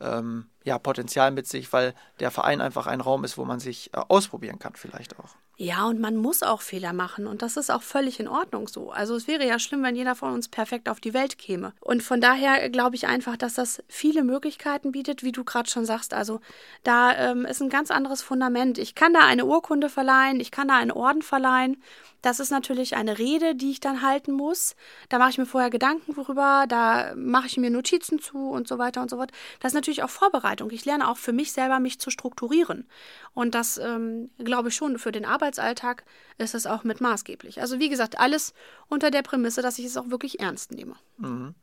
ähm, 0.00 0.46
ja, 0.62 0.78
Potenzial 0.78 1.32
mit 1.32 1.48
sich, 1.48 1.72
weil 1.72 1.92
der 2.20 2.30
Verein 2.30 2.60
einfach 2.60 2.86
ein 2.86 3.00
Raum 3.00 3.24
ist, 3.24 3.36
wo 3.36 3.44
man 3.44 3.58
sich 3.58 3.92
äh, 3.94 4.00
ausprobieren 4.06 4.60
kann, 4.60 4.74
vielleicht 4.76 5.18
auch. 5.18 5.34
Ja, 5.62 5.84
und 5.86 6.00
man 6.00 6.16
muss 6.16 6.42
auch 6.42 6.60
Fehler 6.60 6.92
machen 6.92 7.28
und 7.28 7.40
das 7.40 7.56
ist 7.56 7.70
auch 7.70 7.82
völlig 7.82 8.18
in 8.18 8.26
Ordnung 8.26 8.66
so. 8.66 8.90
Also 8.90 9.14
es 9.14 9.28
wäre 9.28 9.46
ja 9.46 9.60
schlimm, 9.60 9.84
wenn 9.84 9.94
jeder 9.94 10.16
von 10.16 10.32
uns 10.32 10.48
perfekt 10.48 10.88
auf 10.88 10.98
die 10.98 11.14
Welt 11.14 11.38
käme. 11.38 11.72
Und 11.80 12.02
von 12.02 12.20
daher 12.20 12.68
glaube 12.68 12.96
ich 12.96 13.06
einfach, 13.06 13.36
dass 13.36 13.54
das 13.54 13.80
viele 13.86 14.24
Möglichkeiten 14.24 14.90
bietet, 14.90 15.22
wie 15.22 15.30
du 15.30 15.44
gerade 15.44 15.70
schon 15.70 15.84
sagst. 15.84 16.14
Also 16.14 16.40
da 16.82 17.14
ähm, 17.14 17.44
ist 17.44 17.62
ein 17.62 17.68
ganz 17.68 17.92
anderes 17.92 18.22
Fundament. 18.22 18.76
Ich 18.76 18.96
kann 18.96 19.14
da 19.14 19.20
eine 19.20 19.44
Urkunde 19.44 19.88
verleihen, 19.88 20.40
ich 20.40 20.50
kann 20.50 20.66
da 20.66 20.78
einen 20.78 20.90
Orden 20.90 21.22
verleihen. 21.22 21.80
Das 22.22 22.40
ist 22.40 22.50
natürlich 22.50 22.96
eine 22.96 23.18
Rede, 23.18 23.54
die 23.54 23.72
ich 23.72 23.80
dann 23.80 24.02
halten 24.02 24.32
muss. 24.32 24.74
Da 25.08 25.18
mache 25.18 25.30
ich 25.30 25.38
mir 25.38 25.46
vorher 25.46 25.70
Gedanken 25.70 26.16
worüber, 26.16 26.66
da 26.68 27.14
mache 27.16 27.48
ich 27.48 27.56
mir 27.56 27.70
Notizen 27.70 28.20
zu 28.20 28.50
und 28.50 28.68
so 28.68 28.78
weiter 28.78 29.02
und 29.02 29.10
so 29.10 29.16
fort. 29.16 29.32
Das 29.60 29.72
ist 29.72 29.74
natürlich 29.74 30.02
auch 30.02 30.10
Vorbereitung. 30.10 30.70
Ich 30.70 30.84
lerne 30.84 31.08
auch 31.08 31.16
für 31.16 31.32
mich 31.32 31.52
selber, 31.52 31.80
mich 31.80 31.98
zu 31.98 32.10
strukturieren. 32.10 32.86
Und 33.34 33.54
das 33.54 33.76
ähm, 33.78 34.30
glaube 34.38 34.68
ich 34.68 34.74
schon 34.74 34.98
für 34.98 35.12
den 35.12 35.24
Arbeitsalltag 35.24 36.04
ist 36.38 36.54
es 36.54 36.66
auch 36.66 36.84
mit 36.84 37.00
maßgeblich. 37.00 37.60
Also 37.60 37.78
wie 37.78 37.88
gesagt, 37.88 38.18
alles 38.18 38.54
unter 38.88 39.10
der 39.10 39.22
Prämisse, 39.22 39.62
dass 39.62 39.78
ich 39.78 39.86
es 39.86 39.96
auch 39.96 40.10
wirklich 40.10 40.40
ernst 40.40 40.72
nehme. 40.72 40.96
Mhm. 41.18 41.54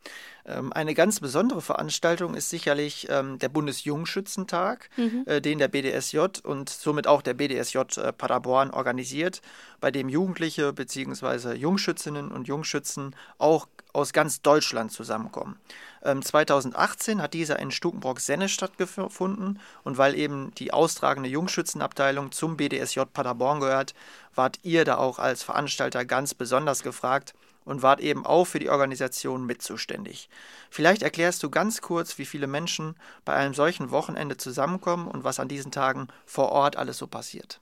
Ähm, 0.45 0.73
eine 0.73 0.93
ganz 0.93 1.19
besondere 1.19 1.61
Veranstaltung 1.61 2.35
ist 2.35 2.49
sicherlich 2.49 3.07
ähm, 3.09 3.39
der 3.39 3.49
Bundesjungschützentag, 3.49 4.89
mhm. 4.97 5.23
äh, 5.25 5.41
den 5.41 5.59
der 5.59 5.67
BDSJ 5.67 6.19
und 6.43 6.69
somit 6.69 7.07
auch 7.07 7.21
der 7.21 7.33
BDSJ 7.33 7.79
äh, 7.97 8.13
Paderborn 8.13 8.71
organisiert, 8.71 9.41
bei 9.79 9.91
dem 9.91 10.09
Jugendliche 10.09 10.73
bzw. 10.73 11.53
Jungschützinnen 11.53 12.31
und 12.31 12.47
Jungschützen 12.47 13.15
auch 13.37 13.67
aus 13.91 14.13
ganz 14.13 14.41
Deutschland 14.41 14.91
zusammenkommen. 14.91 15.57
2018 16.03 17.17
ähm, 17.17 17.21
hat 17.21 17.33
dieser 17.33 17.59
in 17.59 17.71
Stukenbrock-Senne 17.71 18.47
stattgefunden 18.47 19.59
und 19.83 19.97
weil 19.97 20.15
eben 20.15 20.53
die 20.55 20.71
austragende 20.71 21.27
Jungschützenabteilung 21.27 22.31
zum 22.31 22.55
BDSJ 22.55 23.01
Paderborn 23.11 23.59
gehört, 23.59 23.95
wart 24.35 24.59
ihr 24.63 24.85
da 24.85 24.97
auch 24.97 25.19
als 25.19 25.43
Veranstalter 25.43 26.05
ganz 26.05 26.33
besonders 26.33 26.83
gefragt 26.83 27.33
und 27.65 27.81
wart 27.81 27.99
eben 27.99 28.25
auch 28.25 28.45
für 28.45 28.59
die 28.59 28.69
Organisation 28.69 29.45
mit 29.45 29.61
zuständig. 29.61 30.29
Vielleicht 30.69 31.01
erklärst 31.01 31.43
du 31.43 31.49
ganz 31.49 31.81
kurz, 31.81 32.17
wie 32.17 32.25
viele 32.25 32.47
Menschen 32.47 32.95
bei 33.25 33.33
einem 33.33 33.53
solchen 33.53 33.91
Wochenende 33.91 34.37
zusammenkommen 34.37 35.07
und 35.07 35.23
was 35.23 35.39
an 35.39 35.47
diesen 35.47 35.71
Tagen 35.71 36.07
vor 36.25 36.49
Ort 36.49 36.77
alles 36.77 36.97
so 36.97 37.07
passiert. 37.07 37.59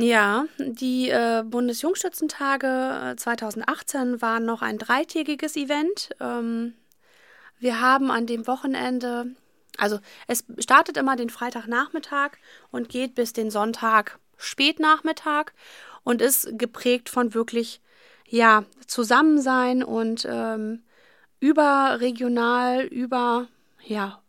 Ja, 0.00 0.44
die 0.58 1.10
äh, 1.10 1.42
Bundesjungschützentage 1.44 3.14
2018 3.16 4.14
äh, 4.14 4.22
waren 4.22 4.44
noch 4.44 4.62
ein 4.62 4.78
dreitägiges 4.78 5.56
Event. 5.56 6.10
Ähm, 6.20 6.74
wir 7.58 7.80
haben 7.80 8.12
an 8.12 8.26
dem 8.26 8.46
Wochenende, 8.46 9.34
also 9.76 9.98
es 10.28 10.44
startet 10.60 10.96
immer 10.96 11.16
den 11.16 11.30
Freitagnachmittag 11.30 12.32
und 12.70 12.88
geht 12.88 13.16
bis 13.16 13.32
den 13.32 13.50
Sonntag 13.50 14.20
Spätnachmittag 14.36 15.46
und 16.08 16.22
ist 16.22 16.58
geprägt 16.58 17.10
von 17.10 17.34
wirklich, 17.34 17.82
ja, 18.26 18.64
Zusammensein 18.86 19.82
und 19.84 20.26
ähm, 20.26 20.82
überregional, 21.38 22.84
über, 22.84 23.46
ja, 23.84 24.22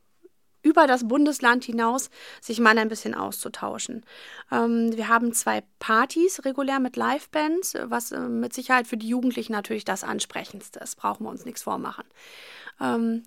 über 0.62 0.88
das 0.88 1.08
Bundesland 1.08 1.64
hinaus 1.64 2.10
sich 2.42 2.60
mal 2.60 2.78
ein 2.78 2.90
bisschen 2.90 3.16
auszutauschen. 3.16 4.06
Ähm, 4.52 4.92
wir 4.98 5.08
haben 5.08 5.32
zwei 5.32 5.64
Partys 5.80 6.44
regulär 6.44 6.82
mit 6.82 6.98
Livebands, 6.98 7.76
was 7.86 8.12
äh, 8.12 8.20
mit 8.20 8.54
Sicherheit 8.54 8.86
für 8.86 8.98
die 8.98 9.08
Jugendlichen 9.08 9.54
natürlich 9.54 9.86
das 9.86 10.04
Ansprechendste 10.04 10.82
ist. 10.82 10.98
Brauchen 10.98 11.24
wir 11.24 11.30
uns 11.30 11.46
nichts 11.46 11.64
vormachen. 11.64 12.04
Ähm, 12.82 13.24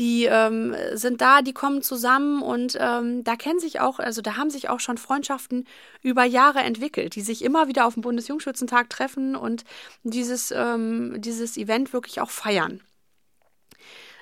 die 0.00 0.24
ähm, 0.24 0.74
sind 0.94 1.20
da, 1.20 1.42
die 1.42 1.52
kommen 1.52 1.82
zusammen 1.82 2.40
und 2.40 2.76
ähm, 2.80 3.22
da 3.22 3.36
kennen 3.36 3.60
sich 3.60 3.80
auch, 3.80 3.98
also 3.98 4.22
da 4.22 4.38
haben 4.38 4.48
sich 4.48 4.70
auch 4.70 4.80
schon 4.80 4.96
Freundschaften 4.96 5.66
über 6.00 6.24
Jahre 6.24 6.60
entwickelt, 6.60 7.14
die 7.16 7.20
sich 7.20 7.44
immer 7.44 7.68
wieder 7.68 7.86
auf 7.86 7.94
dem 7.94 8.02
Bundesjungschützentag 8.02 8.88
treffen 8.88 9.36
und 9.36 9.64
dieses, 10.02 10.52
ähm, 10.56 11.20
dieses 11.20 11.58
Event 11.58 11.92
wirklich 11.92 12.22
auch 12.22 12.30
feiern. 12.30 12.80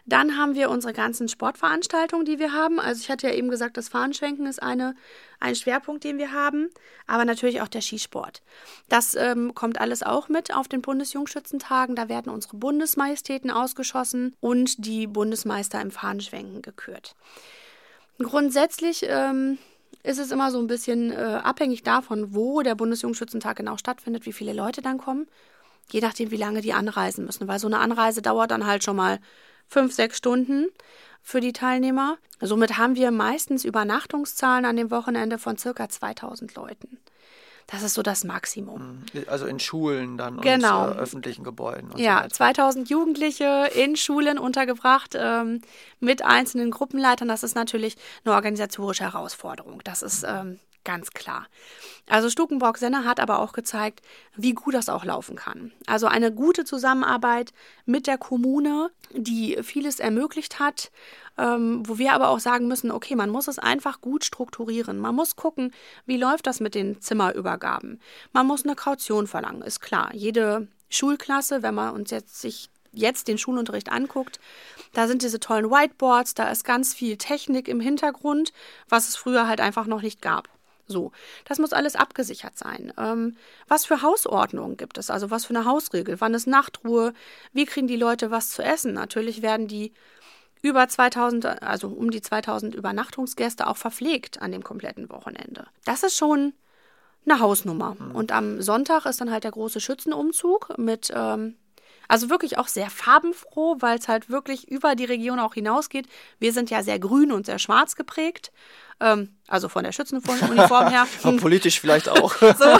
Dann 0.08 0.38
haben 0.38 0.54
wir 0.54 0.70
unsere 0.70 0.94
ganzen 0.94 1.28
Sportveranstaltungen, 1.28 2.24
die 2.24 2.38
wir 2.38 2.54
haben. 2.54 2.80
Also 2.80 3.02
ich 3.02 3.10
hatte 3.10 3.28
ja 3.28 3.34
eben 3.34 3.50
gesagt, 3.50 3.76
das 3.76 3.90
Fahnenschwenken 3.90 4.46
ist 4.46 4.62
eine, 4.62 4.94
ein 5.38 5.54
Schwerpunkt, 5.54 6.02
den 6.02 6.16
wir 6.16 6.32
haben, 6.32 6.70
aber 7.06 7.26
natürlich 7.26 7.60
auch 7.60 7.68
der 7.68 7.82
Skisport. 7.82 8.40
Das 8.88 9.14
ähm, 9.14 9.54
kommt 9.54 9.78
alles 9.78 10.02
auch 10.02 10.30
mit 10.30 10.54
auf 10.54 10.66
den 10.66 10.80
Bundesjungschützentagen. 10.80 11.94
Da 11.94 12.08
werden 12.08 12.32
unsere 12.32 12.56
Bundesmajestäten 12.56 13.50
ausgeschossen 13.50 14.34
und 14.40 14.86
die 14.86 15.06
Bundesmeister 15.06 15.78
im 15.82 15.90
Fahnenschwenken 15.90 16.62
gekürt. 16.62 17.14
Grundsätzlich 18.18 19.04
ähm, 19.06 19.58
ist 20.04 20.18
es 20.18 20.30
immer 20.30 20.50
so 20.50 20.58
ein 20.58 20.68
bisschen 20.68 21.12
äh, 21.12 21.16
abhängig 21.16 21.82
davon, 21.82 22.34
wo 22.34 22.62
der 22.62 22.74
Bundesjungschützentag 22.76 23.58
genau 23.58 23.76
stattfindet, 23.76 24.24
wie 24.24 24.32
viele 24.32 24.54
Leute 24.54 24.80
dann 24.80 24.96
kommen. 24.96 25.26
Je 25.90 26.00
nachdem, 26.00 26.30
wie 26.30 26.36
lange 26.36 26.62
die 26.62 26.72
anreisen 26.72 27.26
müssen, 27.26 27.46
weil 27.46 27.58
so 27.58 27.66
eine 27.66 27.78
Anreise 27.78 28.22
dauert 28.22 28.50
dann 28.50 28.66
halt 28.66 28.84
schon 28.84 28.96
mal 28.96 29.18
fünf, 29.68 29.92
sechs 29.92 30.16
Stunden 30.16 30.68
für 31.22 31.40
die 31.40 31.52
Teilnehmer. 31.52 32.16
Somit 32.40 32.78
haben 32.78 32.96
wir 32.96 33.10
meistens 33.10 33.64
Übernachtungszahlen 33.64 34.64
an 34.64 34.76
dem 34.76 34.90
Wochenende 34.90 35.38
von 35.38 35.58
circa 35.58 35.88
2000 35.88 36.54
Leuten. 36.54 36.98
Das 37.66 37.82
ist 37.82 37.92
so 37.92 38.02
das 38.02 38.24
Maximum. 38.24 39.04
Mhm. 39.12 39.24
Also 39.26 39.44
in 39.44 39.60
Schulen 39.60 40.16
dann 40.16 40.40
genau. 40.40 40.86
und 40.86 40.96
äh, 40.96 41.00
öffentlichen 41.00 41.44
Gebäuden. 41.44 41.90
ja, 41.98 42.22
so 42.22 42.28
2000 42.30 42.88
Jugendliche 42.88 43.68
in 43.74 43.94
Schulen 43.94 44.38
untergebracht 44.38 45.14
ähm, 45.14 45.60
mit 46.00 46.24
einzelnen 46.24 46.70
Gruppenleitern. 46.70 47.28
Das 47.28 47.42
ist 47.42 47.54
natürlich 47.54 47.96
eine 48.24 48.34
organisatorische 48.34 49.04
Herausforderung. 49.04 49.82
Das 49.84 50.00
ist 50.00 50.24
ähm, 50.26 50.58
ganz 50.84 51.10
klar. 51.10 51.46
Also 52.08 52.30
Stukenbrock-Senner 52.30 53.04
hat 53.04 53.20
aber 53.20 53.40
auch 53.40 53.52
gezeigt, 53.52 54.00
wie 54.36 54.54
gut 54.54 54.74
das 54.74 54.88
auch 54.88 55.04
laufen 55.04 55.36
kann. 55.36 55.72
Also 55.86 56.06
eine 56.06 56.32
gute 56.32 56.64
Zusammenarbeit 56.64 57.52
mit 57.84 58.06
der 58.06 58.18
Kommune, 58.18 58.90
die 59.12 59.58
vieles 59.62 60.00
ermöglicht 60.00 60.58
hat, 60.58 60.90
ähm, 61.36 61.82
wo 61.86 61.98
wir 61.98 62.12
aber 62.12 62.28
auch 62.28 62.40
sagen 62.40 62.68
müssen, 62.68 62.90
okay, 62.90 63.14
man 63.16 63.30
muss 63.30 63.48
es 63.48 63.58
einfach 63.58 64.00
gut 64.00 64.24
strukturieren. 64.24 64.98
Man 64.98 65.14
muss 65.14 65.36
gucken, 65.36 65.72
wie 66.06 66.16
läuft 66.16 66.46
das 66.46 66.60
mit 66.60 66.74
den 66.74 67.00
Zimmerübergaben. 67.00 68.00
Man 68.32 68.46
muss 68.46 68.64
eine 68.64 68.74
Kaution 68.74 69.26
verlangen, 69.26 69.62
ist 69.62 69.80
klar. 69.80 70.14
Jede 70.14 70.68
Schulklasse, 70.88 71.62
wenn 71.62 71.74
man 71.74 71.94
uns 71.94 72.10
jetzt 72.10 72.40
sich 72.40 72.70
jetzt 72.92 73.28
den 73.28 73.38
Schulunterricht 73.38 73.92
anguckt, 73.92 74.40
da 74.94 75.06
sind 75.06 75.22
diese 75.22 75.38
tollen 75.38 75.70
Whiteboards, 75.70 76.34
da 76.34 76.50
ist 76.50 76.64
ganz 76.64 76.94
viel 76.94 77.16
Technik 77.16 77.68
im 77.68 77.80
Hintergrund, 77.80 78.52
was 78.88 79.08
es 79.08 79.16
früher 79.16 79.46
halt 79.46 79.60
einfach 79.60 79.86
noch 79.86 80.02
nicht 80.02 80.22
gab. 80.22 80.48
So, 80.88 81.12
das 81.44 81.58
muss 81.58 81.72
alles 81.72 81.94
abgesichert 81.94 82.56
sein. 82.58 82.92
Ähm, 82.98 83.36
was 83.68 83.84
für 83.84 84.02
Hausordnungen 84.02 84.76
gibt 84.76 84.98
es? 84.98 85.10
Also 85.10 85.30
was 85.30 85.44
für 85.44 85.54
eine 85.54 85.66
Hausregel? 85.66 86.20
Wann 86.20 86.34
ist 86.34 86.46
Nachtruhe? 86.46 87.12
Wie 87.52 87.66
kriegen 87.66 87.86
die 87.86 87.96
Leute 87.96 88.30
was 88.30 88.50
zu 88.50 88.62
essen? 88.62 88.94
Natürlich 88.94 89.42
werden 89.42 89.68
die 89.68 89.92
über 90.62 90.88
2000, 90.88 91.62
also 91.62 91.88
um 91.88 92.10
die 92.10 92.22
2000 92.22 92.74
Übernachtungsgäste 92.74 93.66
auch 93.66 93.76
verpflegt 93.76 94.42
an 94.42 94.50
dem 94.50 94.64
kompletten 94.64 95.08
Wochenende. 95.10 95.66
Das 95.84 96.02
ist 96.02 96.16
schon 96.16 96.54
eine 97.24 97.40
Hausnummer. 97.40 97.96
Mhm. 97.98 98.14
Und 98.14 98.32
am 98.32 98.62
Sonntag 98.62 99.06
ist 99.06 99.20
dann 99.20 99.30
halt 99.30 99.44
der 99.44 99.52
große 99.52 99.80
Schützenumzug 99.80 100.76
mit, 100.78 101.12
ähm, 101.14 101.56
also 102.08 102.30
wirklich 102.30 102.58
auch 102.58 102.68
sehr 102.68 102.90
farbenfroh, 102.90 103.76
weil 103.80 103.98
es 103.98 104.08
halt 104.08 104.30
wirklich 104.30 104.68
über 104.68 104.94
die 104.94 105.04
Region 105.04 105.38
auch 105.38 105.54
hinausgeht. 105.54 106.08
Wir 106.38 106.52
sind 106.52 106.70
ja 106.70 106.82
sehr 106.82 106.98
grün 106.98 107.30
und 107.30 107.46
sehr 107.46 107.58
schwarz 107.58 107.94
geprägt. 107.94 108.50
Ähm, 109.00 109.36
also 109.46 109.68
von 109.68 109.84
der 109.84 109.92
Schützenuniform 109.92 110.88
her. 110.88 111.06
politisch 111.40 111.80
vielleicht 111.80 112.08
auch. 112.08 112.34
so, 112.40 112.78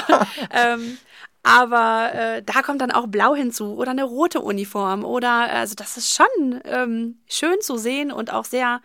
ähm, 0.50 0.98
aber 1.42 2.10
äh, 2.14 2.42
da 2.42 2.62
kommt 2.62 2.80
dann 2.80 2.90
auch 2.90 3.06
Blau 3.06 3.34
hinzu 3.34 3.74
oder 3.74 3.92
eine 3.92 4.04
rote 4.04 4.40
Uniform 4.40 5.04
oder 5.04 5.50
also 5.50 5.74
das 5.74 5.96
ist 5.96 6.14
schon 6.14 6.60
ähm, 6.64 7.20
schön 7.28 7.60
zu 7.60 7.76
sehen 7.76 8.10
und 8.10 8.32
auch 8.32 8.44
sehr 8.44 8.80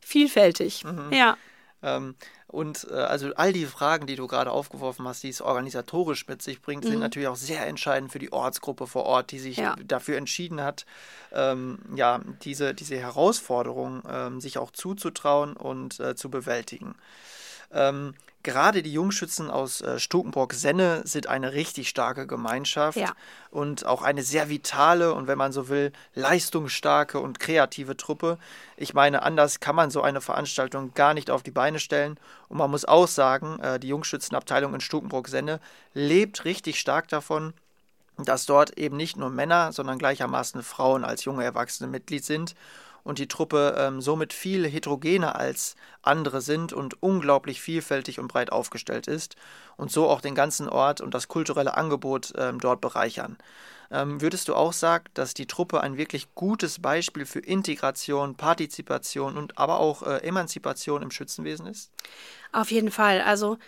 vielfältig. 0.00 0.84
Mhm. 0.84 1.12
Ja. 1.12 1.36
Ähm, 1.82 2.14
und 2.48 2.86
äh, 2.90 2.94
also 2.94 3.34
all 3.34 3.52
die 3.52 3.66
Fragen, 3.66 4.06
die 4.06 4.16
du 4.16 4.26
gerade 4.26 4.50
aufgeworfen 4.50 5.06
hast, 5.06 5.22
die 5.22 5.28
es 5.28 5.42
organisatorisch 5.42 6.26
mit 6.28 6.40
sich 6.40 6.62
bringt, 6.62 6.84
mhm. 6.84 6.88
sind 6.88 7.00
natürlich 7.00 7.28
auch 7.28 7.36
sehr 7.36 7.66
entscheidend 7.66 8.10
für 8.10 8.18
die 8.18 8.32
Ortsgruppe 8.32 8.86
vor 8.86 9.04
Ort, 9.04 9.30
die 9.32 9.38
sich 9.38 9.58
ja. 9.58 9.76
dafür 9.84 10.16
entschieden 10.16 10.62
hat, 10.62 10.86
ähm, 11.30 11.78
ja, 11.94 12.20
diese, 12.42 12.72
diese 12.72 12.96
Herausforderung 12.96 14.02
ähm, 14.10 14.40
sich 14.40 14.56
auch 14.56 14.70
zuzutrauen 14.70 15.56
und 15.56 16.00
äh, 16.00 16.16
zu 16.16 16.30
bewältigen. 16.30 16.94
Ähm, 17.72 18.14
gerade 18.42 18.82
die 18.82 18.92
Jungschützen 18.92 19.50
aus 19.50 19.80
äh, 19.80 19.98
Stukenburg-Senne 19.98 21.02
sind 21.04 21.26
eine 21.26 21.52
richtig 21.52 21.88
starke 21.88 22.26
Gemeinschaft 22.26 22.96
ja. 22.96 23.12
und 23.50 23.84
auch 23.84 24.02
eine 24.02 24.22
sehr 24.22 24.48
vitale 24.48 25.12
und 25.12 25.26
wenn 25.26 25.38
man 25.38 25.52
so 25.52 25.68
will, 25.68 25.92
leistungsstarke 26.14 27.20
und 27.20 27.40
kreative 27.40 27.96
Truppe. 27.96 28.38
Ich 28.76 28.94
meine, 28.94 29.22
anders 29.22 29.60
kann 29.60 29.76
man 29.76 29.90
so 29.90 30.02
eine 30.02 30.20
Veranstaltung 30.20 30.94
gar 30.94 31.14
nicht 31.14 31.30
auf 31.30 31.42
die 31.42 31.50
Beine 31.50 31.78
stellen. 31.78 32.18
Und 32.48 32.58
man 32.58 32.70
muss 32.70 32.84
auch 32.84 33.08
sagen, 33.08 33.60
äh, 33.60 33.78
die 33.78 33.88
Jungschützenabteilung 33.88 34.72
in 34.72 34.80
Stukenburg-Senne 34.80 35.60
lebt 35.92 36.44
richtig 36.44 36.80
stark 36.80 37.08
davon, 37.08 37.52
dass 38.16 38.46
dort 38.46 38.78
eben 38.78 38.96
nicht 38.96 39.16
nur 39.16 39.30
Männer, 39.30 39.72
sondern 39.72 39.98
gleichermaßen 39.98 40.62
Frauen 40.62 41.04
als 41.04 41.24
junge 41.24 41.44
Erwachsene 41.44 41.88
Mitglied 41.88 42.24
sind 42.24 42.54
und 43.04 43.18
die 43.18 43.28
Truppe 43.28 43.74
ähm, 43.78 44.00
somit 44.00 44.32
viel 44.32 44.66
heterogener 44.66 45.36
als 45.36 45.76
andere 46.02 46.40
sind 46.40 46.72
und 46.72 47.02
unglaublich 47.02 47.60
vielfältig 47.60 48.18
und 48.18 48.28
breit 48.28 48.52
aufgestellt 48.52 49.06
ist 49.06 49.36
und 49.76 49.90
so 49.90 50.08
auch 50.08 50.20
den 50.20 50.34
ganzen 50.34 50.68
Ort 50.68 51.00
und 51.00 51.14
das 51.14 51.28
kulturelle 51.28 51.76
Angebot 51.76 52.32
ähm, 52.36 52.60
dort 52.60 52.80
bereichern. 52.80 53.38
Ähm, 53.90 54.20
würdest 54.20 54.48
du 54.48 54.54
auch 54.54 54.74
sagen, 54.74 55.04
dass 55.14 55.32
die 55.32 55.46
Truppe 55.46 55.80
ein 55.80 55.96
wirklich 55.96 56.34
gutes 56.34 56.80
Beispiel 56.80 57.24
für 57.24 57.38
Integration, 57.38 58.34
Partizipation 58.34 59.36
und 59.38 59.56
aber 59.56 59.80
auch 59.80 60.02
äh, 60.02 60.18
Emanzipation 60.18 61.00
im 61.02 61.10
Schützenwesen 61.10 61.66
ist? 61.66 61.90
Auf 62.52 62.70
jeden 62.70 62.90
Fall. 62.90 63.22
Also 63.22 63.58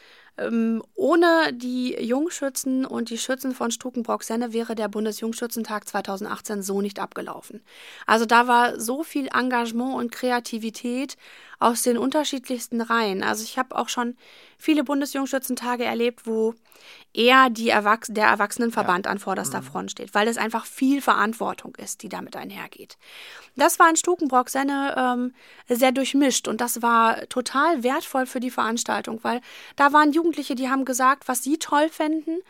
ähm, 0.40 0.82
ohne 0.94 1.52
die 1.52 1.94
Jungschützen 2.02 2.86
und 2.86 3.10
die 3.10 3.18
Schützen 3.18 3.54
von 3.54 3.70
Stukenbrock-Senne 3.70 4.52
wäre 4.52 4.74
der 4.74 4.88
Bundesjungschützentag 4.88 5.86
2018 5.86 6.62
so 6.62 6.80
nicht 6.80 6.98
abgelaufen. 6.98 7.62
Also 8.06 8.24
da 8.24 8.48
war 8.48 8.80
so 8.80 9.02
viel 9.02 9.28
Engagement 9.32 9.94
und 9.94 10.12
Kreativität 10.12 11.16
aus 11.58 11.82
den 11.82 11.98
unterschiedlichsten 11.98 12.80
Reihen. 12.80 13.22
Also 13.22 13.44
ich 13.44 13.58
habe 13.58 13.76
auch 13.76 13.90
schon 13.90 14.16
viele 14.56 14.82
Bundesjungschützentage 14.82 15.84
erlebt, 15.84 16.26
wo 16.26 16.54
eher 17.12 17.50
die 17.50 17.68
Erwachs 17.68 18.08
der 18.10 18.26
Erwachsenenverband 18.26 19.06
ja. 19.06 19.12
an 19.12 19.18
vorderster 19.18 19.60
mhm. 19.60 19.66
Front 19.66 19.90
steht, 19.90 20.14
weil 20.14 20.28
es 20.28 20.36
einfach 20.36 20.64
viel 20.64 21.02
Verantwortung 21.02 21.74
ist, 21.76 22.02
die 22.02 22.08
damit 22.08 22.36
einhergeht. 22.36 22.96
Das 23.56 23.78
war 23.78 23.88
in 23.88 23.96
Stukenbrock-Senne 23.96 24.94
ähm, 24.96 25.34
sehr 25.68 25.92
durchmischt 25.92 26.48
und 26.48 26.60
das 26.60 26.82
war 26.82 27.28
total 27.28 27.82
wertvoll 27.82 28.26
für 28.26 28.40
die 28.40 28.50
Veranstaltung, 28.50 29.20
weil 29.22 29.40
da 29.76 29.92
waren 29.92 30.12
Jugendliche, 30.12 30.54
die 30.54 30.68
haben 30.68 30.84
gesagt, 30.84 31.26
was 31.26 31.42
sie 31.42 31.58
toll 31.58 31.88
fänden 31.88 32.40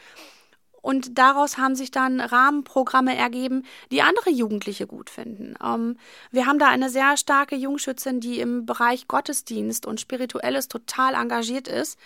und 0.83 1.19
daraus 1.19 1.59
haben 1.59 1.75
sich 1.75 1.91
dann 1.91 2.21
Rahmenprogramme 2.21 3.17
ergeben, 3.17 3.65
die 3.91 4.03
andere 4.03 4.31
Jugendliche 4.31 4.87
gut 4.87 5.11
finden. 5.11 5.55
Ähm, 5.63 5.99
wir 6.31 6.47
haben 6.47 6.59
da 6.59 6.69
eine 6.69 6.91
sehr 6.91 7.17
starke 7.17 7.57
Jungschützin, 7.57 8.21
die 8.21 8.41
im 8.41 8.67
Bereich 8.67 9.09
Gottesdienst 9.09 9.87
und 9.87 10.01
Spirituelles 10.01 10.69
total 10.69 11.15
engagiert 11.15 11.69
ist. 11.69 11.99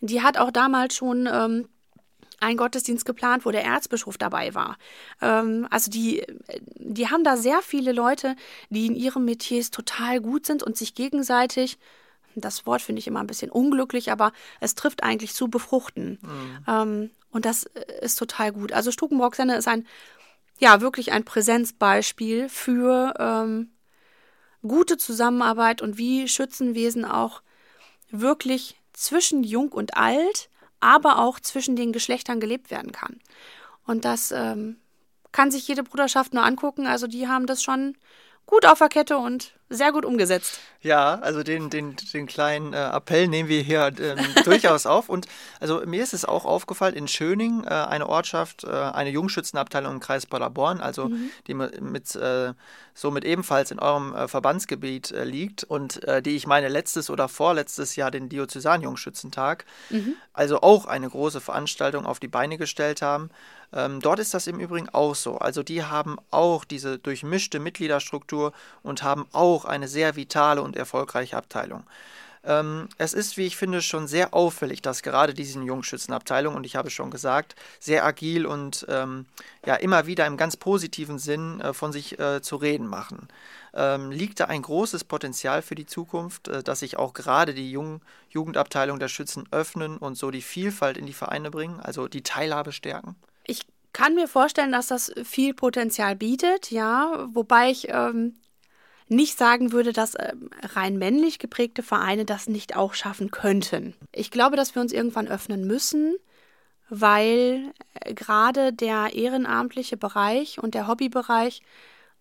Die 0.00 0.22
hat 0.22 0.38
auch 0.38 0.50
damals 0.50 0.94
schon 0.94 1.28
ähm, 1.30 1.68
einen 2.40 2.56
Gottesdienst 2.56 3.04
geplant, 3.04 3.44
wo 3.44 3.50
der 3.50 3.64
Erzbischof 3.64 4.18
dabei 4.18 4.54
war. 4.54 4.76
Ähm, 5.20 5.66
also 5.70 5.90
die, 5.90 6.24
die 6.76 7.08
haben 7.08 7.24
da 7.24 7.36
sehr 7.36 7.62
viele 7.62 7.92
Leute, 7.92 8.36
die 8.70 8.86
in 8.86 8.94
ihrem 8.94 9.24
Metiers 9.24 9.70
total 9.70 10.20
gut 10.20 10.46
sind 10.46 10.62
und 10.62 10.76
sich 10.76 10.94
gegenseitig 10.94 11.78
das 12.40 12.66
Wort 12.66 12.82
finde 12.82 13.00
ich 13.00 13.06
immer 13.06 13.20
ein 13.20 13.26
bisschen 13.26 13.50
unglücklich, 13.50 14.10
aber 14.10 14.32
es 14.60 14.74
trifft 14.74 15.02
eigentlich 15.02 15.34
zu 15.34 15.48
befruchten. 15.48 16.18
Mhm. 16.22 16.64
Ähm, 16.66 17.10
und 17.30 17.44
das 17.44 17.64
äh, 17.64 18.04
ist 18.04 18.16
total 18.16 18.52
gut. 18.52 18.72
Also 18.72 18.90
Stukenbrock-Senne 18.90 19.56
ist 19.56 19.68
ein, 19.68 19.86
ja, 20.58 20.80
wirklich 20.80 21.12
ein 21.12 21.24
Präsenzbeispiel 21.24 22.48
für 22.48 23.14
ähm, 23.18 23.70
gute 24.62 24.96
Zusammenarbeit 24.96 25.82
und 25.82 25.98
wie 25.98 26.28
Schützenwesen 26.28 27.04
auch 27.04 27.42
wirklich 28.10 28.77
zwischen 28.98 29.44
jung 29.44 29.70
und 29.70 29.96
alt, 29.96 30.50
aber 30.80 31.18
auch 31.18 31.40
zwischen 31.40 31.76
den 31.76 31.92
Geschlechtern 31.92 32.40
gelebt 32.40 32.70
werden 32.70 32.92
kann. 32.92 33.20
Und 33.86 34.04
das 34.04 34.32
ähm, 34.32 34.76
kann 35.32 35.50
sich 35.50 35.66
jede 35.68 35.82
Bruderschaft 35.82 36.34
nur 36.34 36.44
angucken. 36.44 36.86
Also 36.86 37.06
die 37.06 37.28
haben 37.28 37.46
das 37.46 37.62
schon 37.62 37.96
gut 38.48 38.64
auf 38.66 38.78
der 38.78 38.88
Kette 38.88 39.18
und 39.18 39.52
sehr 39.68 39.92
gut 39.92 40.06
umgesetzt. 40.06 40.58
Ja, 40.80 41.16
also 41.16 41.42
den, 41.42 41.68
den, 41.68 41.96
den 42.14 42.26
kleinen 42.26 42.72
äh, 42.72 42.88
Appell 42.90 43.28
nehmen 43.28 43.50
wir 43.50 43.60
hier 43.60 43.92
ähm, 44.00 44.18
durchaus 44.44 44.86
auf. 44.86 45.10
Und 45.10 45.26
also 45.60 45.82
mir 45.84 46.02
ist 46.02 46.14
es 46.14 46.24
auch 46.24 46.46
aufgefallen, 46.46 46.94
in 46.94 47.08
Schöning, 47.08 47.64
äh, 47.64 47.68
eine 47.68 48.08
Ortschaft, 48.08 48.64
äh, 48.64 48.68
eine 48.68 49.10
Jungschützenabteilung 49.10 49.92
im 49.92 50.00
Kreis 50.00 50.24
Paderborn, 50.24 50.80
also 50.80 51.08
mhm. 51.08 51.30
die 51.46 51.54
mit, 51.54 52.16
äh, 52.16 52.54
somit 52.94 53.26
ebenfalls 53.26 53.70
in 53.70 53.78
eurem 53.78 54.14
äh, 54.14 54.28
Verbandsgebiet 54.28 55.10
äh, 55.10 55.24
liegt 55.24 55.64
und 55.64 56.00
die 56.24 56.36
ich 56.36 56.46
meine 56.46 56.68
letztes 56.68 57.10
oder 57.10 57.28
vorletztes 57.28 57.96
Jahr 57.96 58.10
den 58.10 58.28
Diözesan-Jungschützentag, 58.28 59.66
mhm. 59.90 60.14
also 60.32 60.62
auch 60.62 60.86
eine 60.86 61.08
große 61.08 61.40
Veranstaltung 61.40 62.06
auf 62.06 62.18
die 62.18 62.28
Beine 62.28 62.56
gestellt 62.56 63.02
haben. 63.02 63.30
Ähm, 63.72 64.00
dort 64.00 64.18
ist 64.18 64.34
das 64.34 64.46
im 64.46 64.60
Übrigen 64.60 64.88
auch 64.88 65.14
so. 65.14 65.38
Also 65.38 65.62
die 65.62 65.84
haben 65.84 66.16
auch 66.30 66.64
diese 66.64 66.98
durchmischte 66.98 67.58
Mitgliederstruktur 67.58 68.52
und 68.82 69.02
haben 69.02 69.26
auch 69.32 69.64
eine 69.64 69.88
sehr 69.88 70.16
vitale 70.16 70.62
und 70.62 70.76
erfolgreiche 70.76 71.36
Abteilung. 71.36 71.84
Ähm, 72.44 72.88
es 72.98 73.12
ist, 73.12 73.36
wie 73.36 73.46
ich 73.46 73.56
finde, 73.56 73.82
schon 73.82 74.06
sehr 74.06 74.32
auffällig, 74.32 74.80
dass 74.80 75.02
gerade 75.02 75.34
diese 75.34 75.60
Jungschützenabteilung, 75.60 76.54
und 76.54 76.64
ich 76.64 76.76
habe 76.76 76.90
schon 76.90 77.10
gesagt, 77.10 77.56
sehr 77.80 78.04
agil 78.04 78.46
und 78.46 78.86
ähm, 78.88 79.26
ja 79.66 79.74
immer 79.74 80.06
wieder 80.06 80.26
im 80.26 80.36
ganz 80.36 80.56
positiven 80.56 81.18
Sinn 81.18 81.60
äh, 81.60 81.74
von 81.74 81.92
sich 81.92 82.18
äh, 82.18 82.40
zu 82.40 82.56
reden 82.56 82.86
machen. 82.86 83.28
Ähm, 83.74 84.10
liegt 84.10 84.40
da 84.40 84.46
ein 84.46 84.62
großes 84.62 85.04
Potenzial 85.04 85.62
für 85.62 85.74
die 85.74 85.86
Zukunft, 85.86 86.48
äh, 86.48 86.62
dass 86.62 86.80
sich 86.80 86.96
auch 86.96 87.12
gerade 87.12 87.54
die 87.54 87.70
Jung 87.70 88.00
Jugendabteilung 88.30 88.98
der 88.98 89.08
Schützen 89.08 89.46
öffnen 89.50 89.96
und 89.96 90.16
so 90.16 90.30
die 90.30 90.42
Vielfalt 90.42 90.96
in 90.96 91.06
die 91.06 91.12
Vereine 91.14 91.50
bringen, 91.50 91.80
also 91.80 92.08
die 92.08 92.22
Teilhabe 92.22 92.72
stärken? 92.72 93.16
Kann 93.92 94.14
mir 94.14 94.28
vorstellen, 94.28 94.72
dass 94.72 94.88
das 94.88 95.12
viel 95.24 95.54
Potenzial 95.54 96.14
bietet, 96.14 96.70
ja, 96.70 97.26
wobei 97.32 97.70
ich 97.70 97.88
ähm, 97.88 98.34
nicht 99.08 99.38
sagen 99.38 99.72
würde, 99.72 99.92
dass 99.92 100.14
äh, 100.14 100.32
rein 100.74 100.98
männlich 100.98 101.38
geprägte 101.38 101.82
Vereine 101.82 102.24
das 102.24 102.48
nicht 102.48 102.76
auch 102.76 102.94
schaffen 102.94 103.30
könnten. 103.30 103.94
Ich 104.12 104.30
glaube, 104.30 104.56
dass 104.56 104.74
wir 104.74 104.82
uns 104.82 104.92
irgendwann 104.92 105.28
öffnen 105.28 105.66
müssen, 105.66 106.16
weil 106.90 107.72
äh, 107.94 108.14
gerade 108.14 108.72
der 108.72 109.14
ehrenamtliche 109.14 109.96
Bereich 109.96 110.58
und 110.62 110.74
der 110.74 110.86
Hobbybereich 110.86 111.62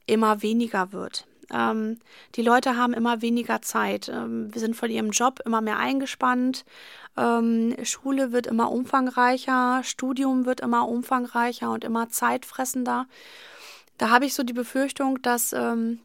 immer 0.05 0.41
weniger 0.41 0.93
wird. 0.93 1.27
Ähm, 1.51 1.99
die 2.35 2.41
Leute 2.41 2.75
haben 2.75 2.93
immer 2.93 3.21
weniger 3.21 3.61
Zeit. 3.61 4.09
Ähm, 4.09 4.53
wir 4.53 4.59
sind 4.59 4.75
von 4.75 4.89
ihrem 4.89 5.11
Job 5.11 5.39
immer 5.45 5.61
mehr 5.61 5.77
eingespannt. 5.77 6.65
Ähm, 7.15 7.75
Schule 7.83 8.31
wird 8.31 8.47
immer 8.47 8.71
umfangreicher, 8.71 9.81
Studium 9.83 10.45
wird 10.45 10.59
immer 10.59 10.87
umfangreicher 10.87 11.71
und 11.71 11.83
immer 11.83 12.09
zeitfressender. 12.09 13.07
Da 13.97 14.09
habe 14.09 14.25
ich 14.25 14.33
so 14.33 14.43
die 14.43 14.53
Befürchtung, 14.53 15.21
dass 15.21 15.53
ähm, 15.53 15.99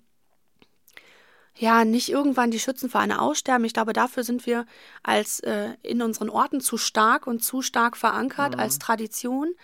ja 1.57 1.84
nicht 1.84 2.09
irgendwann 2.09 2.51
die 2.51 2.59
Schützenvereine 2.59 3.20
aussterben. 3.20 3.64
Ich 3.64 3.74
glaube, 3.74 3.93
dafür 3.93 4.24
sind 4.24 4.47
wir 4.47 4.64
als 5.03 5.40
äh, 5.40 5.70
in 5.82 6.01
unseren 6.01 6.30
Orten 6.30 6.61
zu 6.61 6.78
stark 6.78 7.26
und 7.26 7.45
zu 7.45 7.62
stark 7.62 7.97
verankert 7.97 8.55
mhm. 8.55 8.61
als 8.61 8.78
Tradition. 8.78 9.55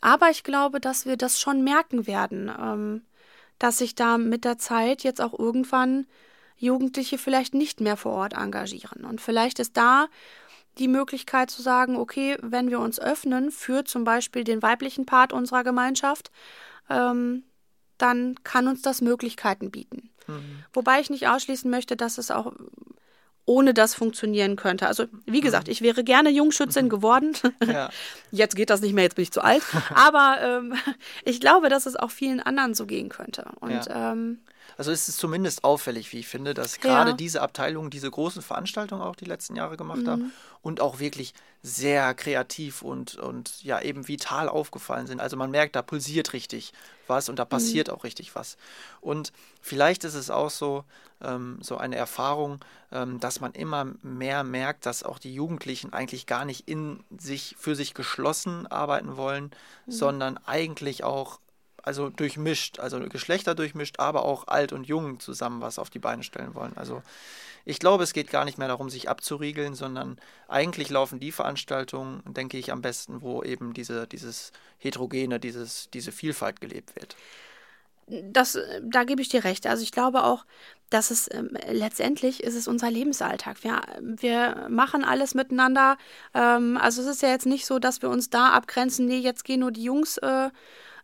Aber 0.00 0.30
ich 0.30 0.44
glaube, 0.44 0.80
dass 0.80 1.06
wir 1.06 1.16
das 1.16 1.40
schon 1.40 1.64
merken 1.64 2.06
werden. 2.06 2.48
Ähm, 2.48 3.02
dass 3.58 3.78
sich 3.78 3.94
da 3.94 4.18
mit 4.18 4.44
der 4.44 4.58
Zeit 4.58 5.02
jetzt 5.02 5.20
auch 5.20 5.38
irgendwann 5.38 6.06
Jugendliche 6.56 7.18
vielleicht 7.18 7.54
nicht 7.54 7.80
mehr 7.80 7.96
vor 7.96 8.12
Ort 8.12 8.32
engagieren. 8.34 9.04
Und 9.04 9.20
vielleicht 9.20 9.58
ist 9.58 9.76
da 9.76 10.06
die 10.78 10.88
Möglichkeit 10.88 11.50
zu 11.50 11.62
sagen, 11.62 11.96
okay, 11.96 12.36
wenn 12.42 12.70
wir 12.70 12.80
uns 12.80 12.98
öffnen 12.98 13.50
für 13.50 13.84
zum 13.84 14.04
Beispiel 14.04 14.44
den 14.44 14.62
weiblichen 14.62 15.06
Part 15.06 15.32
unserer 15.32 15.64
Gemeinschaft, 15.64 16.30
ähm, 16.90 17.44
dann 17.98 18.34
kann 18.44 18.68
uns 18.68 18.82
das 18.82 19.00
Möglichkeiten 19.00 19.70
bieten. 19.70 20.10
Mhm. 20.26 20.64
Wobei 20.72 21.00
ich 21.00 21.10
nicht 21.10 21.28
ausschließen 21.28 21.70
möchte, 21.70 21.96
dass 21.96 22.18
es 22.18 22.30
auch 22.30 22.52
ohne 23.46 23.72
das 23.72 23.94
funktionieren 23.94 24.56
könnte. 24.56 24.88
Also 24.88 25.06
wie 25.24 25.40
gesagt, 25.40 25.68
mhm. 25.68 25.72
ich 25.72 25.80
wäre 25.80 26.04
gerne 26.04 26.30
Jungschützin 26.30 26.86
mhm. 26.86 26.90
geworden. 26.90 27.36
Ja. 27.66 27.90
Jetzt 28.30 28.54
geht 28.54 28.70
das 28.70 28.80
nicht 28.80 28.92
mehr, 28.92 29.04
jetzt 29.04 29.16
bin 29.16 29.22
ich 29.22 29.32
zu 29.32 29.42
alt. 29.42 29.62
Aber 29.94 30.38
ähm, 30.40 30.74
ich 31.24 31.40
glaube, 31.40 31.68
dass 31.68 31.86
es 31.86 31.96
auch 31.96 32.10
vielen 32.10 32.40
anderen 32.40 32.74
so 32.74 32.86
gehen 32.86 33.08
könnte. 33.08 33.46
Und 33.60 33.86
ja. 33.86 34.12
ähm, 34.12 34.38
also 34.76 34.90
es 34.90 35.08
ist 35.08 35.18
zumindest 35.18 35.64
auffällig, 35.64 36.12
wie 36.12 36.18
ich 36.18 36.28
finde, 36.28 36.54
dass 36.54 36.80
gerade 36.80 37.10
ja. 37.10 37.16
diese 37.16 37.40
Abteilungen 37.42 37.90
diese 37.90 38.10
großen 38.10 38.42
Veranstaltungen 38.42 39.02
auch 39.02 39.16
die 39.16 39.24
letzten 39.24 39.56
Jahre 39.56 39.76
gemacht 39.76 40.02
mhm. 40.02 40.08
haben 40.08 40.32
und 40.62 40.80
auch 40.80 40.98
wirklich 40.98 41.34
sehr 41.62 42.14
kreativ 42.14 42.82
und, 42.82 43.16
und 43.16 43.62
ja 43.62 43.80
eben 43.80 44.08
vital 44.08 44.48
aufgefallen 44.48 45.06
sind. 45.06 45.20
Also 45.20 45.36
man 45.36 45.50
merkt, 45.50 45.76
da 45.76 45.82
pulsiert 45.82 46.32
richtig 46.32 46.72
was 47.08 47.28
und 47.28 47.38
da 47.38 47.44
mhm. 47.44 47.50
passiert 47.50 47.88
mhm. 47.88 47.94
auch 47.94 48.04
richtig 48.04 48.34
was. 48.34 48.56
Und 49.00 49.32
vielleicht 49.60 50.04
ist 50.04 50.14
es 50.14 50.30
auch 50.30 50.50
so, 50.50 50.84
ähm, 51.22 51.58
so 51.62 51.76
eine 51.76 51.96
Erfahrung, 51.96 52.60
ähm, 52.92 53.20
dass 53.20 53.40
man 53.40 53.52
immer 53.52 53.86
mehr 54.02 54.44
merkt, 54.44 54.86
dass 54.86 55.02
auch 55.02 55.18
die 55.18 55.34
Jugendlichen 55.34 55.92
eigentlich 55.92 56.26
gar 56.26 56.44
nicht 56.44 56.68
in 56.68 57.04
sich, 57.18 57.56
für 57.58 57.74
sich 57.74 57.94
geschlossen 57.94 58.66
arbeiten 58.66 59.16
wollen, 59.16 59.50
mhm. 59.86 59.92
sondern 59.92 60.38
eigentlich 60.46 61.04
auch 61.04 61.40
also 61.82 62.10
durchmischt, 62.10 62.80
also 62.80 62.98
Geschlechter 63.00 63.54
durchmischt, 63.54 64.00
aber 64.00 64.24
auch 64.24 64.48
alt 64.48 64.72
und 64.72 64.88
jung 64.88 65.20
zusammen 65.20 65.60
was 65.60 65.78
auf 65.78 65.88
die 65.88 66.00
Beine 66.00 66.24
stellen 66.24 66.54
wollen. 66.56 66.76
Also 66.76 67.02
ich 67.66 67.80
glaube, 67.80 68.04
es 68.04 68.12
geht 68.12 68.30
gar 68.30 68.44
nicht 68.44 68.58
mehr 68.58 68.68
darum, 68.68 68.88
sich 68.88 69.08
abzuriegeln, 69.10 69.74
sondern 69.74 70.18
eigentlich 70.46 70.88
laufen 70.88 71.18
die 71.18 71.32
Veranstaltungen, 71.32 72.22
denke 72.24 72.56
ich, 72.58 72.70
am 72.70 72.80
besten, 72.80 73.22
wo 73.22 73.42
eben 73.42 73.74
diese, 73.74 74.06
dieses 74.06 74.52
Heterogene, 74.78 75.40
dieses, 75.40 75.90
diese 75.90 76.12
Vielfalt 76.12 76.60
gelebt 76.60 76.94
wird. 76.94 77.16
Das, 78.06 78.56
da 78.82 79.02
gebe 79.02 79.20
ich 79.20 79.30
dir 79.30 79.42
recht. 79.42 79.66
Also 79.66 79.82
ich 79.82 79.90
glaube 79.90 80.22
auch, 80.22 80.46
dass 80.90 81.10
es 81.10 81.28
ähm, 81.34 81.58
letztendlich 81.68 82.44
ist 82.44 82.54
es 82.54 82.68
unser 82.68 82.88
Lebensalltag. 82.88 83.64
Wir, 83.64 83.80
wir 84.00 84.68
machen 84.70 85.02
alles 85.02 85.34
miteinander. 85.34 85.98
Ähm, 86.34 86.78
also 86.80 87.02
es 87.02 87.08
ist 87.08 87.22
ja 87.22 87.30
jetzt 87.30 87.46
nicht 87.46 87.66
so, 87.66 87.80
dass 87.80 88.00
wir 88.00 88.10
uns 88.10 88.30
da 88.30 88.50
abgrenzen, 88.50 89.06
nee, 89.06 89.18
jetzt 89.18 89.44
gehen 89.44 89.58
nur 89.58 89.72
die 89.72 89.82
Jungs 89.82 90.18
äh, 90.18 90.50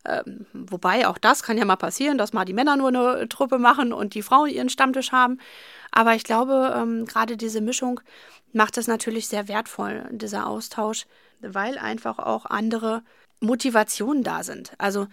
ähm, 0.04 0.46
wobei 0.52 1.06
auch 1.06 1.18
das 1.18 1.42
kann 1.42 1.58
ja 1.58 1.64
mal 1.64 1.76
passieren, 1.76 2.18
dass 2.18 2.32
mal 2.32 2.44
die 2.44 2.52
Männer 2.52 2.76
nur 2.76 2.88
eine 2.88 3.28
Truppe 3.28 3.58
machen 3.58 3.92
und 3.92 4.14
die 4.14 4.22
Frauen 4.22 4.48
ihren 4.48 4.68
Stammtisch 4.68 5.12
haben. 5.12 5.38
Aber 5.90 6.14
ich 6.14 6.24
glaube, 6.24 6.74
ähm, 6.76 7.04
gerade 7.04 7.36
diese 7.36 7.60
Mischung 7.60 8.00
macht 8.52 8.78
es 8.78 8.86
natürlich 8.86 9.28
sehr 9.28 9.48
wertvoll, 9.48 10.08
dieser 10.10 10.46
Austausch, 10.46 11.06
weil 11.40 11.78
einfach 11.78 12.18
auch 12.18 12.46
andere 12.46 13.02
Motivationen 13.40 14.22
da 14.22 14.42
sind. 14.42 14.72
Also 14.78 15.06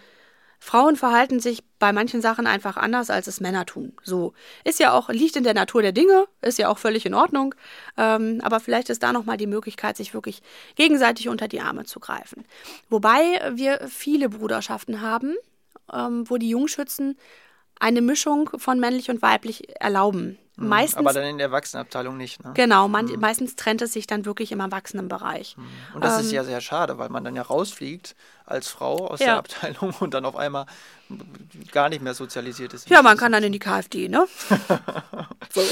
Frauen 0.60 0.98
verhalten 0.98 1.40
sich 1.40 1.64
bei 1.80 1.94
manchen 1.94 2.22
Sachen 2.22 2.46
einfach 2.46 2.76
anders, 2.76 3.10
als 3.10 3.28
es 3.28 3.40
Männer 3.40 3.66
tun. 3.66 3.94
So 4.04 4.34
ist 4.66 4.80
ja 4.80 4.92
auch 4.94 5.10
liegt 5.10 5.38
in 5.38 5.44
der 5.44 5.54
Natur 5.54 5.82
der 5.82 5.94
Dinge, 5.94 6.28
ist 6.42 6.60
ja 6.60 6.68
auch 6.68 6.78
völlig 6.78 7.06
in 7.06 7.14
Ordnung. 7.14 7.56
Ähm, 7.98 8.40
aber 8.44 8.60
vielleicht 8.60 8.90
ist 8.90 9.02
da 9.02 9.14
noch 9.14 9.26
mal 9.26 9.38
die 9.38 9.48
Möglichkeit, 9.48 9.96
sich 9.96 10.14
wirklich 10.14 10.42
gegenseitig 10.76 11.30
unter 11.30 11.48
die 11.48 11.62
Arme 11.62 11.86
zu 11.86 12.00
greifen. 12.00 12.46
Wobei 12.90 13.52
wir 13.56 13.88
viele 13.88 14.30
Bruderschaften 14.30 15.02
haben, 15.02 15.36
ähm, 15.92 16.30
wo 16.30 16.38
die 16.38 16.50
Jungschützen 16.50 17.18
eine 17.80 18.02
Mischung 18.02 18.50
von 18.58 18.80
männlich 18.80 19.10
und 19.10 19.22
weiblich 19.22 19.80
erlauben. 19.80 20.38
Mhm, 20.60 20.68
meistens, 20.68 20.98
aber 20.98 21.14
dann 21.14 21.26
in 21.26 21.38
der 21.38 21.48
Erwachsenenabteilung 21.48 22.18
nicht. 22.18 22.44
Ne? 22.44 22.52
Genau, 22.54 22.88
man, 22.88 23.06
mhm. 23.06 23.20
meistens 23.20 23.56
trennt 23.56 23.82
es 23.82 23.94
sich 23.94 24.08
dann 24.08 24.26
wirklich 24.26 24.52
im 24.52 24.60
Erwachsenenbereich. 24.60 25.58
Mhm. 25.58 25.66
Und 25.96 26.04
das 26.04 26.20
ähm, 26.20 26.26
ist 26.26 26.32
ja 26.32 26.44
sehr 26.44 26.62
schade, 26.62 26.98
weil 26.98 27.10
man 27.10 27.24
dann 27.24 27.36
ja 27.36 27.42
rausfliegt 27.42 28.16
als 28.46 28.68
Frau 28.68 29.08
aus 29.08 29.20
ja. 29.20 29.26
der 29.26 29.38
Abteilung 29.38 29.94
und 30.00 30.14
dann 30.14 30.26
auf 30.26 30.36
einmal 30.36 30.66
gar 31.72 31.90
nicht 31.90 32.02
mehr 32.02 32.14
sozialisiert 32.14 32.74
ist. 32.74 32.90
Ja, 32.90 33.02
man 33.02 33.18
kann 33.18 33.32
dann 33.32 33.44
in 33.44 33.52
die 33.52 33.60
KfD, 33.60 34.10
ne? 34.10 34.28
so. 35.54 35.62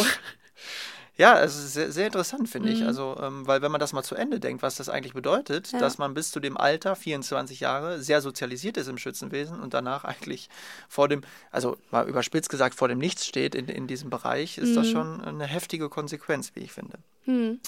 Ja, 1.17 1.39
es 1.41 1.55
ist 1.55 1.73
sehr, 1.73 1.91
sehr 1.91 2.05
interessant, 2.05 2.47
finde 2.47 2.69
mhm. 2.69 2.75
ich. 2.75 2.83
Also, 2.85 3.17
ähm, 3.21 3.47
weil 3.47 3.61
wenn 3.61 3.71
man 3.71 3.79
das 3.79 3.91
mal 3.91 4.03
zu 4.03 4.15
Ende 4.15 4.39
denkt, 4.39 4.61
was 4.61 4.75
das 4.75 4.87
eigentlich 4.87 5.13
bedeutet, 5.13 5.71
ja. 5.71 5.79
dass 5.79 5.97
man 5.97 6.13
bis 6.13 6.31
zu 6.31 6.39
dem 6.39 6.57
Alter, 6.57 6.95
24 6.95 7.59
Jahre, 7.59 8.01
sehr 8.01 8.21
sozialisiert 8.21 8.77
ist 8.77 8.87
im 8.87 8.99
Schützenwesen 8.99 9.59
und 9.59 9.73
danach 9.73 10.03
eigentlich 10.03 10.49
vor 10.87 11.07
dem, 11.07 11.21
also 11.51 11.77
mal 11.89 12.07
überspitzt 12.07 12.49
gesagt, 12.49 12.75
vor 12.75 12.87
dem 12.87 12.99
Nichts 12.99 13.25
steht 13.25 13.55
in, 13.55 13.67
in 13.67 13.87
diesem 13.87 14.11
Bereich, 14.11 14.59
ist 14.59 14.69
mhm. 14.69 14.75
das 14.75 14.89
schon 14.89 15.21
eine 15.21 15.45
heftige 15.45 15.89
Konsequenz, 15.89 16.51
wie 16.53 16.61
ich 16.61 16.71
finde. 16.71 16.99
Mhm. 17.27 17.59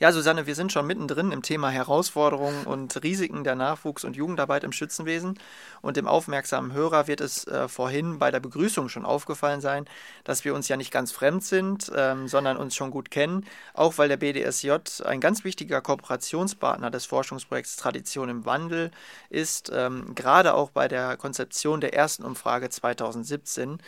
Ja, 0.00 0.10
Susanne, 0.10 0.46
wir 0.46 0.56
sind 0.56 0.72
schon 0.72 0.88
mittendrin 0.88 1.30
im 1.30 1.42
Thema 1.42 1.70
Herausforderungen 1.70 2.66
und 2.66 3.00
Risiken 3.04 3.44
der 3.44 3.54
Nachwuchs- 3.54 4.04
und 4.04 4.16
Jugendarbeit 4.16 4.64
im 4.64 4.72
Schützenwesen. 4.72 5.38
Und 5.82 5.96
dem 5.96 6.08
aufmerksamen 6.08 6.72
Hörer 6.72 7.06
wird 7.06 7.20
es 7.20 7.46
äh, 7.46 7.68
vorhin 7.68 8.18
bei 8.18 8.32
der 8.32 8.40
Begrüßung 8.40 8.88
schon 8.88 9.04
aufgefallen 9.04 9.60
sein, 9.60 9.84
dass 10.24 10.44
wir 10.44 10.52
uns 10.52 10.66
ja 10.66 10.76
nicht 10.76 10.90
ganz 10.90 11.12
fremd 11.12 11.44
sind, 11.44 11.92
ähm, 11.94 12.26
sondern 12.26 12.56
uns 12.56 12.74
schon 12.74 12.90
gut 12.90 13.12
kennen, 13.12 13.46
auch 13.72 13.98
weil 13.98 14.08
der 14.08 14.16
BDSJ 14.16 14.72
ein 15.04 15.20
ganz 15.20 15.44
wichtiger 15.44 15.80
Kooperationspartner 15.80 16.90
des 16.90 17.06
Forschungsprojekts 17.06 17.76
Tradition 17.76 18.28
im 18.28 18.44
Wandel 18.46 18.90
ist, 19.30 19.70
ähm, 19.72 20.16
gerade 20.16 20.54
auch 20.54 20.70
bei 20.70 20.88
der 20.88 21.16
Konzeption 21.16 21.80
der 21.80 21.94
ersten 21.94 22.24
Umfrage 22.24 22.68
2017 22.68 23.74
äh, 23.74 23.82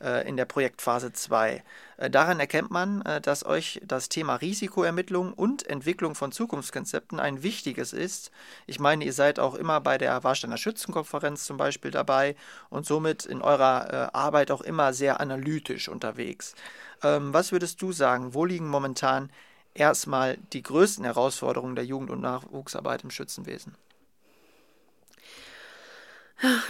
in 0.00 0.36
der 0.36 0.44
Projektphase 0.44 1.12
2. 1.12 1.62
Äh, 1.98 2.10
daran 2.10 2.40
erkennt 2.40 2.70
man, 2.70 3.02
äh, 3.02 3.20
dass 3.20 3.44
euch 3.44 3.80
das 3.84 4.08
Thema 4.08 4.36
Risikoermittlung 4.36 5.32
und 5.32 5.66
Entwicklung 5.66 6.14
von 6.14 6.32
Zukunftskonzepten 6.32 7.20
ein 7.20 7.42
wichtiges 7.42 7.92
ist. 7.92 8.30
Ich 8.66 8.78
meine, 8.80 9.04
ihr 9.04 9.12
seid 9.12 9.38
auch 9.38 9.54
immer 9.54 9.80
bei 9.80 9.98
der 9.98 10.22
Warsteiner 10.24 10.56
Schützenkonferenz 10.56 11.44
zum 11.44 11.56
Beispiel 11.56 11.90
dabei 11.90 12.36
und 12.70 12.86
somit 12.86 13.26
in 13.26 13.42
eurer 13.42 14.14
Arbeit 14.14 14.50
auch 14.50 14.60
immer 14.60 14.92
sehr 14.92 15.20
analytisch 15.20 15.88
unterwegs. 15.88 16.54
Ähm, 17.02 17.34
was 17.34 17.52
würdest 17.52 17.82
du 17.82 17.92
sagen, 17.92 18.32
wo 18.34 18.44
liegen 18.44 18.68
momentan 18.68 19.30
erstmal 19.74 20.36
die 20.52 20.62
größten 20.62 21.04
Herausforderungen 21.04 21.74
der 21.74 21.84
Jugend- 21.84 22.10
und 22.10 22.20
Nachwuchsarbeit 22.20 23.02
im 23.02 23.10
Schützenwesen? 23.10 23.74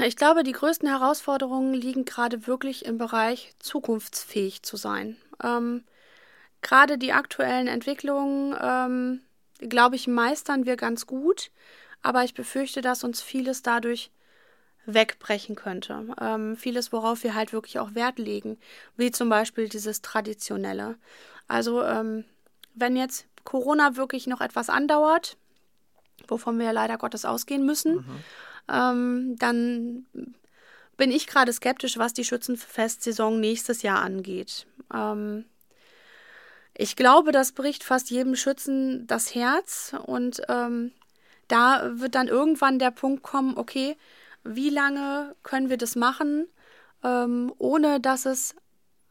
Ich 0.04 0.16
glaube, 0.16 0.42
die 0.42 0.52
größten 0.52 0.88
Herausforderungen 0.88 1.74
liegen 1.74 2.04
gerade 2.04 2.46
wirklich 2.46 2.84
im 2.84 2.98
Bereich 2.98 3.54
zukunftsfähig 3.58 4.62
zu 4.62 4.76
sein. 4.76 5.16
Ähm, 5.42 5.84
gerade 6.62 6.98
die 6.98 7.12
aktuellen 7.12 7.66
Entwicklungen, 7.66 8.56
ähm, 8.60 9.20
glaube 9.68 9.96
ich, 9.96 10.06
meistern 10.06 10.64
wir 10.64 10.76
ganz 10.76 11.06
gut, 11.06 11.50
aber 12.02 12.24
ich 12.24 12.34
befürchte, 12.34 12.80
dass 12.80 13.04
uns 13.04 13.20
vieles 13.20 13.62
dadurch 13.62 14.10
wegbrechen 14.86 15.54
könnte. 15.54 16.14
Ähm, 16.18 16.56
vieles, 16.56 16.92
worauf 16.92 17.22
wir 17.22 17.34
halt 17.34 17.52
wirklich 17.52 17.78
auch 17.78 17.94
Wert 17.94 18.18
legen, 18.18 18.58
wie 18.96 19.10
zum 19.10 19.28
Beispiel 19.28 19.68
dieses 19.68 20.00
Traditionelle. 20.00 20.96
Also 21.46 21.82
ähm, 21.82 22.24
wenn 22.74 22.96
jetzt 22.96 23.26
Corona 23.44 23.96
wirklich 23.96 24.26
noch 24.26 24.40
etwas 24.40 24.70
andauert, 24.70 25.36
wovon 26.26 26.58
wir 26.58 26.72
leider 26.72 26.96
Gottes 26.96 27.26
ausgehen 27.26 27.66
müssen, 27.66 27.96
mhm 27.96 28.24
ähm, 28.70 29.36
dann 29.38 30.06
bin 30.96 31.10
ich 31.10 31.26
gerade 31.26 31.52
skeptisch, 31.52 31.96
was 31.98 32.12
die 32.12 32.24
Schützenfestsaison 32.24 33.38
nächstes 33.40 33.82
Jahr 33.82 34.02
angeht. 34.02 34.66
Ähm, 34.92 35.44
ich 36.74 36.96
glaube, 36.96 37.32
das 37.32 37.52
bricht 37.52 37.82
fast 37.82 38.10
jedem 38.10 38.36
Schützen 38.36 39.06
das 39.06 39.34
Herz 39.34 39.94
und 40.06 40.42
ähm, 40.48 40.92
da 41.48 41.98
wird 41.98 42.14
dann 42.14 42.28
irgendwann 42.28 42.78
der 42.78 42.90
Punkt 42.90 43.22
kommen, 43.22 43.56
okay, 43.56 43.96
wie 44.44 44.70
lange 44.70 45.34
können 45.42 45.70
wir 45.70 45.76
das 45.76 45.96
machen, 45.96 46.46
ähm, 47.02 47.52
ohne 47.58 48.00
dass 48.00 48.26
es 48.26 48.54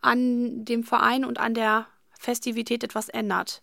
an 0.01 0.65
dem 0.65 0.83
Verein 0.83 1.25
und 1.25 1.39
an 1.39 1.53
der 1.53 1.87
Festivität 2.19 2.83
etwas 2.83 3.09
ändert. 3.09 3.61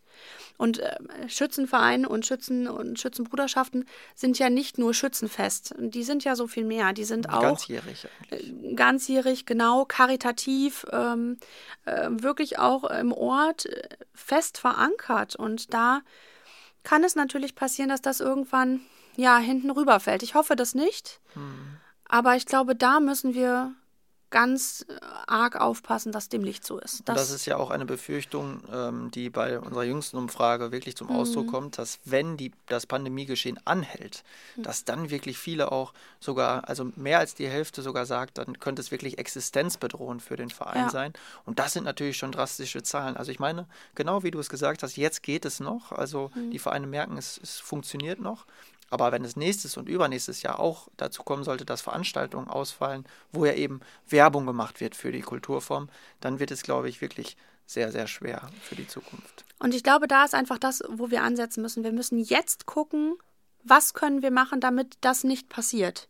Und 0.57 0.79
äh, 0.79 0.97
Schützenverein 1.29 2.07
und 2.07 2.27
Schützen 2.27 2.69
und 2.69 2.99
Schützenbruderschaften 2.99 3.87
sind 4.15 4.39
ja 4.39 4.51
nicht 4.51 4.79
nur 4.79 4.95
Schützenfest. 4.95 5.75
Die 5.79 6.05
sind 6.05 6.25
ja 6.25 6.37
so 6.37 6.47
viel 6.47 6.65
mehr. 6.65 6.93
Die 6.93 7.05
sind 7.05 7.29
auch 7.29 7.43
ganzjährig. 7.43 8.07
Eigentlich. 8.31 8.77
Ganzjährig, 8.77 9.47
genau, 9.47 9.85
karitativ, 9.85 10.87
ähm, 10.93 11.39
äh, 11.87 12.09
wirklich 12.11 12.59
auch 12.59 12.85
im 12.85 13.13
Ort 13.13 13.67
äh, 13.67 13.89
fest 14.15 14.59
verankert. 14.59 15.35
Und 15.35 15.75
da 15.75 16.03
kann 16.85 17.03
es 17.03 17.17
natürlich 17.17 17.55
passieren, 17.55 17.89
dass 17.89 18.03
das 18.03 18.21
irgendwann 18.21 18.81
ja 19.17 19.39
hinten 19.39 19.71
rüberfällt. 19.71 20.23
Ich 20.23 20.35
hoffe 20.35 20.55
das 20.55 20.75
nicht. 20.75 21.21
Hm. 21.33 21.79
Aber 22.09 22.37
ich 22.37 22.47
glaube, 22.47 22.77
da 22.77 23.01
müssen 23.01 23.35
wir 23.35 23.73
ganz 24.35 24.85
äh, 24.89 24.95
arg 25.29 25.61
aufpassen, 25.61 26.11
dass 26.11 26.29
dem 26.29 26.43
nicht 26.43 26.67
so 26.67 26.81
ist. 26.81 27.09
Das, 27.09 27.17
das 27.17 27.31
ist 27.31 27.47
ja 27.47 27.57
auch 27.57 27.71
eine 27.71 27.87
Befürchtung, 27.87 28.63
ähm, 28.73 29.13
die 29.13 29.31
bei 29.31 29.61
unserer 29.61 29.85
jüngsten 29.85 30.17
Umfrage 30.17 30.73
wirklich 30.73 30.97
zum 30.97 31.09
Ausdruck 31.09 31.47
mhm. 31.47 31.51
kommt, 31.53 31.79
dass 31.79 32.01
wenn 32.05 32.37
die, 32.37 32.51
das 32.67 32.85
Pandemiegeschehen 32.85 33.61
anhält, 33.65 34.25
mhm. 34.57 34.65
dass 34.65 34.85
dann 34.85 35.09
wirklich 35.11 35.39
viele 35.39 35.71
auch 35.71 35.93
sogar, 36.19 36.69
also 36.69 36.91
mehr 36.97 37.21
als 37.21 37.37
die 37.37 37.47
Hälfte 37.47 37.81
sogar 37.81 38.07
sagt, 38.07 38.39
dann 38.39 38.59
könnte 38.59 38.83
es 38.83 38.91
wirklich 38.91 39.19
existenzbedrohend 39.19 40.21
für 40.21 40.35
den 40.35 40.51
Verein 40.51 40.87
ja. 40.87 40.91
sein. 40.91 41.13
Und 41.47 41.61
das 41.61 41.73
sind 41.73 41.85
natürlich 41.85 42.17
schon 42.17 42.33
drastische 42.33 42.83
Zahlen. 42.83 43.17
Also 43.17 43.31
ich 43.31 43.39
meine, 43.39 43.69
genau 43.95 44.25
wie 44.25 44.33
du 44.33 44.41
es 44.41 44.49
gesagt 44.49 44.83
hast, 44.83 44.97
jetzt 44.97 45.23
geht 45.23 45.45
es 45.45 45.61
noch. 45.61 45.93
Also 45.93 46.33
mhm. 46.35 46.51
die 46.51 46.59
Vereine 46.59 46.89
merken, 46.89 47.17
es, 47.19 47.39
es 47.41 47.61
funktioniert 47.61 48.19
noch. 48.19 48.47
Aber 48.91 49.13
wenn 49.13 49.25
es 49.25 49.37
nächstes 49.37 49.77
und 49.77 49.89
übernächstes 49.89 50.43
Jahr 50.43 50.61
auch 50.61 50.89
dazu 50.97 51.23
kommen 51.23 51.45
sollte, 51.45 51.65
dass 51.65 51.81
Veranstaltungen 51.81 52.49
ausfallen, 52.49 53.05
wo 53.33 53.45
ja 53.45 53.55
eben 53.55 53.81
Werbung 54.09 54.47
gemacht 54.47 54.81
wird 54.81 54.95
für 54.95 55.13
die 55.13 55.23
Kulturform, 55.23 55.89
dann 56.21 56.39
wird 56.39 56.51
es, 56.51 56.63
glaube 56.63 56.89
ich, 56.89 57.01
wirklich 57.01 57.37
sehr, 57.67 57.91
sehr 57.91 58.07
schwer 58.07 58.49
für 58.63 58.77
die 58.77 58.87
Zukunft. 58.87 59.45
Und 59.59 59.75
ich 59.75 59.83
glaube, 59.83 60.07
da 60.07 60.25
ist 60.25 60.35
einfach 60.35 60.59
das, 60.59 60.83
wo 60.89 61.11
wir 61.11 61.23
ansetzen 61.23 61.63
müssen. 61.63 61.85
Wir 61.85 61.93
müssen 61.93 62.19
jetzt 62.19 62.67
gucken, 62.67 63.15
was 63.63 63.95
können 63.95 64.23
wir 64.23 64.31
machen, 64.31 64.61
damit 64.61 64.99
das 65.01 65.25
nicht 65.25 65.49
passiert. 65.49 66.09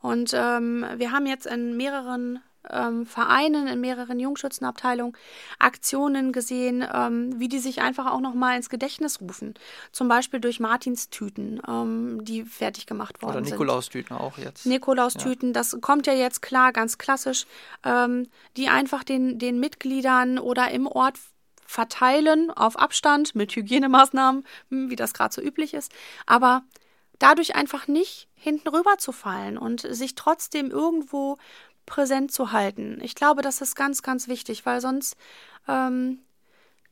Und 0.00 0.32
ähm, 0.34 0.84
wir 0.96 1.12
haben 1.12 1.26
jetzt 1.26 1.46
in 1.46 1.76
mehreren 1.76 2.40
ähm, 2.70 3.06
Vereinen, 3.06 3.66
in 3.66 3.80
mehreren 3.80 4.18
Jungschützenabteilungen 4.20 5.16
Aktionen 5.58 6.32
gesehen, 6.32 6.86
ähm, 6.92 7.38
wie 7.38 7.48
die 7.48 7.58
sich 7.58 7.80
einfach 7.80 8.10
auch 8.10 8.20
nochmal 8.20 8.56
ins 8.56 8.68
Gedächtnis 8.68 9.20
rufen. 9.20 9.54
Zum 9.92 10.08
Beispiel 10.08 10.40
durch 10.40 10.60
Martinstüten, 10.60 11.60
ähm, 11.66 12.24
die 12.24 12.44
fertig 12.44 12.86
gemacht 12.86 13.22
worden 13.22 13.30
Oder 13.30 13.44
sind. 13.44 13.54
Oder 13.54 13.64
Nikolaustüten 13.64 14.16
auch 14.16 14.38
jetzt. 14.38 14.66
Nikolaustüten, 14.66 15.50
ja. 15.50 15.52
das 15.54 15.78
kommt 15.80 16.06
ja 16.06 16.12
jetzt 16.12 16.42
klar, 16.42 16.72
ganz 16.72 16.98
klassisch, 16.98 17.46
ähm, 17.84 18.28
die 18.56 18.68
einfach 18.68 19.04
den, 19.04 19.38
den 19.38 19.60
Mitgliedern 19.60 20.38
oder 20.38 20.70
im 20.70 20.86
Ort 20.86 21.18
verteilen 21.68 22.50
auf 22.50 22.78
Abstand 22.78 23.34
mit 23.34 23.54
Hygienemaßnahmen, 23.54 24.44
hm, 24.70 24.90
wie 24.90 24.96
das 24.96 25.12
gerade 25.12 25.34
so 25.34 25.42
üblich 25.42 25.74
ist. 25.74 25.92
Aber 26.24 26.62
dadurch 27.18 27.54
einfach 27.54 27.88
nicht 27.88 28.28
hinten 28.34 28.68
rüber 28.68 28.98
zu 28.98 29.12
fallen 29.12 29.58
und 29.58 29.80
sich 29.80 30.14
trotzdem 30.14 30.70
irgendwo 30.70 31.36
präsent 31.88 32.32
zu 32.32 32.52
halten. 32.52 32.98
Ich 33.02 33.14
glaube, 33.14 33.42
das 33.42 33.60
ist 33.60 33.74
ganz, 33.74 34.02
ganz 34.02 34.28
wichtig, 34.28 34.66
weil 34.66 34.80
sonst 34.80 35.16
ähm, 35.66 36.20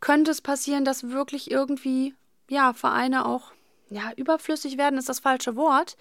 könnte 0.00 0.30
es 0.30 0.40
passieren, 0.40 0.84
dass 0.84 1.10
wirklich 1.10 1.50
irgendwie 1.50 2.14
ja 2.48 2.72
Vereine 2.72 3.26
auch 3.26 3.52
ja 3.90 4.12
überflüssig 4.16 4.78
werden, 4.78 4.98
ist 4.98 5.08
das 5.08 5.20
falsche 5.20 5.56
Wort. 5.56 5.96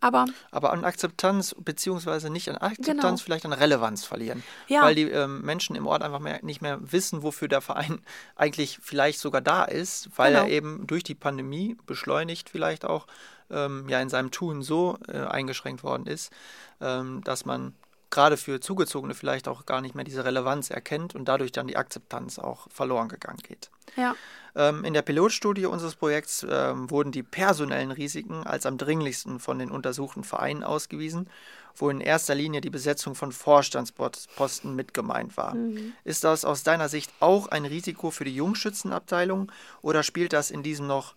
Aber, 0.00 0.26
aber 0.52 0.72
an 0.72 0.84
Akzeptanz, 0.84 1.56
beziehungsweise 1.58 2.30
nicht 2.30 2.48
an 2.48 2.56
Akzeptanz, 2.56 3.00
genau. 3.00 3.16
vielleicht 3.16 3.44
an 3.46 3.52
Relevanz 3.52 4.04
verlieren. 4.04 4.44
Ja. 4.68 4.82
Weil 4.82 4.94
die 4.94 5.10
ähm, 5.10 5.40
Menschen 5.40 5.74
im 5.74 5.88
Ort 5.88 6.02
einfach 6.02 6.20
mehr, 6.20 6.38
nicht 6.42 6.62
mehr 6.62 6.78
wissen, 6.80 7.24
wofür 7.24 7.48
der 7.48 7.60
Verein 7.60 8.00
eigentlich 8.36 8.78
vielleicht 8.80 9.18
sogar 9.18 9.40
da 9.40 9.64
ist, 9.64 10.10
weil 10.16 10.34
genau. 10.34 10.44
er 10.44 10.50
eben 10.50 10.86
durch 10.86 11.02
die 11.02 11.16
Pandemie 11.16 11.76
beschleunigt 11.86 12.48
vielleicht 12.48 12.84
auch 12.84 13.08
ähm, 13.50 13.88
ja 13.88 14.00
in 14.00 14.08
seinem 14.08 14.30
Tun 14.30 14.62
so 14.62 14.98
äh, 15.08 15.18
eingeschränkt 15.18 15.82
worden 15.82 16.06
ist, 16.06 16.32
ähm, 16.80 17.24
dass 17.24 17.44
man 17.44 17.74
gerade 18.10 18.36
für 18.36 18.60
Zugezogene 18.60 19.14
vielleicht 19.14 19.48
auch 19.48 19.66
gar 19.66 19.80
nicht 19.80 19.94
mehr 19.94 20.04
diese 20.04 20.24
Relevanz 20.24 20.70
erkennt 20.70 21.14
und 21.14 21.26
dadurch 21.26 21.52
dann 21.52 21.68
die 21.68 21.76
Akzeptanz 21.76 22.38
auch 22.38 22.66
verloren 22.70 23.08
gegangen 23.08 23.40
geht. 23.42 23.70
Ja. 23.96 24.14
Ähm, 24.54 24.84
in 24.84 24.94
der 24.94 25.02
Pilotstudie 25.02 25.66
unseres 25.66 25.94
Projekts 25.94 26.46
ähm, 26.48 26.90
wurden 26.90 27.12
die 27.12 27.22
personellen 27.22 27.90
Risiken 27.90 28.46
als 28.46 28.66
am 28.66 28.78
dringlichsten 28.78 29.40
von 29.40 29.58
den 29.58 29.70
untersuchten 29.70 30.24
Vereinen 30.24 30.62
ausgewiesen, 30.62 31.28
wo 31.76 31.90
in 31.90 32.00
erster 32.00 32.34
Linie 32.34 32.60
die 32.60 32.70
Besetzung 32.70 33.14
von 33.14 33.30
Vorstandsposten 33.30 34.74
mit 34.74 34.94
gemeint 34.94 35.36
war. 35.36 35.54
Mhm. 35.54 35.92
Ist 36.04 36.24
das 36.24 36.44
aus 36.44 36.62
deiner 36.62 36.88
Sicht 36.88 37.12
auch 37.20 37.46
ein 37.48 37.64
Risiko 37.64 38.10
für 38.10 38.24
die 38.24 38.34
Jungschützenabteilung 38.34 39.52
oder 39.82 40.02
spielt 40.02 40.32
das 40.32 40.50
in 40.50 40.62
diesem 40.62 40.86
noch 40.86 41.14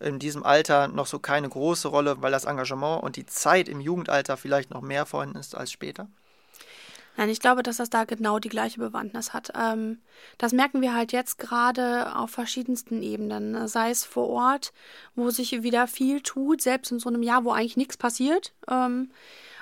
in 0.00 0.18
diesem 0.18 0.42
Alter 0.42 0.88
noch 0.88 1.06
so 1.06 1.20
keine 1.20 1.48
große 1.48 1.88
Rolle, 1.88 2.20
weil 2.20 2.32
das 2.32 2.44
Engagement 2.44 3.02
und 3.02 3.16
die 3.16 3.26
Zeit 3.26 3.68
im 3.68 3.80
Jugendalter 3.80 4.36
vielleicht 4.36 4.70
noch 4.70 4.82
mehr 4.82 5.06
vorhanden 5.06 5.38
ist 5.38 5.54
als 5.54 5.70
später? 5.70 6.08
Nein, 7.16 7.28
ich 7.28 7.38
glaube, 7.40 7.62
dass 7.62 7.76
das 7.76 7.90
da 7.90 8.04
genau 8.04 8.38
die 8.38 8.48
gleiche 8.48 8.80
Bewandtnis 8.80 9.32
hat. 9.32 9.52
Ähm, 9.54 10.00
das 10.36 10.52
merken 10.52 10.82
wir 10.82 10.94
halt 10.94 11.12
jetzt 11.12 11.38
gerade 11.38 12.14
auf 12.16 12.30
verschiedensten 12.30 13.02
Ebenen. 13.02 13.68
Sei 13.68 13.90
es 13.90 14.04
vor 14.04 14.28
Ort, 14.28 14.72
wo 15.14 15.30
sich 15.30 15.62
wieder 15.62 15.86
viel 15.86 16.20
tut, 16.22 16.60
selbst 16.60 16.90
in 16.90 16.98
so 16.98 17.08
einem 17.08 17.22
Jahr, 17.22 17.44
wo 17.44 17.52
eigentlich 17.52 17.76
nichts 17.76 17.96
passiert. 17.96 18.52
Ähm, 18.68 19.10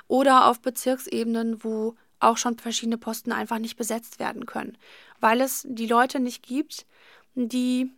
oder 0.09 0.47
auf 0.47 0.61
Bezirksebenen, 0.61 1.63
wo 1.63 1.95
auch 2.21 2.37
schon 2.37 2.59
verschiedene 2.59 2.99
Posten 2.99 3.33
einfach 3.33 3.59
nicht 3.59 3.77
besetzt 3.77 4.19
werden 4.19 4.47
können. 4.47 4.79
Weil 5.21 5.41
es 5.41 5.67
die 5.69 5.87
Leute 5.87 6.21
nicht 6.21 6.43
gibt, 6.43 6.87
die 7.35 7.91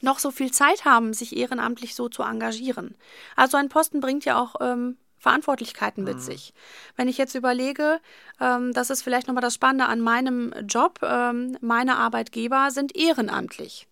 noch 0.00 0.18
so 0.18 0.30
viel 0.30 0.50
Zeit 0.50 0.84
haben, 0.84 1.14
sich 1.14 1.36
ehrenamtlich 1.36 1.94
so 1.94 2.08
zu 2.08 2.22
engagieren. 2.22 2.96
Also 3.36 3.56
ein 3.56 3.68
Posten 3.68 4.00
bringt 4.00 4.24
ja 4.24 4.40
auch 4.40 4.56
ähm, 4.60 4.96
Verantwortlichkeiten 5.22 6.02
mit 6.02 6.16
mhm. 6.16 6.20
sich. 6.20 6.52
Wenn 6.96 7.06
ich 7.06 7.16
jetzt 7.16 7.36
überlege, 7.36 8.00
ähm, 8.40 8.72
das 8.72 8.90
ist 8.90 9.02
vielleicht 9.02 9.28
nochmal 9.28 9.42
das 9.42 9.54
Spannende 9.54 9.86
an 9.86 10.00
meinem 10.00 10.52
Job, 10.66 10.98
ähm, 11.02 11.56
meine 11.60 11.96
Arbeitgeber 11.96 12.72
sind 12.72 12.96
ehrenamtlich. 12.96 13.86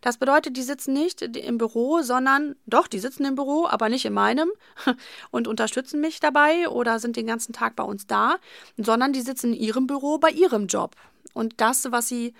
Das 0.00 0.16
bedeutet, 0.16 0.56
die 0.56 0.62
sitzen 0.62 0.94
nicht 0.94 1.22
im 1.22 1.58
Büro, 1.58 2.02
sondern 2.02 2.54
doch, 2.66 2.86
die 2.86 3.00
sitzen 3.00 3.24
im 3.24 3.34
Büro, 3.34 3.66
aber 3.66 3.88
nicht 3.88 4.04
in 4.04 4.12
meinem 4.12 4.50
und 5.32 5.48
unterstützen 5.48 6.00
mich 6.00 6.20
dabei 6.20 6.68
oder 6.68 7.00
sind 7.00 7.16
den 7.16 7.26
ganzen 7.26 7.52
Tag 7.52 7.74
bei 7.74 7.82
uns 7.82 8.06
da, 8.06 8.36
sondern 8.76 9.12
die 9.12 9.22
sitzen 9.22 9.54
in 9.54 9.60
ihrem 9.60 9.88
Büro 9.88 10.18
bei 10.18 10.30
ihrem 10.30 10.68
Job. 10.68 10.94
Und 11.34 11.54
das, 11.60 11.90
was 11.90 12.06
sie 12.06 12.32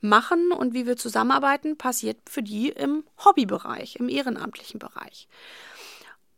machen 0.00 0.52
und 0.52 0.72
wie 0.72 0.86
wir 0.86 0.96
zusammenarbeiten, 0.96 1.76
passiert 1.76 2.16
für 2.26 2.42
die 2.42 2.70
im 2.70 3.04
Hobbybereich, 3.22 3.96
im 3.96 4.08
ehrenamtlichen 4.08 4.78
Bereich. 4.78 5.28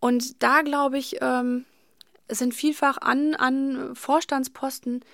Und 0.02 0.42
da, 0.42 0.62
glaube 0.62 0.98
ich, 0.98 1.18
ähm, 1.20 1.64
sind 2.28 2.54
vielfach 2.54 2.98
an, 2.98 3.36
an 3.36 3.94
Vorstandsposten 3.94 5.04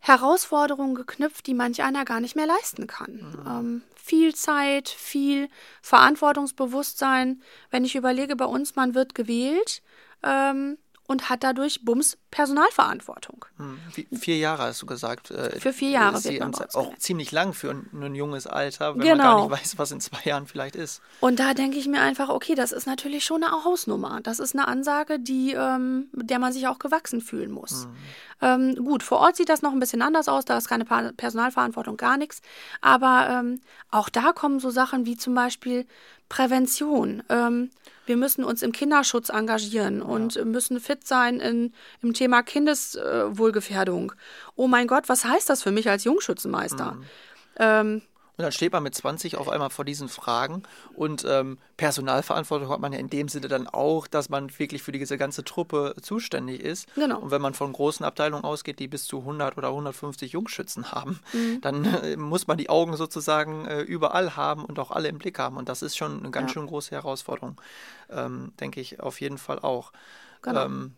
Herausforderungen 0.00 0.96
geknüpft, 0.96 1.46
die 1.46 1.54
manch 1.54 1.80
einer 1.84 2.04
gar 2.04 2.18
nicht 2.18 2.34
mehr 2.34 2.48
leisten 2.48 2.88
kann. 2.88 3.12
Mhm. 3.12 3.46
Ähm, 3.46 3.82
viel 3.94 4.34
Zeit, 4.34 4.88
viel 4.88 5.48
Verantwortungsbewusstsein. 5.80 7.40
Wenn 7.70 7.84
ich 7.84 7.94
überlege, 7.94 8.34
bei 8.34 8.46
uns, 8.46 8.74
man 8.74 8.96
wird 8.96 9.14
gewählt, 9.14 9.80
ähm, 10.24 10.76
und 11.06 11.28
hat 11.28 11.44
dadurch 11.44 11.84
Bums 11.84 12.16
Personalverantwortung. 12.30 13.44
Hm. 13.58 13.78
vier 14.18 14.38
Jahre 14.38 14.64
hast 14.64 14.82
du 14.82 14.86
gesagt. 14.86 15.30
Äh, 15.30 15.60
für 15.60 15.72
vier 15.72 15.90
Jahre 15.90 16.16
ist 16.16 16.24
wird 16.24 16.40
man 16.40 16.54
auch 16.54 16.96
ziemlich 16.98 17.30
lang 17.30 17.52
für 17.52 17.70
ein, 17.70 17.88
ein, 17.92 18.14
junges 18.14 18.46
Alter, 18.46 18.94
wenn 18.94 19.02
genau. 19.02 19.16
man 19.16 19.24
gar 19.24 19.42
nicht 19.42 19.50
weiß, 19.62 19.78
was 19.78 19.92
in 19.92 20.00
zwei 20.00 20.22
Jahren 20.24 20.46
vielleicht 20.46 20.76
ist. 20.76 21.02
Und 21.20 21.38
da 21.38 21.54
denke 21.54 21.76
ich 21.76 21.86
mir 21.86 22.00
einfach, 22.00 22.30
okay, 22.30 22.54
das 22.54 22.72
ist 22.72 22.86
natürlich 22.86 23.24
schon 23.24 23.44
eine 23.44 23.64
Hausnummer. 23.64 24.20
Das 24.22 24.38
ist 24.38 24.54
eine 24.54 24.66
Ansage, 24.66 25.20
die, 25.20 25.52
ähm, 25.52 26.08
der 26.12 26.38
man 26.38 26.52
sich 26.52 26.66
auch 26.66 26.78
gewachsen 26.78 27.20
fühlen 27.20 27.50
muss. 27.50 27.86
Mhm. 27.86 27.96
Ähm, 28.40 28.84
gut, 28.84 29.02
vor 29.02 29.18
Ort 29.18 29.36
sieht 29.36 29.48
das 29.48 29.62
noch 29.62 29.72
ein 29.72 29.80
bisschen 29.80 30.02
anders 30.02 30.28
aus, 30.28 30.44
da 30.44 30.56
ist 30.56 30.68
keine 30.68 30.84
Personalverantwortung, 30.84 31.96
gar 31.96 32.16
nichts. 32.16 32.40
Aber 32.80 33.28
ähm, 33.30 33.60
auch 33.90 34.08
da 34.08 34.32
kommen 34.32 34.58
so 34.58 34.70
Sachen 34.70 35.06
wie 35.06 35.16
zum 35.16 35.34
Beispiel 35.34 35.86
Prävention. 36.28 37.22
Ähm, 37.28 37.70
wir 38.06 38.16
müssen 38.16 38.44
uns 38.44 38.62
im 38.62 38.72
Kinderschutz 38.72 39.28
engagieren 39.28 39.98
ja. 39.98 40.04
und 40.04 40.44
müssen 40.44 40.80
fit 40.80 41.06
sein 41.06 41.40
in, 41.40 41.72
im 42.02 42.12
Thema 42.12 42.42
Kindeswohlgefährdung. 42.42 44.12
oh 44.56 44.66
mein 44.66 44.86
Gott, 44.86 45.08
was 45.08 45.24
heißt 45.24 45.48
das 45.48 45.62
für 45.62 45.72
mich 45.72 45.88
als 45.88 46.04
Jungschützenmeister? 46.04 46.92
Mhm. 46.92 47.04
Ähm, 47.58 48.02
und 48.36 48.42
dann 48.42 48.52
steht 48.52 48.72
man 48.72 48.82
mit 48.82 48.94
20 48.94 49.36
auf 49.36 49.48
einmal 49.48 49.70
vor 49.70 49.84
diesen 49.84 50.08
Fragen. 50.08 50.64
Und 50.94 51.24
ähm, 51.28 51.58
Personalverantwortung 51.76 52.68
hat 52.68 52.80
man 52.80 52.92
ja 52.92 52.98
in 52.98 53.08
dem 53.08 53.28
Sinne 53.28 53.46
dann 53.46 53.68
auch, 53.68 54.08
dass 54.08 54.28
man 54.28 54.58
wirklich 54.58 54.82
für 54.82 54.90
diese 54.90 55.16
ganze 55.16 55.44
Truppe 55.44 55.94
zuständig 56.02 56.60
ist. 56.60 56.92
Genau. 56.96 57.20
Und 57.20 57.30
wenn 57.30 57.40
man 57.40 57.54
von 57.54 57.72
großen 57.72 58.04
Abteilungen 58.04 58.42
ausgeht, 58.42 58.80
die 58.80 58.88
bis 58.88 59.04
zu 59.04 59.20
100 59.20 59.56
oder 59.56 59.68
150 59.68 60.32
Jungschützen 60.32 60.90
haben, 60.90 61.20
mhm. 61.32 61.60
dann 61.60 61.84
äh, 61.84 62.16
muss 62.16 62.48
man 62.48 62.58
die 62.58 62.68
Augen 62.68 62.96
sozusagen 62.96 63.66
äh, 63.66 63.82
überall 63.82 64.34
haben 64.34 64.64
und 64.64 64.80
auch 64.80 64.90
alle 64.90 65.08
im 65.08 65.18
Blick 65.18 65.38
haben. 65.38 65.56
Und 65.56 65.68
das 65.68 65.82
ist 65.82 65.96
schon 65.96 66.18
eine 66.18 66.30
ganz 66.32 66.50
ja. 66.50 66.54
schön 66.54 66.66
große 66.66 66.90
Herausforderung, 66.90 67.60
ähm, 68.10 68.52
denke 68.58 68.80
ich 68.80 68.98
auf 68.98 69.20
jeden 69.20 69.38
Fall 69.38 69.60
auch. 69.60 69.92
Genau. 70.42 70.64
Ähm, 70.64 70.94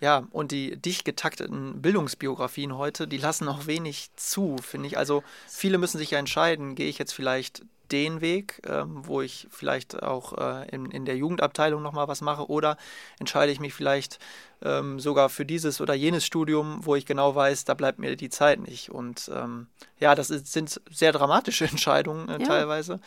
ja, 0.00 0.26
und 0.30 0.52
die 0.52 0.76
dicht 0.76 1.04
getakteten 1.04 1.80
Bildungsbiografien 1.80 2.76
heute, 2.76 3.08
die 3.08 3.18
lassen 3.18 3.48
auch 3.48 3.66
wenig 3.66 4.10
zu, 4.16 4.56
finde 4.58 4.88
ich. 4.88 4.98
Also 4.98 5.22
viele 5.48 5.78
müssen 5.78 5.98
sich 5.98 6.10
ja 6.10 6.18
entscheiden, 6.18 6.74
gehe 6.74 6.88
ich 6.88 6.98
jetzt 6.98 7.12
vielleicht 7.12 7.62
den 7.92 8.20
Weg, 8.20 8.60
ähm, 8.66 9.06
wo 9.06 9.20
ich 9.20 9.46
vielleicht 9.50 10.02
auch 10.02 10.36
äh, 10.38 10.68
in, 10.70 10.90
in 10.90 11.04
der 11.04 11.16
Jugendabteilung 11.16 11.82
nochmal 11.82 12.08
was 12.08 12.22
mache 12.22 12.48
oder 12.48 12.76
entscheide 13.18 13.52
ich 13.52 13.60
mich 13.60 13.74
vielleicht 13.74 14.18
ähm, 14.62 14.98
sogar 14.98 15.28
für 15.28 15.44
dieses 15.44 15.80
oder 15.80 15.94
jenes 15.94 16.24
Studium, 16.24 16.80
wo 16.84 16.96
ich 16.96 17.06
genau 17.06 17.34
weiß, 17.34 17.64
da 17.64 17.74
bleibt 17.74 17.98
mir 17.98 18.16
die 18.16 18.30
Zeit 18.30 18.60
nicht. 18.60 18.90
Und 18.90 19.30
ähm, 19.32 19.68
ja, 20.00 20.14
das 20.14 20.30
ist, 20.30 20.52
sind 20.52 20.80
sehr 20.90 21.12
dramatische 21.12 21.66
Entscheidungen 21.70 22.28
äh, 22.28 22.40
ja. 22.40 22.46
teilweise 22.46 23.00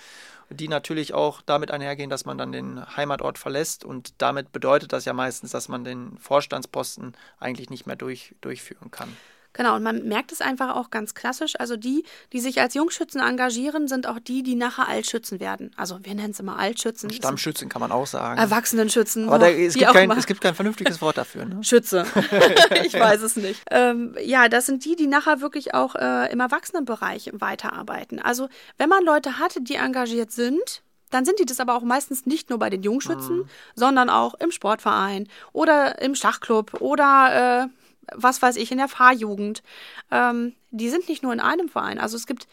die 0.49 0.67
natürlich 0.67 1.13
auch 1.13 1.41
damit 1.41 1.71
einhergehen, 1.71 2.09
dass 2.09 2.25
man 2.25 2.37
dann 2.37 2.51
den 2.51 2.85
Heimatort 2.95 3.37
verlässt 3.37 3.83
und 3.83 4.13
damit 4.21 4.51
bedeutet 4.51 4.93
das 4.93 5.05
ja 5.05 5.13
meistens, 5.13 5.51
dass 5.51 5.67
man 5.67 5.83
den 5.83 6.17
Vorstandsposten 6.17 7.13
eigentlich 7.39 7.69
nicht 7.69 7.85
mehr 7.85 7.95
durch, 7.95 8.35
durchführen 8.41 8.91
kann. 8.91 9.15
Genau, 9.57 9.75
und 9.75 9.81
man 9.81 10.03
merkt 10.03 10.31
es 10.31 10.39
einfach 10.39 10.75
auch 10.75 10.91
ganz 10.91 11.15
klassisch. 11.15 11.59
Also 11.59 11.75
die, 11.75 12.03
die 12.31 12.39
sich 12.39 12.61
als 12.61 12.75
Jungschützen 12.75 13.19
engagieren, 13.19 13.87
sind 13.87 14.07
auch 14.07 14.19
die, 14.19 14.43
die 14.43 14.55
nachher 14.55 14.87
Altschützen 14.87 15.39
werden. 15.39 15.71
Also 15.75 15.97
wir 16.03 16.13
nennen 16.13 16.31
es 16.31 16.39
immer 16.39 16.59
Altschützen. 16.59 17.09
Stammschützen 17.09 17.67
kann 17.67 17.81
man 17.81 17.91
auch 17.91 18.05
sagen. 18.05 18.39
Erwachsenenschützen. 18.39 19.27
Aber 19.27 19.39
da, 19.39 19.49
es, 19.49 19.73
gibt 19.73 19.91
kein, 19.91 20.11
es, 20.11 20.27
gibt 20.27 20.41
kein, 20.41 20.53
vernünftiges 20.53 21.01
Wort 21.01 21.17
dafür. 21.17 21.45
Ne? 21.45 21.63
Schütze. 21.63 22.05
ich 22.85 22.93
weiß 22.93 23.23
es 23.23 23.35
nicht. 23.35 23.59
Ähm, 23.71 24.15
ja, 24.23 24.47
das 24.47 24.67
sind 24.67 24.85
die, 24.85 24.95
die 24.95 25.07
nachher 25.07 25.41
wirklich 25.41 25.73
auch 25.73 25.95
äh, 25.95 26.31
im 26.31 26.39
Erwachsenenbereich 26.39 27.31
weiterarbeiten. 27.33 28.19
Also 28.19 28.49
wenn 28.77 28.89
man 28.89 29.03
Leute 29.03 29.39
hat, 29.39 29.57
die 29.59 29.75
engagiert 29.75 30.31
sind, 30.31 30.83
dann 31.09 31.25
sind 31.25 31.39
die 31.39 31.45
das 31.45 31.59
aber 31.59 31.75
auch 31.75 31.83
meistens 31.83 32.25
nicht 32.25 32.49
nur 32.49 32.59
bei 32.59 32.69
den 32.69 32.83
Jungschützen, 32.83 33.39
mhm. 33.39 33.49
sondern 33.75 34.09
auch 34.09 34.33
im 34.35 34.51
Sportverein 34.51 35.27
oder 35.53 36.01
im 36.01 36.15
Schachclub 36.15 36.81
oder 36.81 37.63
äh, 37.63 37.67
was 38.13 38.41
weiß 38.41 38.55
ich, 38.55 38.71
in 38.71 38.77
der 38.77 38.87
Fahrjugend. 38.87 39.63
Ähm, 40.11 40.55
die 40.71 40.89
sind 40.89 41.09
nicht 41.09 41.23
nur 41.23 41.33
in 41.33 41.39
einem 41.39 41.69
Verein. 41.69 41.99
Also 41.99 42.15
es 42.15 42.27
gibt 42.27 42.47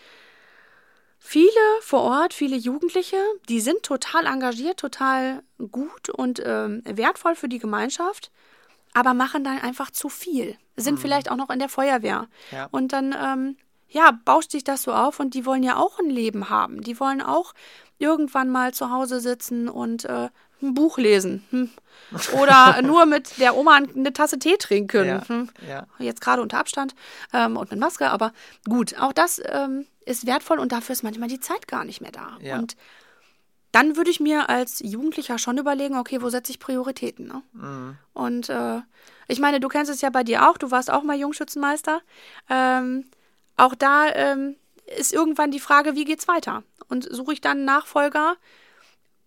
viele 1.18 1.48
vor 1.80 2.02
Ort, 2.02 2.34
viele 2.34 2.56
Jugendliche, 2.56 3.16
die 3.48 3.60
sind 3.60 3.82
total 3.82 4.26
engagiert, 4.26 4.78
total 4.78 5.42
gut 5.70 6.10
und 6.10 6.42
ähm, 6.44 6.82
wertvoll 6.84 7.34
für 7.34 7.48
die 7.48 7.58
Gemeinschaft, 7.58 8.30
aber 8.92 9.14
machen 9.14 9.42
dann 9.44 9.58
einfach 9.58 9.90
zu 9.90 10.08
viel. 10.08 10.56
Sind 10.76 10.96
mhm. 10.96 10.98
vielleicht 10.98 11.30
auch 11.30 11.36
noch 11.36 11.50
in 11.50 11.58
der 11.58 11.68
Feuerwehr. 11.68 12.28
Ja. 12.50 12.68
Und 12.70 12.92
dann, 12.92 13.14
ähm, 13.18 13.56
ja, 13.88 14.10
bauscht 14.24 14.50
sich 14.50 14.64
das 14.64 14.82
so 14.82 14.92
auf 14.92 15.20
und 15.20 15.34
die 15.34 15.46
wollen 15.46 15.62
ja 15.62 15.76
auch 15.76 15.98
ein 15.98 16.10
Leben 16.10 16.50
haben. 16.50 16.82
Die 16.82 16.98
wollen 16.98 17.22
auch 17.22 17.54
irgendwann 17.98 18.50
mal 18.50 18.74
zu 18.74 18.90
Hause 18.90 19.20
sitzen 19.20 19.68
und 19.68 20.04
äh, 20.04 20.28
ein 20.64 20.74
Buch 20.74 20.98
lesen. 20.98 21.44
Hm. 21.50 21.70
Oder 22.40 22.80
nur 22.82 23.06
mit 23.06 23.38
der 23.38 23.56
Oma 23.56 23.76
eine 23.76 24.12
Tasse 24.12 24.38
Tee 24.38 24.56
trinken. 24.56 25.06
Ja, 25.06 25.28
hm. 25.28 25.50
ja. 25.68 25.86
Jetzt 25.98 26.20
gerade 26.20 26.42
unter 26.42 26.58
Abstand 26.58 26.94
ähm, 27.32 27.56
und 27.56 27.70
mit 27.70 27.80
Maske, 27.80 28.10
aber 28.10 28.32
gut, 28.68 28.98
auch 28.98 29.12
das 29.12 29.40
ähm, 29.44 29.86
ist 30.04 30.26
wertvoll 30.26 30.58
und 30.58 30.72
dafür 30.72 30.92
ist 30.92 31.02
manchmal 31.02 31.28
die 31.28 31.40
Zeit 31.40 31.68
gar 31.68 31.84
nicht 31.84 32.00
mehr 32.00 32.12
da. 32.12 32.36
Ja. 32.40 32.58
Und 32.58 32.76
dann 33.72 33.96
würde 33.96 34.10
ich 34.10 34.20
mir 34.20 34.48
als 34.48 34.78
Jugendlicher 34.84 35.36
schon 35.38 35.58
überlegen, 35.58 35.96
okay, 35.96 36.22
wo 36.22 36.28
setze 36.28 36.52
ich 36.52 36.60
Prioritäten? 36.60 37.26
Ne? 37.26 37.42
Mhm. 37.52 37.96
Und 38.12 38.48
äh, 38.48 38.80
ich 39.26 39.40
meine, 39.40 39.58
du 39.58 39.68
kennst 39.68 39.90
es 39.90 40.00
ja 40.00 40.10
bei 40.10 40.22
dir 40.22 40.48
auch, 40.48 40.58
du 40.58 40.70
warst 40.70 40.92
auch 40.92 41.02
mal 41.02 41.18
Jungschützenmeister. 41.18 42.00
Ähm, 42.48 43.06
auch 43.56 43.74
da 43.74 44.12
ähm, 44.14 44.54
ist 44.96 45.12
irgendwann 45.12 45.50
die 45.50 45.58
Frage, 45.58 45.96
wie 45.96 46.04
geht's 46.04 46.28
weiter? 46.28 46.62
Und 46.88 47.08
suche 47.10 47.32
ich 47.32 47.40
dann 47.40 47.58
einen 47.58 47.64
Nachfolger, 47.64 48.36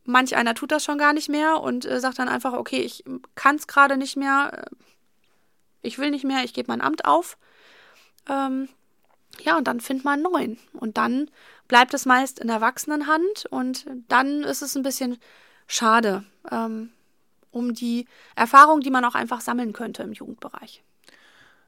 Manch 0.08 0.38
einer 0.38 0.56
tut 0.56 0.72
das 0.72 0.86
schon 0.86 0.98
gar 0.98 1.12
nicht 1.12 1.28
mehr 1.28 1.60
und 1.62 1.86
äh, 1.86 2.00
sagt 2.00 2.18
dann 2.18 2.30
einfach, 2.30 2.54
okay, 2.54 2.80
ich 2.80 3.04
kann 3.36 3.58
es 3.58 3.68
gerade 3.68 3.98
nicht 3.98 4.16
mehr, 4.16 4.52
äh, 4.54 4.76
ich 5.82 6.00
will 6.00 6.12
nicht 6.12 6.24
mehr, 6.24 6.46
ich 6.46 6.54
gebe 6.54 6.72
mein 6.72 6.80
Amt 6.80 7.04
auf. 7.04 7.38
Ähm, 8.30 8.70
ja, 9.42 9.58
und 9.58 9.68
dann 9.68 9.82
findet 9.82 10.06
man 10.06 10.14
einen 10.14 10.24
neuen. 10.24 10.60
Und 10.72 10.98
dann 10.98 11.30
bleibt 11.68 11.94
es 11.94 12.06
meist 12.06 12.40
in 12.40 12.48
Erwachsenenhand 12.48 13.48
und 13.50 13.86
dann 14.08 14.44
ist 14.44 14.62
es 14.62 14.78
ein 14.78 14.84
bisschen 14.84 15.18
schade 15.68 16.24
ähm, 16.50 16.94
um 17.52 17.74
die 17.74 18.08
Erfahrung, 18.36 18.80
die 18.80 18.92
man 18.92 19.04
auch 19.04 19.16
einfach 19.16 19.42
sammeln 19.42 19.74
könnte 19.74 20.04
im 20.04 20.14
Jugendbereich. 20.14 20.84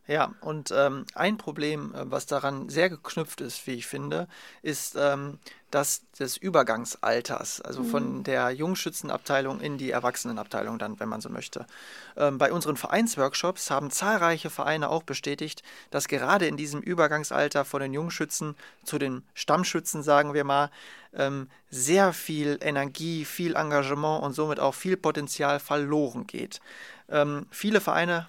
Ja, 0.10 0.34
und 0.42 0.74
ähm, 0.76 1.06
ein 1.14 1.38
Problem, 1.38 1.94
äh, 1.94 2.10
was 2.10 2.26
daran 2.26 2.68
sehr 2.68 2.90
geknüpft 2.90 3.42
ist, 3.42 3.68
wie 3.68 3.76
ich 3.76 3.86
finde, 3.86 4.28
ist 4.64 4.96
ähm, 5.00 5.38
das 5.70 6.02
des 6.18 6.36
Übergangsalters, 6.36 7.62
also 7.62 7.84
mhm. 7.84 7.90
von 7.90 8.24
der 8.24 8.50
Jungschützenabteilung 8.50 9.62
in 9.62 9.78
die 9.78 9.92
Erwachsenenabteilung 9.92 10.80
dann, 10.80 11.00
wenn 11.00 11.10
man 11.10 11.22
so 11.22 11.30
möchte. 11.30 11.68
Ähm, 12.18 12.40
bei 12.40 12.52
unseren 12.52 12.76
Vereinsworkshops 12.76 13.70
haben 13.70 13.92
zahlreiche 13.92 14.50
Vereine 14.50 14.90
auch 14.90 15.04
bestätigt, 15.04 15.62
dass 15.92 16.08
gerade 16.08 16.48
in 16.48 16.58
diesem 16.58 16.82
Übergangsalter 16.82 17.64
von 17.64 17.80
den 17.80 17.94
Jungschützen 17.94 18.56
zu 18.84 18.98
den 18.98 19.22
Stammschützen, 19.36 20.02
sagen 20.02 20.34
wir 20.34 20.44
mal, 20.44 20.72
ähm, 21.14 21.52
sehr 21.70 22.14
viel 22.14 22.58
Energie, 22.62 23.26
viel 23.26 23.56
Engagement 23.56 24.24
und 24.24 24.34
somit 24.34 24.60
auch 24.60 24.74
viel 24.74 24.98
Potenzial 24.98 25.60
verloren 25.60 26.26
geht. 26.26 26.62
Ähm, 27.10 27.46
viele 27.52 27.80
Vereine 27.80 28.28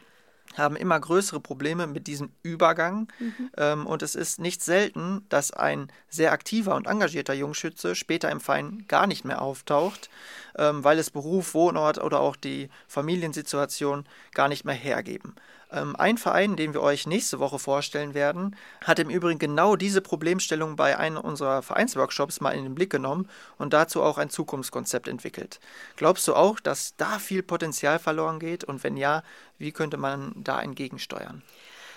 haben 0.57 0.77
immer 0.77 0.99
größere 0.99 1.41
Probleme 1.41 1.87
mit 1.87 2.07
diesem 2.07 2.31
Übergang. 2.43 3.09
Mhm. 3.19 3.51
Ähm, 3.57 3.87
und 3.87 4.03
es 4.03 4.15
ist 4.15 4.41
nicht 4.41 4.63
selten, 4.63 5.25
dass 5.29 5.53
ein 5.53 5.89
sehr 6.09 6.33
aktiver 6.33 6.75
und 6.75 6.87
engagierter 6.87 7.35
Jungschütze 7.35 7.95
später 7.95 8.31
im 8.31 8.41
Verein 8.41 8.85
gar 8.89 9.07
nicht 9.07 9.25
mehr 9.25 9.43
auftaucht, 9.43 10.11
ähm, 10.59 10.85
weil 10.85 10.99
es 10.99 11.11
Beruf, 11.11 11.55
Wohnort 11.55 11.99
oder 11.99 12.21
auch 12.21 12.37
die 12.37 12.69
Familiensituation 12.89 14.05
gar 14.35 14.49
nicht 14.49 14.65
mehr 14.65 14.75
hergeben. 14.75 15.35
Ähm, 15.73 15.95
ein 15.97 16.19
Verein, 16.19 16.57
den 16.57 16.75
wir 16.75 16.83
euch 16.83 17.07
nächste 17.07 17.39
Woche 17.39 17.59
vorstellen 17.59 18.15
werden, 18.15 18.57
hat 18.85 18.99
im 18.99 19.09
Übrigen 19.11 19.39
genau 19.39 19.77
diese 19.77 20.01
Problemstellung 20.01 20.77
bei 20.77 20.99
einem 20.99 21.19
unserer 21.19 21.63
Vereinsworkshops 21.63 22.41
mal 22.41 22.53
in 22.53 22.65
den 22.65 22.75
Blick 22.75 22.91
genommen 22.91 23.29
und 23.59 23.73
dazu 23.73 24.03
auch 24.03 24.19
ein 24.19 24.31
Zukunftskonzept 24.31 25.07
entwickelt. 25.07 25.61
Glaubst 25.97 26.27
du 26.27 26.35
auch, 26.35 26.59
dass 26.59 26.97
da 26.97 27.19
viel 27.19 27.43
Potenzial 27.43 27.99
verloren 27.99 28.41
geht? 28.41 28.65
Und 28.65 28.83
wenn 28.83 28.97
ja, 28.97 29.23
wie 29.59 29.73
könnte 29.73 29.97
man 29.97 30.33
da 30.37 30.61
entgegensteuern? 30.61 31.43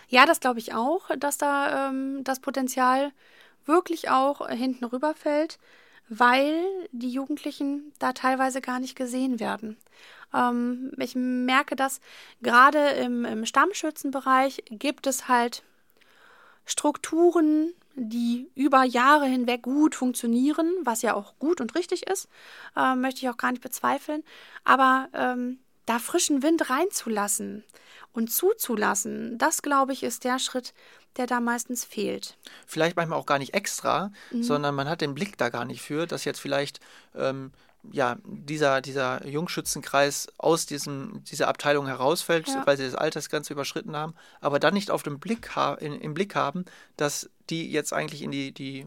Ja, 0.08 0.26
das 0.28 0.39
glaube 0.39 0.60
ich 0.60 0.76
auch, 0.76 1.10
dass 1.18 1.38
da 1.39 1.89
ähm, 1.89 2.24
das 2.24 2.39
Potenzial 2.39 3.12
wirklich 3.66 4.10
auch 4.10 4.47
hinten 4.49 4.86
rüberfällt, 4.86 5.58
weil 6.10 6.64
die 6.91 7.10
Jugendlichen 7.10 7.91
da 7.99 8.14
teilweise 8.14 8.62
gar 8.62 8.80
nicht 8.80 8.95
gesehen 8.95 9.39
werden. 9.39 9.78
Ähm, 10.34 10.91
ich 10.97 11.16
merke, 11.16 11.76
dass 11.76 12.01
gerade 12.41 12.80
im, 12.89 13.26
im 13.26 13.45
Stammschützenbereich 13.45 14.64
gibt 14.70 15.08
es 15.08 15.28
halt 15.28 15.64
Strukturen, 16.66 17.74
die 17.95 18.49
über 18.56 18.84
Jahre 18.84 19.26
hinweg 19.26 19.64
gut 19.64 19.95
funktionieren, 19.95 20.72
was 20.82 21.01
ja 21.01 21.14
auch 21.14 21.38
gut 21.38 21.62
und 21.62 21.76
richtig 21.76 22.08
ist, 22.08 22.28
äh, 22.76 22.95
möchte 22.95 23.22
ich 23.22 23.30
auch 23.30 23.38
gar 23.38 23.51
nicht 23.51 23.62
bezweifeln. 23.62 24.24
Aber 24.64 25.10
ähm, 25.14 25.60
da 25.86 25.99
frischen 25.99 26.43
Wind 26.43 26.69
reinzulassen 26.69 27.63
und 28.13 28.31
zuzulassen, 28.31 29.38
das 29.38 29.61
glaube 29.61 29.93
ich, 29.93 30.03
ist 30.03 30.23
der 30.23 30.39
Schritt, 30.39 30.73
der 31.17 31.27
da 31.27 31.39
meistens 31.39 31.86
fehlt. 31.86 32.38
Vielleicht 32.65 32.95
manchmal 32.95 33.19
auch 33.19 33.25
gar 33.25 33.39
nicht 33.39 33.53
extra, 33.53 34.11
mhm. 34.31 34.43
sondern 34.43 34.75
man 34.75 34.89
hat 34.89 35.01
den 35.01 35.13
Blick 35.13 35.38
da 35.38 35.49
gar 35.49 35.65
nicht 35.65 35.81
für, 35.81 36.07
dass 36.07 36.25
jetzt 36.25 36.39
vielleicht 36.39 36.79
ähm, 37.15 37.51
ja, 37.91 38.17
dieser, 38.25 38.81
dieser 38.81 39.25
Jungschützenkreis 39.27 40.27
aus 40.38 40.65
diesem, 40.65 41.23
dieser 41.25 41.47
Abteilung 41.47 41.88
herausfällt, 41.88 42.47
ja. 42.47 42.65
weil 42.65 42.77
sie 42.77 42.86
das 42.86 42.95
Altersgrenze 42.95 43.53
überschritten 43.53 43.95
haben, 43.95 44.15
aber 44.41 44.59
dann 44.59 44.73
nicht 44.73 44.89
auf 44.89 45.03
dem 45.03 45.19
Blick 45.19 45.49
in, 45.79 45.99
im 45.99 46.13
Blick 46.13 46.36
haben, 46.36 46.65
dass 46.97 47.29
die 47.49 47.69
jetzt 47.69 47.91
eigentlich 47.91 48.21
in 48.21 48.31
die, 48.31 48.53
die 48.53 48.86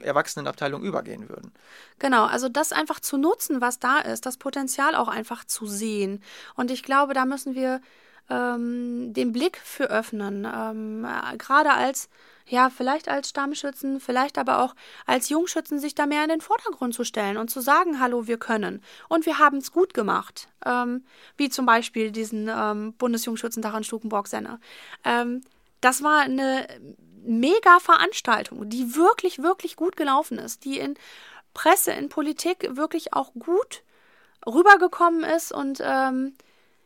Erwachsenenabteilung 0.00 0.82
übergehen 0.82 1.28
würden. 1.28 1.52
Genau, 1.98 2.24
also 2.24 2.48
das 2.48 2.72
einfach 2.72 3.00
zu 3.00 3.18
nutzen, 3.18 3.60
was 3.60 3.78
da 3.78 3.98
ist, 3.98 4.24
das 4.24 4.38
Potenzial 4.38 4.94
auch 4.94 5.08
einfach 5.08 5.44
zu 5.44 5.66
sehen. 5.66 6.22
Und 6.56 6.70
ich 6.70 6.82
glaube, 6.82 7.12
da 7.12 7.26
müssen 7.26 7.54
wir 7.54 7.82
ähm, 8.30 9.12
den 9.12 9.32
Blick 9.32 9.58
für 9.58 9.90
öffnen. 9.90 10.46
Ähm, 10.50 11.04
äh, 11.04 11.36
gerade 11.36 11.72
als, 11.72 12.08
ja, 12.46 12.70
vielleicht 12.70 13.08
als 13.08 13.30
Stammschützen, 13.30 14.00
vielleicht 14.00 14.38
aber 14.38 14.62
auch 14.62 14.74
als 15.06 15.28
Jungschützen, 15.28 15.78
sich 15.78 15.94
da 15.94 16.06
mehr 16.06 16.22
in 16.22 16.28
den 16.28 16.40
Vordergrund 16.40 16.94
zu 16.94 17.04
stellen 17.04 17.36
und 17.36 17.50
zu 17.50 17.60
sagen, 17.60 18.00
hallo, 18.00 18.26
wir 18.26 18.38
können. 18.38 18.82
Und 19.08 19.24
wir 19.26 19.38
haben 19.38 19.58
es 19.58 19.72
gut 19.72 19.94
gemacht. 19.94 20.48
Ähm, 20.64 21.04
wie 21.36 21.48
zum 21.48 21.64
Beispiel 21.66 22.10
diesen 22.10 22.48
ähm, 22.48 22.92
Bundesjungschützentag 22.94 23.74
in 23.74 23.84
Stukenborg-Senne. 23.84 24.60
Ähm, 25.04 25.42
das 25.80 26.02
war 26.02 26.20
eine 26.20 26.66
mega 27.24 27.78
Veranstaltung, 27.80 28.68
die 28.68 28.94
wirklich, 28.94 29.42
wirklich 29.42 29.76
gut 29.76 29.96
gelaufen 29.96 30.38
ist, 30.38 30.64
die 30.64 30.78
in 30.78 30.94
Presse, 31.54 31.92
in 31.92 32.08
Politik 32.08 32.76
wirklich 32.76 33.14
auch 33.14 33.32
gut 33.34 33.82
rübergekommen 34.46 35.24
ist 35.24 35.52
und 35.52 35.80
ähm, 35.82 36.34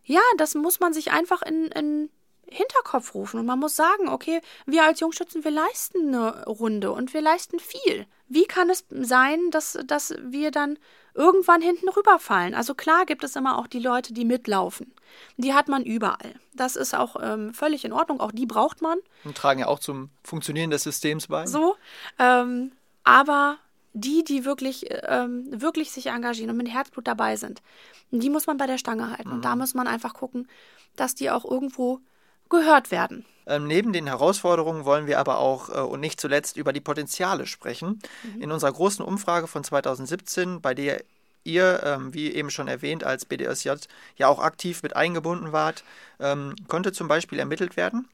ja, 0.04 0.20
das 0.36 0.54
muss 0.54 0.80
man 0.80 0.92
sich 0.92 1.10
einfach 1.10 1.42
in, 1.42 1.66
in 1.66 2.10
Hinterkopf 2.50 3.14
rufen 3.14 3.40
und 3.40 3.46
man 3.46 3.58
muss 3.58 3.76
sagen, 3.76 4.08
okay, 4.08 4.40
wir 4.66 4.84
als 4.84 5.00
Jungschützen, 5.00 5.44
wir 5.44 5.50
leisten 5.50 6.14
eine 6.14 6.44
Runde 6.46 6.92
und 6.92 7.14
wir 7.14 7.20
leisten 7.20 7.58
viel. 7.58 8.06
Wie 8.28 8.46
kann 8.46 8.70
es 8.70 8.84
sein, 8.90 9.50
dass, 9.50 9.78
dass 9.86 10.14
wir 10.20 10.50
dann 10.50 10.78
irgendwann 11.14 11.62
hinten 11.62 11.88
rüberfallen? 11.88 12.54
Also 12.54 12.74
klar 12.74 13.06
gibt 13.06 13.24
es 13.24 13.36
immer 13.36 13.58
auch 13.58 13.66
die 13.66 13.78
Leute, 13.78 14.12
die 14.12 14.24
mitlaufen. 14.24 14.92
Die 15.36 15.54
hat 15.54 15.68
man 15.68 15.84
überall. 15.84 16.34
Das 16.54 16.76
ist 16.76 16.94
auch 16.94 17.16
ähm, 17.20 17.54
völlig 17.54 17.84
in 17.84 17.92
Ordnung, 17.92 18.20
auch 18.20 18.32
die 18.32 18.46
braucht 18.46 18.82
man. 18.82 18.98
Und 19.24 19.36
tragen 19.36 19.60
ja 19.60 19.66
auch 19.66 19.78
zum 19.78 20.10
Funktionieren 20.22 20.70
des 20.70 20.82
Systems 20.82 21.28
bei. 21.28 21.46
So, 21.46 21.76
ähm, 22.18 22.72
aber 23.04 23.58
die, 23.94 24.22
die 24.22 24.44
wirklich, 24.44 24.86
ähm, 25.08 25.46
wirklich 25.50 25.90
sich 25.90 26.06
engagieren 26.06 26.50
und 26.50 26.56
mit 26.56 26.72
Herzblut 26.72 27.06
dabei 27.06 27.36
sind, 27.36 27.62
die 28.10 28.30
muss 28.30 28.46
man 28.46 28.56
bei 28.56 28.66
der 28.66 28.78
Stange 28.78 29.10
halten. 29.10 29.28
Mhm. 29.28 29.34
Und 29.36 29.44
da 29.44 29.54
mhm. 29.54 29.60
muss 29.60 29.74
man 29.74 29.86
einfach 29.86 30.14
gucken, 30.14 30.48
dass 30.96 31.14
die 31.14 31.30
auch 31.30 31.44
irgendwo 31.44 32.00
gehört 32.48 32.90
werden. 32.90 33.24
Ähm, 33.46 33.66
neben 33.66 33.92
den 33.92 34.06
Herausforderungen 34.06 34.84
wollen 34.84 35.06
wir 35.06 35.18
aber 35.18 35.38
auch 35.38 35.70
äh, 35.70 35.80
und 35.80 36.00
nicht 36.00 36.20
zuletzt 36.20 36.56
über 36.56 36.72
die 36.72 36.80
Potenziale 36.80 37.46
sprechen. 37.46 38.00
Mhm. 38.22 38.42
In 38.42 38.52
unserer 38.52 38.72
großen 38.72 39.04
Umfrage 39.04 39.46
von 39.46 39.64
2017, 39.64 40.60
bei 40.60 40.74
der 40.74 41.02
ihr, 41.44 41.82
ähm, 41.82 42.12
wie 42.12 42.32
eben 42.32 42.50
schon 42.50 42.68
erwähnt, 42.68 43.04
als 43.04 43.24
BDSJ 43.24 43.70
ja 44.16 44.28
auch 44.28 44.38
aktiv 44.38 44.82
mit 44.82 44.94
eingebunden 44.94 45.52
wart, 45.52 45.82
ähm, 46.20 46.54
konnte 46.68 46.92
zum 46.92 47.08
Beispiel 47.08 47.38
ermittelt 47.38 47.76
werden, 47.76 48.06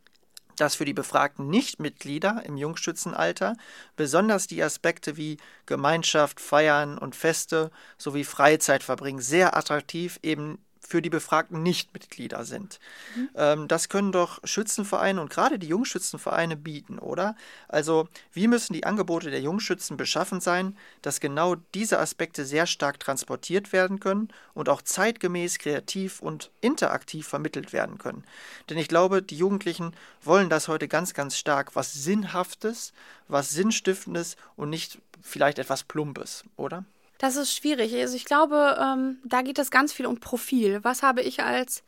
dass 0.57 0.77
für 0.77 0.85
die 0.85 0.95
befragten 0.95 1.49
Nichtmitglieder 1.49 2.43
im 2.47 2.57
Jungschützenalter 2.57 3.57
besonders 3.97 4.47
die 4.47 4.63
Aspekte 4.63 5.17
wie 5.17 5.39
Gemeinschaft, 5.67 6.41
Feiern 6.41 6.97
und 6.97 7.17
Feste 7.17 7.73
sowie 7.99 8.25
Freizeitverbringen 8.25 9.21
sehr 9.21 9.57
attraktiv 9.57 10.21
eben 10.23 10.59
für 10.87 11.03
die 11.03 11.11
befragten 11.11 11.63
Nichtmitglieder 11.63 12.45
sind. 12.45 12.79
Mhm. 13.17 13.29
Ähm, 13.35 13.69
das 13.69 13.89
können 13.89 14.13
doch 14.13 14.41
Schützenvereine 14.45 15.21
und 15.21 15.31
gerade 15.31 15.59
die 15.59 15.69
Jungschützenvereine 15.69 16.57
bieten, 16.57 16.99
oder? 16.99 17.37
Also, 17.69 18.09
wie 18.33 18.49
müssen 18.49 18.75
die 18.75 18.85
Angebote 18.85 19.31
der 19.31 19.41
Jungschützen 19.41 19.97
beschaffen 19.97 20.41
sein, 20.41 20.77
dass 21.03 21.21
genau 21.21 21.57
diese 21.75 21.99
Aspekte 21.99 22.45
sehr 22.45 22.67
stark 22.67 23.01
transportiert 23.01 23.73
werden 23.73 24.01
können 24.01 24.29
und 24.53 24.69
auch 24.69 24.83
zeitgemäß, 24.83 25.59
kreativ 25.59 26.21
und 26.21 26.51
interaktiv 26.61 27.27
vermittelt 27.27 27.73
werden 27.73 27.99
können? 27.99 28.25
Denn 28.69 28.79
ich 28.79 28.89
glaube, 28.89 29.23
die 29.23 29.37
Jugendlichen 29.37 29.95
wollen 30.23 30.51
das 30.51 30.69
heute 30.69 30.89
ganz, 30.89 31.15
ganz 31.15 31.37
stark, 31.37 31.75
was 31.75 31.93
Sinnhaftes, 31.93 32.93
was 33.29 33.51
Sinnstiftendes 33.51 34.37
und 34.57 34.71
nicht 34.71 34.99
vielleicht 35.23 35.59
etwas 35.59 35.85
Plumpes, 35.85 36.45
oder? 36.57 36.85
Das 37.25 37.37
ist 37.37 37.55
schwierig. 37.55 37.95
Also 37.95 38.17
ich 38.17 38.27
glaube, 38.27 38.79
ähm, 38.79 39.19
da 39.25 39.41
geht 39.41 39.59
es 39.59 39.71
ganz 39.71 39.95
viel 39.95 40.05
um 40.05 40.21
Profil. 40.21 40.81
Was 40.85 41.03
habe 41.03 41.23
ich 41.23 41.43
als, 41.43 41.83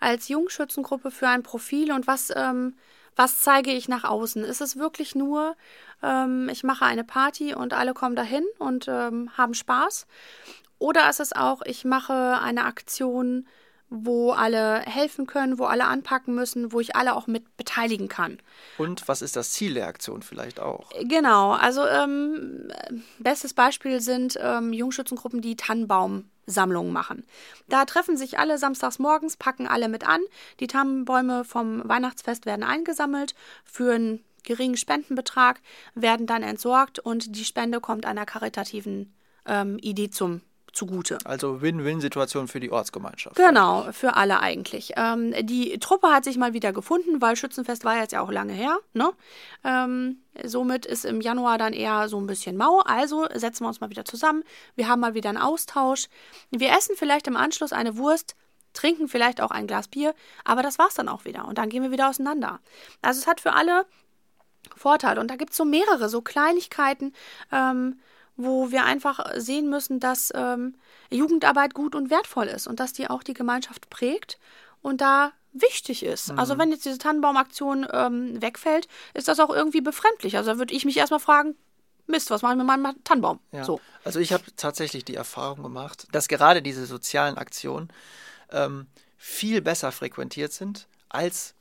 als 0.00 0.28
Jungschützengruppe 0.28 1.10
für 1.10 1.28
ein 1.28 1.42
Profil 1.42 1.92
und 1.92 2.06
was, 2.06 2.32
ähm, 2.34 2.74
was 3.14 3.42
zeige 3.42 3.70
ich 3.70 3.86
nach 3.88 4.04
außen? 4.04 4.42
Ist 4.44 4.62
es 4.62 4.78
wirklich 4.78 5.14
nur, 5.14 5.56
ähm, 6.02 6.48
ich 6.48 6.64
mache 6.64 6.86
eine 6.86 7.04
Party 7.04 7.54
und 7.54 7.74
alle 7.74 7.92
kommen 7.92 8.16
dahin 8.16 8.46
und 8.58 8.88
ähm, 8.88 9.28
haben 9.36 9.52
Spaß? 9.52 10.06
Oder 10.78 11.10
ist 11.10 11.20
es 11.20 11.34
auch, 11.34 11.60
ich 11.66 11.84
mache 11.84 12.40
eine 12.40 12.64
Aktion, 12.64 13.46
wo 13.90 14.32
alle 14.32 14.80
helfen 14.80 15.26
können, 15.26 15.58
wo 15.58 15.64
alle 15.64 15.86
anpacken 15.86 16.34
müssen, 16.34 16.72
wo 16.72 16.80
ich 16.80 16.94
alle 16.94 17.16
auch 17.16 17.26
mit 17.26 17.56
beteiligen 17.56 18.08
kann. 18.08 18.38
Und 18.76 19.08
was 19.08 19.22
ist 19.22 19.36
das 19.36 19.52
Ziel 19.52 19.74
der 19.74 19.86
Aktion 19.86 20.22
vielleicht 20.22 20.60
auch? 20.60 20.90
Genau, 21.02 21.52
also 21.52 21.86
ähm, 21.86 22.70
bestes 23.18 23.54
Beispiel 23.54 24.00
sind 24.00 24.38
ähm, 24.40 24.72
Jungschützengruppen, 24.72 25.40
die 25.40 25.56
Tannenbaumsammlungen 25.56 26.92
machen. 26.92 27.24
Da 27.68 27.86
treffen 27.86 28.16
sich 28.16 28.38
alle 28.38 28.58
samstags 28.58 28.98
morgens, 28.98 29.36
packen 29.36 29.66
alle 29.66 29.88
mit 29.88 30.06
an. 30.06 30.20
Die 30.60 30.66
Tannenbäume 30.66 31.44
vom 31.44 31.88
Weihnachtsfest 31.88 32.44
werden 32.44 32.64
eingesammelt 32.64 33.34
für 33.64 33.94
einen 33.94 34.24
geringen 34.44 34.76
Spendenbetrag, 34.76 35.60
werden 35.94 36.26
dann 36.26 36.42
entsorgt 36.42 36.98
und 36.98 37.36
die 37.36 37.44
Spende 37.44 37.80
kommt 37.80 38.06
einer 38.06 38.26
karitativen 38.26 39.14
ähm, 39.46 39.78
Idee 39.78 40.10
zum 40.10 40.42
zugute. 40.72 41.18
Also 41.24 41.60
Win-Win-Situation 41.60 42.48
für 42.48 42.60
die 42.60 42.70
Ortsgemeinschaft. 42.70 43.36
Genau, 43.36 43.88
für 43.92 44.16
alle 44.16 44.40
eigentlich. 44.40 44.92
Ähm, 44.96 45.34
die 45.46 45.78
Truppe 45.78 46.08
hat 46.08 46.24
sich 46.24 46.36
mal 46.36 46.52
wieder 46.52 46.72
gefunden, 46.72 47.20
weil 47.20 47.36
Schützenfest 47.36 47.84
war 47.84 47.96
jetzt 47.98 48.12
ja 48.12 48.20
auch 48.20 48.30
lange 48.30 48.52
her. 48.52 48.78
Ne? 48.92 49.10
Ähm, 49.64 50.18
somit 50.44 50.86
ist 50.86 51.04
im 51.04 51.20
Januar 51.20 51.58
dann 51.58 51.72
eher 51.72 52.08
so 52.08 52.20
ein 52.20 52.26
bisschen 52.26 52.56
mau. 52.56 52.80
Also 52.80 53.26
setzen 53.34 53.64
wir 53.64 53.68
uns 53.68 53.80
mal 53.80 53.90
wieder 53.90 54.04
zusammen. 54.04 54.44
Wir 54.74 54.88
haben 54.88 55.00
mal 55.00 55.14
wieder 55.14 55.30
einen 55.30 55.38
Austausch. 55.38 56.08
Wir 56.50 56.70
essen 56.70 56.94
vielleicht 56.96 57.26
im 57.26 57.36
Anschluss 57.36 57.72
eine 57.72 57.96
Wurst, 57.96 58.36
trinken 58.72 59.08
vielleicht 59.08 59.40
auch 59.40 59.50
ein 59.50 59.66
Glas 59.66 59.88
Bier, 59.88 60.14
aber 60.44 60.62
das 60.62 60.78
war's 60.78 60.94
dann 60.94 61.08
auch 61.08 61.24
wieder. 61.24 61.46
Und 61.48 61.58
dann 61.58 61.68
gehen 61.68 61.82
wir 61.82 61.90
wieder 61.90 62.08
auseinander. 62.08 62.60
Also 63.02 63.20
es 63.20 63.26
hat 63.26 63.40
für 63.40 63.54
alle 63.54 63.86
Vorteile. 64.76 65.20
Und 65.20 65.30
da 65.30 65.36
gibt 65.36 65.50
es 65.50 65.56
so 65.56 65.64
mehrere, 65.64 66.08
so 66.08 66.20
Kleinigkeiten. 66.20 67.14
Ähm, 67.52 67.98
wo 68.38 68.70
wir 68.70 68.84
einfach 68.84 69.32
sehen 69.36 69.68
müssen, 69.68 70.00
dass 70.00 70.32
ähm, 70.34 70.76
Jugendarbeit 71.10 71.74
gut 71.74 71.94
und 71.94 72.08
wertvoll 72.08 72.46
ist 72.46 72.66
und 72.66 72.80
dass 72.80 72.92
die 72.92 73.10
auch 73.10 73.22
die 73.22 73.34
Gemeinschaft 73.34 73.90
prägt 73.90 74.38
und 74.80 75.00
da 75.00 75.32
wichtig 75.52 76.04
ist. 76.04 76.32
Mhm. 76.32 76.38
Also 76.38 76.56
wenn 76.56 76.70
jetzt 76.70 76.84
diese 76.84 76.98
Tannenbaumaktion 76.98 77.86
ähm, 77.92 78.40
wegfällt, 78.40 78.86
ist 79.12 79.26
das 79.26 79.40
auch 79.40 79.50
irgendwie 79.50 79.80
befremdlich. 79.80 80.36
Also 80.36 80.52
da 80.52 80.58
würde 80.58 80.72
ich 80.72 80.84
mich 80.84 80.96
erstmal 80.96 81.20
fragen, 81.20 81.56
Mist, 82.06 82.30
was 82.30 82.42
mache 82.42 82.52
ich 82.52 82.58
mit 82.58 82.66
meinem 82.66 82.94
Tannenbaum? 83.04 83.40
Ja. 83.52 83.64
So. 83.64 83.80
Also 84.04 84.20
ich 84.20 84.32
habe 84.32 84.44
tatsächlich 84.56 85.04
die 85.04 85.16
Erfahrung 85.16 85.62
gemacht, 85.62 86.06
dass 86.12 86.28
gerade 86.28 86.62
diese 86.62 86.86
sozialen 86.86 87.36
Aktionen 87.36 87.88
ähm, 88.50 88.86
viel 89.16 89.60
besser 89.60 89.90
frequentiert 89.90 90.52
sind 90.52 90.86
als 91.08 91.54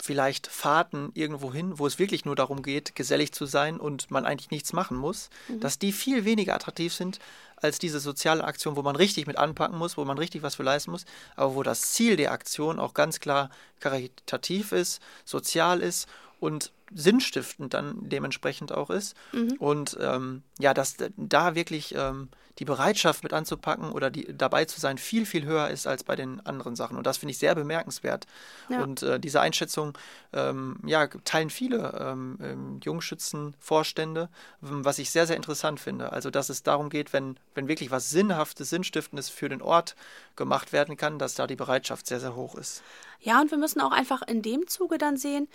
vielleicht 0.00 0.46
Fahrten 0.48 1.10
irgendwo 1.14 1.52
hin, 1.52 1.78
wo 1.78 1.86
es 1.86 1.98
wirklich 1.98 2.24
nur 2.24 2.36
darum 2.36 2.62
geht, 2.62 2.94
gesellig 2.94 3.32
zu 3.32 3.46
sein 3.46 3.78
und 3.78 4.10
man 4.10 4.24
eigentlich 4.26 4.50
nichts 4.50 4.72
machen 4.72 4.96
muss, 4.96 5.30
mhm. 5.48 5.60
dass 5.60 5.78
die 5.78 5.92
viel 5.92 6.24
weniger 6.24 6.54
attraktiv 6.54 6.92
sind 6.92 7.20
als 7.56 7.78
diese 7.78 8.00
soziale 8.00 8.44
Aktion, 8.44 8.76
wo 8.76 8.82
man 8.82 8.96
richtig 8.96 9.26
mit 9.26 9.38
anpacken 9.38 9.78
muss, 9.78 9.96
wo 9.96 10.04
man 10.04 10.18
richtig 10.18 10.42
was 10.42 10.56
für 10.56 10.62
leisten 10.62 10.90
muss, 10.90 11.06
aber 11.36 11.54
wo 11.54 11.62
das 11.62 11.92
Ziel 11.92 12.16
der 12.16 12.32
Aktion 12.32 12.78
auch 12.78 12.92
ganz 12.92 13.20
klar 13.20 13.50
karitativ 13.80 14.72
ist, 14.72 15.00
sozial 15.24 15.80
ist 15.80 16.08
und 16.40 16.72
sinnstiftend 16.92 17.72
dann 17.72 18.08
dementsprechend 18.08 18.72
auch 18.72 18.90
ist. 18.90 19.16
Mhm. 19.32 19.54
Und 19.58 19.96
ähm, 20.00 20.42
ja, 20.58 20.74
dass 20.74 20.96
da 21.16 21.54
wirklich 21.54 21.94
ähm, 21.96 22.28
die 22.58 22.64
Bereitschaft 22.64 23.22
mit 23.22 23.32
anzupacken 23.32 23.90
oder 23.90 24.10
die, 24.10 24.36
dabei 24.36 24.64
zu 24.64 24.80
sein 24.80 24.98
viel, 24.98 25.26
viel 25.26 25.44
höher 25.44 25.68
ist 25.68 25.86
als 25.86 26.04
bei 26.04 26.16
den 26.16 26.44
anderen 26.46 26.76
Sachen. 26.76 26.96
Und 26.96 27.06
das 27.06 27.16
finde 27.16 27.32
ich 27.32 27.38
sehr 27.38 27.54
bemerkenswert. 27.54 28.26
Ja. 28.68 28.82
Und 28.82 29.02
äh, 29.02 29.18
diese 29.18 29.40
Einschätzung 29.40 29.96
ähm, 30.32 30.78
ja, 30.84 31.06
teilen 31.06 31.50
viele 31.50 31.98
ähm, 32.00 32.38
ähm 32.40 32.80
Jungschützenvorstände, 32.82 34.28
was 34.60 34.98
ich 34.98 35.10
sehr, 35.10 35.26
sehr 35.26 35.36
interessant 35.36 35.80
finde. 35.80 36.12
Also, 36.12 36.30
dass 36.30 36.48
es 36.48 36.62
darum 36.62 36.90
geht, 36.90 37.12
wenn, 37.12 37.36
wenn 37.54 37.68
wirklich 37.68 37.90
was 37.90 38.10
Sinnhaftes, 38.10 38.70
Sinnstiftendes 38.70 39.28
für 39.28 39.48
den 39.48 39.62
Ort 39.62 39.96
gemacht 40.36 40.72
werden 40.72 40.96
kann, 40.96 41.18
dass 41.18 41.34
da 41.34 41.46
die 41.46 41.56
Bereitschaft 41.56 42.06
sehr, 42.06 42.20
sehr 42.20 42.34
hoch 42.34 42.54
ist. 42.54 42.82
Ja, 43.20 43.40
und 43.40 43.50
wir 43.50 43.56
müssen 43.56 43.80
auch 43.80 43.92
einfach 43.92 44.20
in 44.20 44.42
dem 44.42 44.66
Zuge 44.66 44.98
dann 44.98 45.16
sehen, 45.16 45.48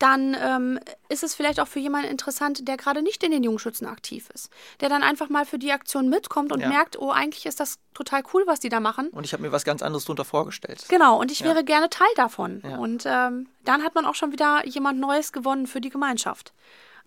dann 0.00 0.36
ähm, 0.40 0.80
ist 1.08 1.22
es 1.22 1.34
vielleicht 1.36 1.60
auch 1.60 1.68
für 1.68 1.78
jemanden 1.78 2.08
interessant, 2.08 2.66
der 2.66 2.76
gerade 2.76 3.02
nicht 3.02 3.22
in 3.22 3.30
den 3.30 3.44
Jungschützen 3.44 3.86
aktiv 3.86 4.28
ist, 4.34 4.50
der 4.80 4.88
dann 4.88 5.04
einfach 5.04 5.28
mal 5.28 5.46
für 5.46 5.58
die 5.58 5.70
Aktion 5.70 6.08
mitkommt 6.08 6.50
und 6.50 6.60
ja. 6.60 6.68
merkt, 6.68 6.98
oh, 6.98 7.12
eigentlich 7.12 7.46
ist 7.46 7.60
das 7.60 7.78
total 7.94 8.24
cool, 8.32 8.42
was 8.46 8.58
die 8.58 8.68
da 8.68 8.80
machen. 8.80 9.08
Und 9.10 9.24
ich 9.24 9.32
habe 9.32 9.42
mir 9.42 9.52
was 9.52 9.64
ganz 9.64 9.80
anderes 9.80 10.06
darunter 10.06 10.24
vorgestellt. 10.24 10.86
Genau, 10.88 11.20
und 11.20 11.30
ich 11.30 11.40
ja. 11.40 11.46
wäre 11.46 11.62
gerne 11.62 11.88
Teil 11.88 12.08
davon. 12.16 12.62
Ja. 12.64 12.78
Und 12.78 13.04
ähm, 13.06 13.48
dann 13.64 13.84
hat 13.84 13.94
man 13.94 14.06
auch 14.06 14.16
schon 14.16 14.32
wieder 14.32 14.66
jemand 14.66 14.98
Neues 14.98 15.32
gewonnen 15.32 15.68
für 15.68 15.80
die 15.80 15.90
Gemeinschaft. 15.90 16.52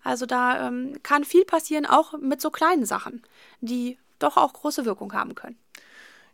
Also 0.02 0.24
da 0.24 0.68
ähm, 0.68 0.98
kann 1.02 1.24
viel 1.24 1.44
passieren, 1.44 1.84
auch 1.84 2.14
mit 2.18 2.40
so 2.40 2.50
kleinen 2.50 2.86
Sachen, 2.86 3.22
die 3.60 3.98
doch 4.18 4.36
auch 4.36 4.52
große 4.52 4.84
Wirkung 4.84 5.12
haben 5.12 5.34
können. 5.34 5.58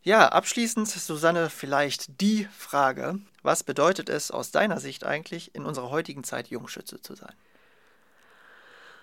Ja, 0.04 0.28
abschließend, 0.28 0.86
Susanne, 0.86 1.48
vielleicht 1.48 2.20
die 2.20 2.46
Frage, 2.56 3.20
was 3.42 3.62
bedeutet 3.62 4.10
es 4.10 4.30
aus 4.30 4.50
deiner 4.50 4.78
Sicht 4.78 5.04
eigentlich, 5.04 5.54
in 5.54 5.64
unserer 5.64 5.88
heutigen 5.88 6.24
Zeit 6.24 6.48
Jungschütze 6.48 7.00
zu 7.00 7.14
sein? 7.14 7.32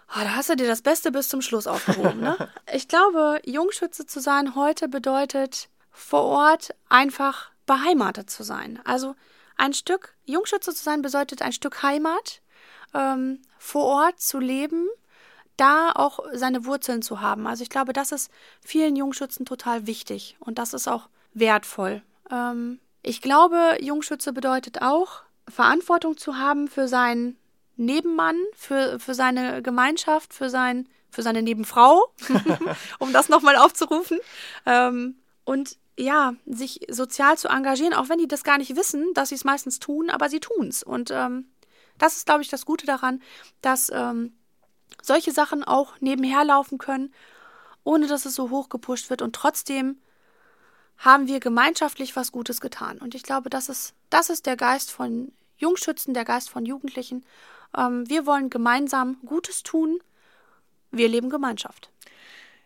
Oh, 0.10 0.20
da 0.22 0.36
hast 0.36 0.49
du 0.49 0.56
dir 0.56 0.68
das 0.68 0.84
Beste 0.84 1.12
bis 1.12 1.28
zum 1.28 1.41
Schluss 1.41 1.66
aufgehoben. 1.66 2.20
Ne? 2.20 2.38
ich 2.72 2.88
glaube, 2.88 3.41
Jungschütze 3.45 4.06
zu 4.06 4.20
sein 4.20 4.54
heute 4.54 4.88
bedeutet, 4.88 5.70
vor 5.89 6.24
Ort 6.24 6.76
einfach 6.88 7.49
beheimatet 7.66 8.30
zu 8.30 8.43
sein. 8.43 8.80
Also 8.86 9.16
ein 9.58 9.74
Stück 9.74 10.14
Jungschütze 10.26 10.72
zu 10.76 10.84
sein 10.84 11.02
bedeutet 11.02 11.41
ein 11.41 11.52
Stück 11.52 11.82
Heimat, 11.82 12.41
ähm, 12.93 13.41
vor 13.58 13.86
Ort 13.86 14.22
zu 14.22 14.38
leben, 14.38 14.88
da 15.58 15.91
auch 15.91 16.20
seine 16.34 16.66
Wurzeln 16.66 17.02
zu 17.02 17.22
haben. 17.22 17.47
Also 17.47 17.64
ich 17.64 17.70
glaube, 17.70 17.93
das 17.93 18.12
ist 18.12 18.32
vielen 18.66 18.95
Jungschützen 18.95 19.45
total 19.45 19.88
wichtig 19.88 20.38
und 20.39 20.58
das 20.58 20.74
ist 20.74 20.88
auch 20.88 21.10
wertvoll. 21.34 22.02
Ähm, 22.30 22.80
ich 23.04 23.22
glaube, 23.22 23.78
Jungschütze 23.82 24.34
bedeutet 24.34 24.82
auch, 24.82 25.24
Verantwortung 25.47 26.18
zu 26.18 26.38
haben 26.38 26.68
für 26.68 26.88
seinen 26.88 27.38
Nebenmann, 27.76 28.38
für, 28.56 28.99
für 28.99 29.16
seine 29.16 29.62
Gemeinschaft, 29.62 30.34
für, 30.34 30.49
sein, 30.49 30.88
für 31.10 31.24
seine 31.24 31.41
Nebenfrau, 31.41 32.14
um 32.99 33.12
das 33.12 33.30
nochmal 33.30 33.56
aufzurufen. 33.56 34.20
Ähm, 34.66 35.16
und 35.45 35.78
ja, 35.97 36.34
sich 36.45 36.82
sozial 36.89 37.38
zu 37.38 37.47
engagieren, 37.47 37.93
auch 37.93 38.10
wenn 38.10 38.20
die 38.20 38.28
das 38.28 38.43
gar 38.43 38.58
nicht 38.58 38.76
wissen, 38.76 39.14
dass 39.14 39.30
sie 39.30 39.36
es 39.36 39.43
meistens 39.43 39.80
tun, 39.80 40.10
aber 40.10 40.30
sie 40.30 40.39
tun 40.39 40.68
es. 40.68 40.84
Und 40.84 41.12
ähm, 41.12 41.49
das 41.97 42.18
ist, 42.18 42.26
glaube 42.26 42.41
ich, 42.41 42.49
das 42.49 42.66
Gute 42.66 42.86
daran, 42.86 43.22
dass 43.62 43.91
ähm, 43.93 44.34
solche 45.02 45.32
Sachen 45.32 45.64
auch 45.64 45.93
nebenher 45.99 46.43
laufen 46.43 46.78
können, 46.78 47.14
ohne 47.84 48.08
dass 48.08 48.26
es 48.26 48.36
so 48.36 48.49
hoch 48.49 48.70
gepusht 48.70 49.10
wird 49.10 49.22
und 49.22 49.36
trotzdem 49.36 49.97
haben 50.97 51.28
wir 51.28 51.39
gemeinschaftlich 51.39 52.16
was 52.16 52.32
Gutes 52.32 52.62
getan. 52.62 52.99
Und 52.99 53.16
ich 53.16 53.24
glaube, 53.24 53.49
das 53.49 53.70
ist, 53.70 53.95
das 54.12 54.30
ist 54.30 54.45
der 54.45 54.56
Geist 54.56 54.91
von 54.91 55.32
Jungschützen, 55.58 56.14
der 56.14 56.26
Geist 56.26 56.49
von 56.49 56.66
Jugendlichen. 56.66 57.26
Ähm, 57.76 58.08
wir 58.08 58.26
wollen 58.26 58.49
gemeinsam 58.49 59.18
Gutes 59.26 59.64
tun. 59.64 59.99
Wir 60.91 61.08
leben 61.08 61.30
Gemeinschaft. 61.30 61.91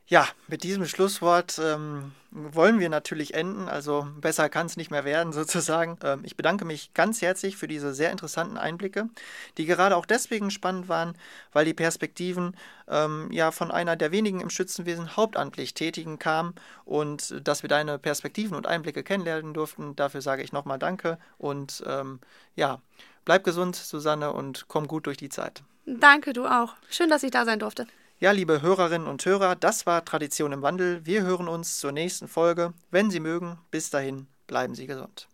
Ja, 0.07 0.27
mit 0.47 0.61
diesem 0.61 0.85
Schlusswort 0.85 1.59
ähm, 1.59 2.11
wollen 2.29 2.79
wir 2.79 2.89
natürlich 2.89 3.33
enden. 3.33 3.67
Also 3.67 4.07
besser 4.21 4.49
kann 4.49 4.67
es 4.67 4.77
nicht 4.77 4.91
mehr 4.91 5.03
werden, 5.03 5.33
sozusagen. 5.33 5.97
Ähm, 6.03 6.21
ich 6.23 6.37
bedanke 6.37 6.63
mich 6.63 6.93
ganz 6.93 7.23
herzlich 7.23 7.57
für 7.57 7.67
diese 7.67 7.93
sehr 7.93 8.11
interessanten 8.11 8.57
Einblicke, 8.57 9.09
die 9.57 9.65
gerade 9.65 9.95
auch 9.95 10.05
deswegen 10.05 10.51
spannend 10.51 10.89
waren, 10.89 11.17
weil 11.53 11.65
die 11.65 11.73
Perspektiven 11.73 12.55
ähm, 12.87 13.31
ja 13.31 13.49
von 13.49 13.71
einer 13.71 13.95
der 13.95 14.11
wenigen 14.11 14.41
im 14.41 14.51
Schützenwesen 14.51 15.17
hauptamtlich 15.17 15.73
Tätigen 15.73 16.19
kamen 16.19 16.53
und 16.83 17.35
dass 17.47 17.63
wir 17.63 17.69
deine 17.69 17.97
Perspektiven 17.97 18.55
und 18.55 18.67
Einblicke 18.67 19.01
kennenlernen 19.01 19.55
durften. 19.55 19.95
Dafür 19.95 20.21
sage 20.21 20.43
ich 20.43 20.51
nochmal 20.51 20.77
Danke 20.77 21.17
und 21.39 21.83
ähm, 21.87 22.19
ja, 22.55 22.79
bleib 23.25 23.43
gesund, 23.43 23.75
Susanne, 23.75 24.33
und 24.33 24.65
komm 24.67 24.87
gut 24.87 25.07
durch 25.07 25.17
die 25.17 25.29
Zeit. 25.29 25.63
Danke, 25.87 26.33
du 26.33 26.45
auch. 26.45 26.75
Schön, 26.91 27.09
dass 27.09 27.23
ich 27.23 27.31
da 27.31 27.43
sein 27.43 27.57
durfte. 27.57 27.87
Ja, 28.17 28.31
liebe 28.31 28.61
Hörerinnen 28.61 29.09
und 29.09 29.25
Hörer, 29.25 29.57
das 29.57 29.85
war 29.85 30.05
Tradition 30.05 30.53
im 30.53 30.61
Wandel. 30.61 31.05
Wir 31.05 31.23
hören 31.23 31.49
uns 31.49 31.79
zur 31.79 31.91
nächsten 31.91 32.29
Folge. 32.29 32.71
Wenn 32.89 33.11
Sie 33.11 33.19
mögen, 33.19 33.57
bis 33.71 33.89
dahin, 33.89 34.27
bleiben 34.47 34.73
Sie 34.73 34.87
gesund. 34.87 35.27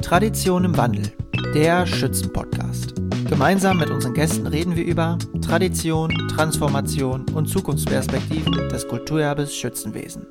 Tradition 0.00 0.64
im 0.64 0.74
Wandel, 0.78 1.12
der 1.52 1.84
Schützenpodcast. 1.84 2.94
Gemeinsam 3.28 3.76
mit 3.76 3.90
unseren 3.90 4.14
Gästen 4.14 4.46
reden 4.46 4.74
wir 4.74 4.86
über 4.86 5.18
Tradition, 5.42 6.10
Transformation 6.34 7.28
und 7.34 7.46
Zukunftsperspektiven 7.46 8.70
des 8.70 8.88
Kulturerbes 8.88 9.54
Schützenwesen. 9.54 10.26